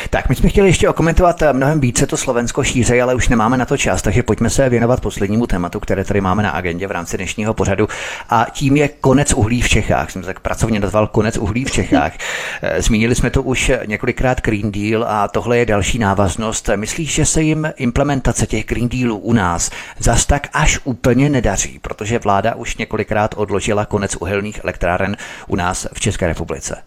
[0.10, 3.58] Tak, my jsme chtěli ještě okomentovat eh, mnohem více to Slovensko šíře, ale už nemáme
[3.58, 6.92] na to čas, takže pojďme se věnovat poslednímu tématu, které tady máme na agendě v
[6.92, 7.88] rámci dnešního pořadu.
[8.30, 10.12] A tím je konec uhlí v Čechách.
[10.12, 12.14] Jsem tak pracovně nazval konec uhlí v Čechách.
[12.62, 16.70] Eh, zmínili jsme to už několikrát Green Deal a tohle je další návaznost.
[16.76, 21.80] Myslíš, že se jim implementace těch Green Dealů u nás zas tak až úplně nedaří,
[21.80, 25.18] protože vláda už několikrát odložila konec uhelných elektráren
[25.48, 26.84] u nás v České republice?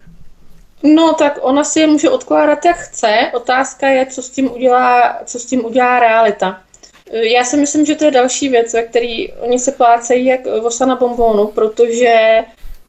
[0.83, 3.31] No, tak ona si je může odkládat, jak chce.
[3.33, 6.61] Otázka je, co s tím udělá, co s tím udělá realita.
[7.11, 10.85] Já si myslím, že to je další věc, ve který oni se plácejí jak vosa
[10.85, 12.43] na bombónu, protože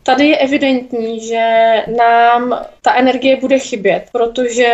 [0.05, 4.73] tady je evidentní, že nám ta energie bude chybět, protože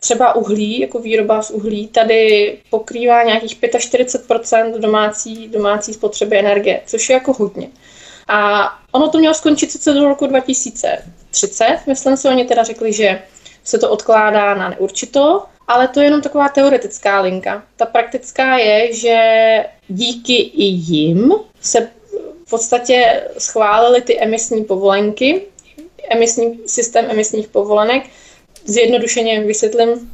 [0.00, 7.08] třeba uhlí, jako výroba z uhlí, tady pokrývá nějakých 45% domácí, domácí spotřeby energie, což
[7.08, 7.68] je jako hodně.
[8.28, 13.22] A ono to mělo skončit sice do roku 2030, myslím si, oni teda řekli, že
[13.64, 17.62] se to odkládá na neurčito, ale to je jenom taková teoretická linka.
[17.76, 19.18] Ta praktická je, že
[19.88, 21.88] díky i jim se
[22.50, 25.42] v podstatě schválili ty emisní povolenky,
[26.10, 28.02] emisní systém emisních povolenek.
[28.64, 30.10] Zjednodušeně vysvětlím,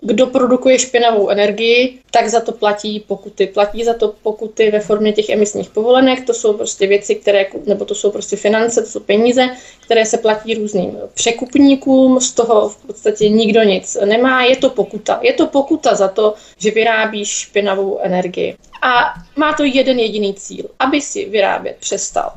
[0.00, 3.46] kdo produkuje špinavou energii, tak za to platí pokuty.
[3.46, 7.84] Platí za to pokuty ve formě těch emisních povolenek, to jsou prostě věci, které, nebo
[7.84, 9.48] to jsou prostě finance, to jsou peníze,
[9.80, 15.20] které se platí různým překupníkům, z toho v podstatě nikdo nic nemá, je to pokuta.
[15.22, 18.56] Je to pokuta za to, že vyrábíš špinavou energii.
[18.82, 22.32] A má to jeden jediný cíl, aby si vyrábět přestal.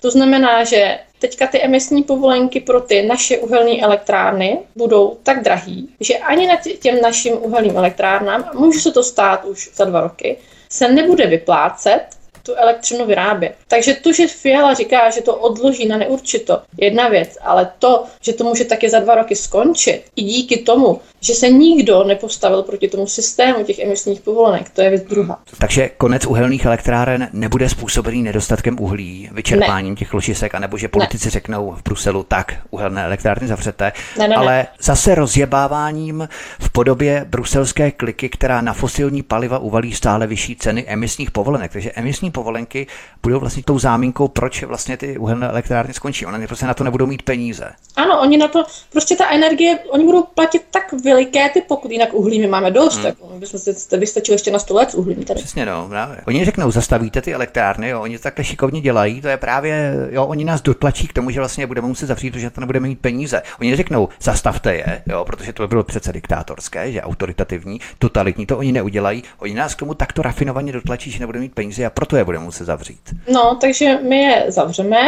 [0.00, 5.88] To znamená, že teďka ty emisní povolenky pro ty naše uhelné elektrárny budou tak drahý,
[6.00, 10.36] že ani na těm našim uhelným elektrárnám, může se to stát už za dva roky,
[10.68, 12.17] se nebude vyplácet
[12.48, 13.54] tu elektřinu vyrábět.
[13.68, 18.32] Takže to, že Fiala říká, že to odloží na neurčito, jedna věc, ale to, že
[18.32, 22.88] to může taky za dva roky skončit, i díky tomu, že se nikdo nepostavil proti
[22.88, 25.40] tomu systému těch emisních povolenek, to je věc druhá.
[25.58, 29.96] Takže konec uhelných elektráren nebude způsobený nedostatkem uhlí, vyčerpáním ne.
[29.96, 31.30] těch ložisek, anebo že politici ne.
[31.30, 34.66] řeknou v Bruselu, tak uhelné elektrárny zavřete, ne, ne, ale ne.
[34.82, 41.30] zase rozjebáváním v podobě bruselské kliky, která na fosilní paliva uvalí stále vyšší ceny emisních
[41.30, 41.72] povolenek.
[41.72, 42.86] Takže emisní povolenky
[43.22, 46.26] budou vlastně tou záminkou, proč vlastně ty uhelné elektrárny skončí.
[46.26, 47.70] Oni prostě na to nebudou mít peníze.
[47.96, 52.14] Ano, oni na to, prostě ta energie, oni budou platit tak veliké ty pokud jinak
[52.14, 53.02] uhlí my máme dost, hmm.
[53.04, 55.40] tak bychom se vystačili ještě na 100 let s uhlím tady.
[55.40, 56.16] Přesně, no, právě.
[56.26, 60.26] Oni řeknou, zastavíte ty elektrárny, jo, oni to takhle šikovně dělají, to je právě, jo,
[60.26, 63.42] oni nás dotlačí k tomu, že vlastně budeme muset zavřít, protože to nebudeme mít peníze.
[63.60, 68.58] Oni řeknou, zastavte je, jo, protože to by bylo přece diktátorské, že autoritativní, totalitní, to
[68.58, 69.22] oni neudělají.
[69.38, 72.44] Oni nás k tomu takto rafinovaně dotlačí, že nebudeme mít peníze a proto je budeme
[72.44, 73.00] muset zavřít.
[73.32, 74.98] No, takže my je zavřeme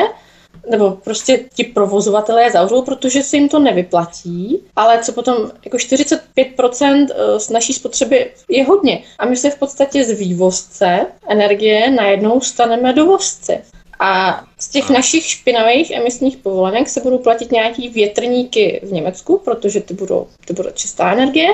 [0.71, 5.77] nebo prostě ti provozovatelé je zavřou, protože se jim to nevyplatí, ale co potom, jako
[5.77, 9.03] 45% eh, z naší spotřeby je hodně.
[9.19, 13.59] A my se v podstatě z vývozce energie najednou staneme dovozci.
[13.99, 19.81] A z těch našich špinavých emisních povolenek se budou platit nějaký větrníky v Německu, protože
[19.81, 21.49] ty budou, ty budou čistá energie.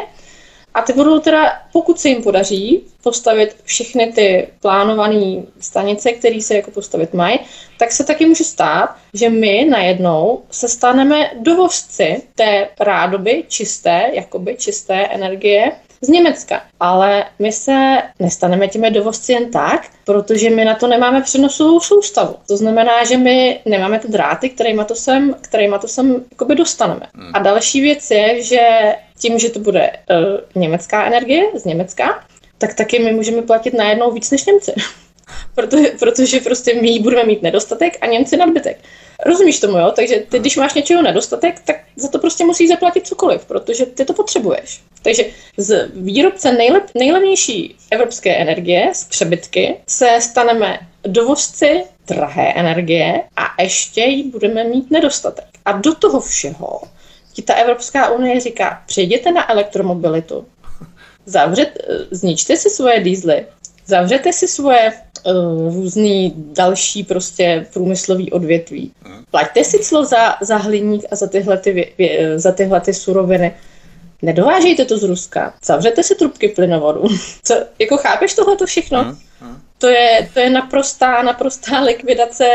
[0.77, 6.57] A ty budou teda, pokud se jim podaří postavit všechny ty plánované stanice, které se
[6.57, 7.39] jako postavit mají,
[7.79, 14.57] tak se taky může stát, že my najednou se staneme dovozci té rádoby čisté, jakoby
[14.59, 16.63] čisté energie z Německa.
[16.81, 22.35] Ale my se nestaneme těmi dovozci jen tak, protože my na to nemáme přenosovou soustavu.
[22.49, 27.07] To znamená, že my nemáme ty dráty, kterýma to sem, kterýma to sem jakoby dostaneme.
[27.15, 27.31] Hmm.
[27.35, 28.61] A další věc je, že
[29.19, 32.25] tím, že to bude uh, německá energie z Německa,
[32.59, 34.73] tak taky my můžeme platit najednou víc než Němci.
[35.55, 38.79] protože, protože prostě my budeme mít nedostatek a Němci nadbytek.
[39.27, 39.93] Rozumíš tomu, jo?
[39.97, 44.05] Takže ty, když máš něčeho nedostatek, tak za to prostě musíš zaplatit cokoliv, protože ty
[44.05, 44.81] to potřebuješ.
[45.03, 45.25] Takže
[45.57, 54.01] z výrobce nejlep, nejlevnější evropské energie z přebytky se staneme dovozci drahé energie a ještě
[54.01, 55.45] jí budeme mít nedostatek.
[55.65, 56.81] A do toho všeho
[57.33, 60.47] ti ta Evropská unie říká, přejděte na elektromobilitu,
[61.27, 61.79] zavřet,
[62.11, 63.47] zničte si svoje dýzly,
[63.87, 64.93] zavřete si svoje
[65.75, 68.93] různý další prostě průmyslový odvětví.
[69.31, 71.93] Plaťte si clo za, za hliník a za tyhle, ty,
[72.37, 73.55] za tyhle ty suroviny.
[74.23, 75.55] Nedovážejte to z Ruska.
[75.65, 77.09] Zavřete si trubky plynovodu.
[77.45, 79.03] Co, jako chápeš tohle všechno?
[79.03, 79.57] Hmm, hmm.
[79.79, 82.47] To, je, to je naprostá, naprostá likvidace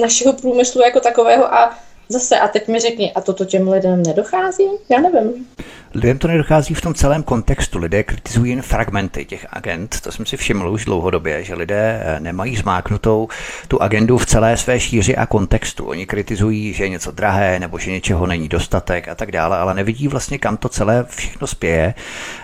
[0.00, 1.78] našeho průmyslu jako takového a
[2.08, 4.64] Zase, a teď mi řekni, a toto těm lidem nedochází?
[4.88, 5.48] Já nevím.
[5.94, 7.78] Lidem to nedochází v tom celém kontextu.
[7.78, 10.00] Lidé kritizují jen fragmenty těch agent.
[10.00, 13.28] To jsem si všiml už dlouhodobě, že lidé eh, nemají zmáknutou
[13.68, 15.84] tu agendu v celé své šíři a kontextu.
[15.84, 19.74] Oni kritizují, že je něco drahé nebo že něčeho není dostatek a tak dále, ale
[19.74, 21.94] nevidí vlastně, kam to celé všechno spěje.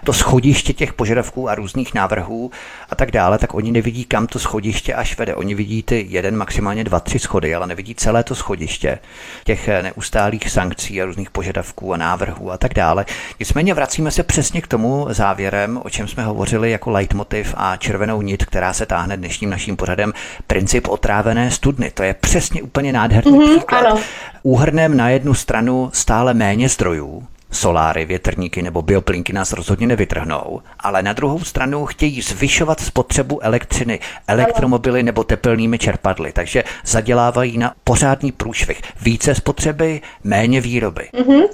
[0.05, 2.51] To schodiště těch požadavků a různých návrhů
[2.91, 5.35] a tak dále, tak oni nevidí, kam to schodiště až vede.
[5.35, 8.99] Oni vidí ty jeden, maximálně dva, tři schody, ale nevidí celé to schodiště
[9.45, 13.05] těch eh, neustálých sankcí a různých požadavků a návrhů a tak dále.
[13.41, 18.23] Nicméně vracíme se přesně k tomu závěrem, o čem jsme hovořili jako leitmotiv a červenou
[18.23, 20.13] nit, která se táhne dnešním naším pořadem,
[20.47, 21.91] princip otrávené studny.
[21.91, 23.87] To je přesně úplně nádherný mm-hmm, příklad.
[23.87, 24.01] Ano.
[24.43, 31.03] Úhrnem na jednu stranu stále méně zdrojů, Soláry, větrníky nebo bioplinky nás rozhodně nevytrhnou, ale
[31.03, 38.33] na druhou stranu chtějí zvyšovat spotřebu elektřiny, elektromobily nebo tepelnými čerpadly, takže zadělávají na pořádný
[38.33, 38.83] průšvih.
[39.01, 41.09] Více spotřeby, méně výroby.
[41.15, 41.49] Mm-hmm.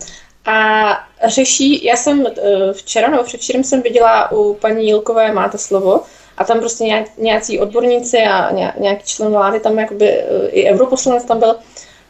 [0.47, 0.89] A
[1.27, 6.03] řeší, já jsem eh, včera nebo předvčírem jsem viděla u paní Jilkové Máte slovo,
[6.37, 11.39] a tam prostě nějací odborníci a nějaký člen vlády, tam jakoby eh, i europoslanec tam
[11.39, 11.57] byl,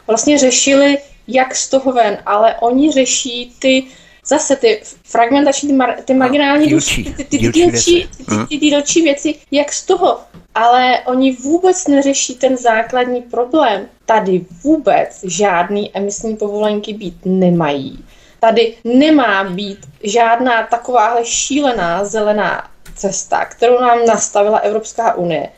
[0.07, 0.97] vlastně řešili,
[1.27, 3.83] jak z toho ven, ale oni řeší ty
[4.25, 9.01] zase ty fragmentační, ty, mar, ty marginální dílčí, ty, ty, dílčí, ty, ty, ty dílčí
[9.01, 10.19] věci, jak z toho.
[10.55, 13.87] Ale oni vůbec neřeší ten základní problém.
[14.05, 18.05] Tady vůbec žádný emisní povolenky být nemají.
[18.39, 25.49] Tady nemá být žádná takováhle šílená zelená cesta, kterou nám nastavila Evropská unie.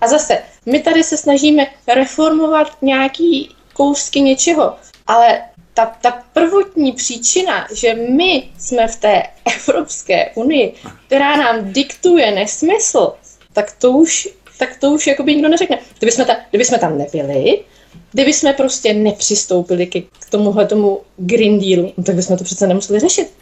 [0.00, 4.76] A zase, my tady se snažíme reformovat nějaký kousky něčeho,
[5.06, 5.42] ale
[5.74, 9.22] ta, ta prvotní příčina, že my jsme v té
[9.56, 10.74] Evropské unii,
[11.06, 13.12] která nám diktuje nesmysl,
[13.52, 14.28] tak to už,
[14.58, 15.78] tak to už jakoby nikdo neřekne.
[15.98, 17.64] Kdyby jsme, ta, kdyby jsme tam nebyli,
[18.12, 22.66] kdyby jsme prostě nepřistoupili k, k tomuhle tomu Green Dealu, no tak bychom to přece
[22.66, 23.32] nemuseli řešit.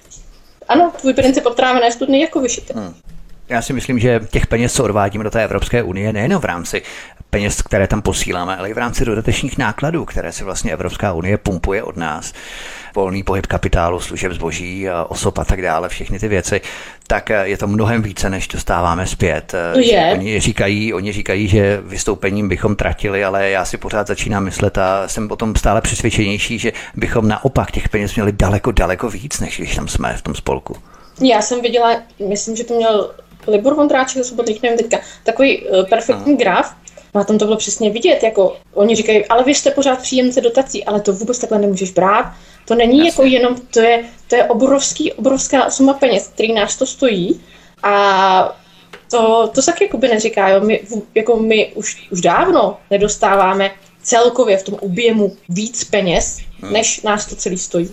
[0.69, 2.75] Ano, tvůj princip otrávené studny jako vyšité.
[2.75, 2.95] Hmm.
[3.49, 6.83] Já si myslím, že těch peněz, co odvádíme do té Evropské unie, nejen v rámci
[7.31, 11.39] peněz, které tam posíláme, ale i v rámci dodatečných nákladů, které si vlastně Evropská unie
[11.39, 12.33] pumpuje od nás,
[12.95, 16.61] volný pohyb kapitálu, služeb zboží, osob a tak dále, všechny ty věci,
[17.07, 19.55] tak je to mnohem více, než dostáváme zpět.
[19.73, 20.11] To je.
[20.13, 25.09] Oni říkají, oni říkají, že vystoupením bychom tratili, ale já si pořád začínám myslet a
[25.09, 29.77] jsem potom stále přesvědčenější, že bychom naopak těch peněz měli daleko, daleko víc, než když
[29.77, 30.77] tam jsme v tom spolku.
[31.21, 31.97] Já jsem viděla,
[32.29, 33.11] myslím, že to měl
[33.47, 34.23] Libor Vondráček,
[34.63, 36.75] nevím teďka, takový perfektní graf,
[37.15, 40.85] a tam to bylo přesně vidět, jako oni říkají, ale vy jste pořád příjemce dotací,
[40.85, 42.33] ale to vůbec takhle nemůžeš brát.
[42.65, 43.09] To není Jasně.
[43.09, 47.41] jako jenom, to je, to je obrovský, obrovská suma peněz, který nás to stojí
[47.83, 48.57] a
[49.11, 50.61] to, to se taky jakoby neříká, jo.
[50.61, 50.81] My,
[51.15, 53.71] jako my už, už dávno nedostáváme
[54.03, 56.73] celkově v tom objemu víc peněz, hmm.
[56.73, 57.91] než nás to celý stojí.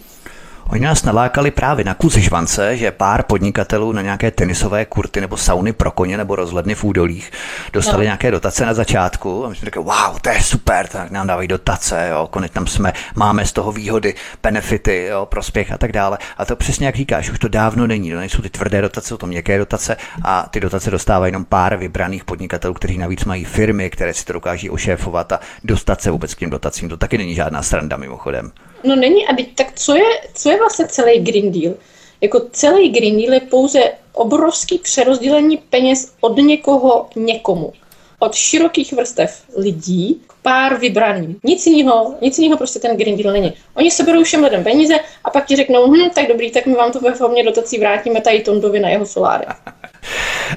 [0.69, 5.37] Oni nás nalákali právě na kus žvance, že pár podnikatelů na nějaké tenisové kurty nebo
[5.37, 7.31] sauny pro koně nebo rozhledny v údolích
[7.73, 8.03] dostali no.
[8.03, 11.47] nějaké dotace na začátku a my jsme řekli, wow, to je super, tak nám dávají
[11.47, 16.17] dotace, jo, konec tam jsme, máme z toho výhody, benefity, jo, prospěch a tak dále.
[16.37, 19.17] A to přesně jak říkáš, už to dávno není, to nejsou ty tvrdé dotace, jsou
[19.17, 23.89] to měkké dotace a ty dotace dostávají jenom pár vybraných podnikatelů, kteří navíc mají firmy,
[23.89, 26.89] které si to dokáží ošéfovat a dostat se vůbec k těm dotacím.
[26.89, 28.51] To taky není žádná sranda mimochodem.
[28.83, 31.75] No není, a tak co je, co je vlastně celý Green Deal?
[32.21, 37.73] Jako celý Green Deal je pouze obrovský přerozdělení peněz od někoho někomu.
[38.19, 41.39] Od širokých vrstev lidí k pár vybraným.
[41.43, 43.53] Nic jiného, nic jiného prostě ten Green Deal není.
[43.75, 46.73] Oni se berou všem lidem peníze a pak ti řeknou, hm, tak dobrý, tak my
[46.73, 49.45] vám to ve formě dotací vrátíme tady Tondovi na jeho soláry.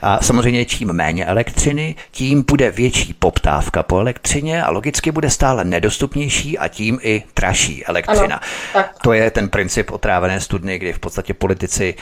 [0.02, 5.64] A samozřejmě čím méně elektřiny, tím bude větší poptávka po elektřině a logicky bude stále
[5.64, 8.40] nedostupnější a tím i dražší elektřina.
[8.74, 11.94] Ano, to je ten princip otrávené studny, kdy v podstatě politici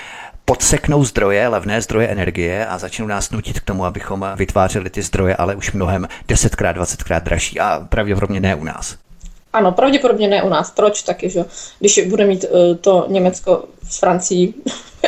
[0.44, 5.36] podseknou zdroje, levné zdroje energie a začnou nás nutit k tomu, abychom vytvářeli ty zdroje,
[5.36, 8.96] ale už mnohem desetkrát, dvacetkrát dražší a pravděpodobně ne u nás.
[9.52, 10.70] Ano, pravděpodobně ne u nás.
[10.70, 11.44] Proč taky, že?
[11.80, 14.54] Když bude mít uh, to Německo s Francií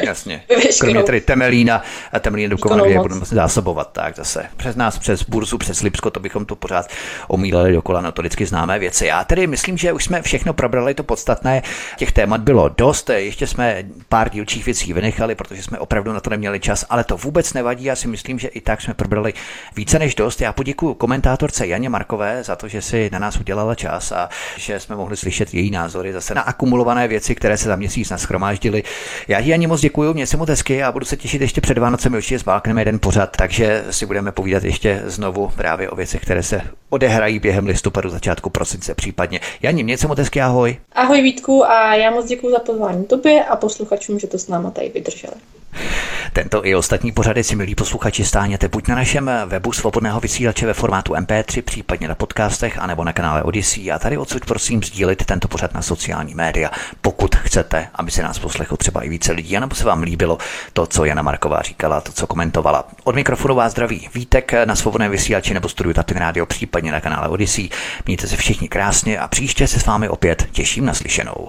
[0.02, 0.42] Jasně.
[0.80, 1.82] Kromě tedy Temelína
[2.12, 4.46] a Temelína Dukovany budeme zásobovat tak zase.
[4.56, 6.86] Přes nás, přes Burzu, přes Lipsko, to bychom to pořád
[7.28, 9.06] omíleli dokola notoricky známé věci.
[9.06, 11.62] Já tedy myslím, že už jsme všechno probrali, to podstatné.
[11.96, 16.30] Těch témat bylo dost, ještě jsme pár dílčích věcí vynechali, protože jsme opravdu na to
[16.30, 17.84] neměli čas, ale to vůbec nevadí.
[17.84, 19.34] Já si myslím, že i tak jsme probrali
[19.76, 20.40] více než dost.
[20.40, 24.80] Já poděkuji komentátorce Janě Markové za to, že si na nás udělala čas a že
[24.80, 28.10] jsme mohli slyšet její názory zase na akumulované věci, které se za měsíc
[28.70, 28.82] naschromáždily.
[29.28, 31.78] Já jí ani moc děkuji, mě se moc hezky a budu se těšit ještě před
[31.78, 36.42] Vánocemi, určitě zbálkneme jeden pořad, takže si budeme povídat ještě znovu právě o věcech, které
[36.42, 36.60] se
[36.90, 39.40] odehrají během listopadu, začátku prosince případně.
[39.62, 40.76] Janí, mě se moc hezky, ahoj.
[40.92, 44.70] Ahoj Vítku a já moc děkuji za pozvání tobě a posluchačům, že to s náma
[44.70, 45.34] tady vydrželi.
[46.32, 50.74] Tento i ostatní pořady si, milí posluchači, stáhněte buď na našem webu svobodného vysílače ve
[50.74, 53.92] formátu MP3, případně na podcastech, anebo na kanále Odyssey.
[53.92, 56.70] A tady odsud prosím sdílit tento pořad na sociální média,
[57.00, 60.38] pokud chcete, aby se nás poslechlo třeba i více lidí, anebo se vám líbilo
[60.72, 62.88] to, co Jana Marková říkala, to, co komentovala.
[63.04, 67.28] Od mikrofonu vás zdraví Vítek na svobodné vysílači nebo studiu Tapin Radio, případně na kanále
[67.28, 67.68] Odyssey.
[68.06, 71.48] Mějte se všichni krásně a příště se s vámi opět těším na slyšenou.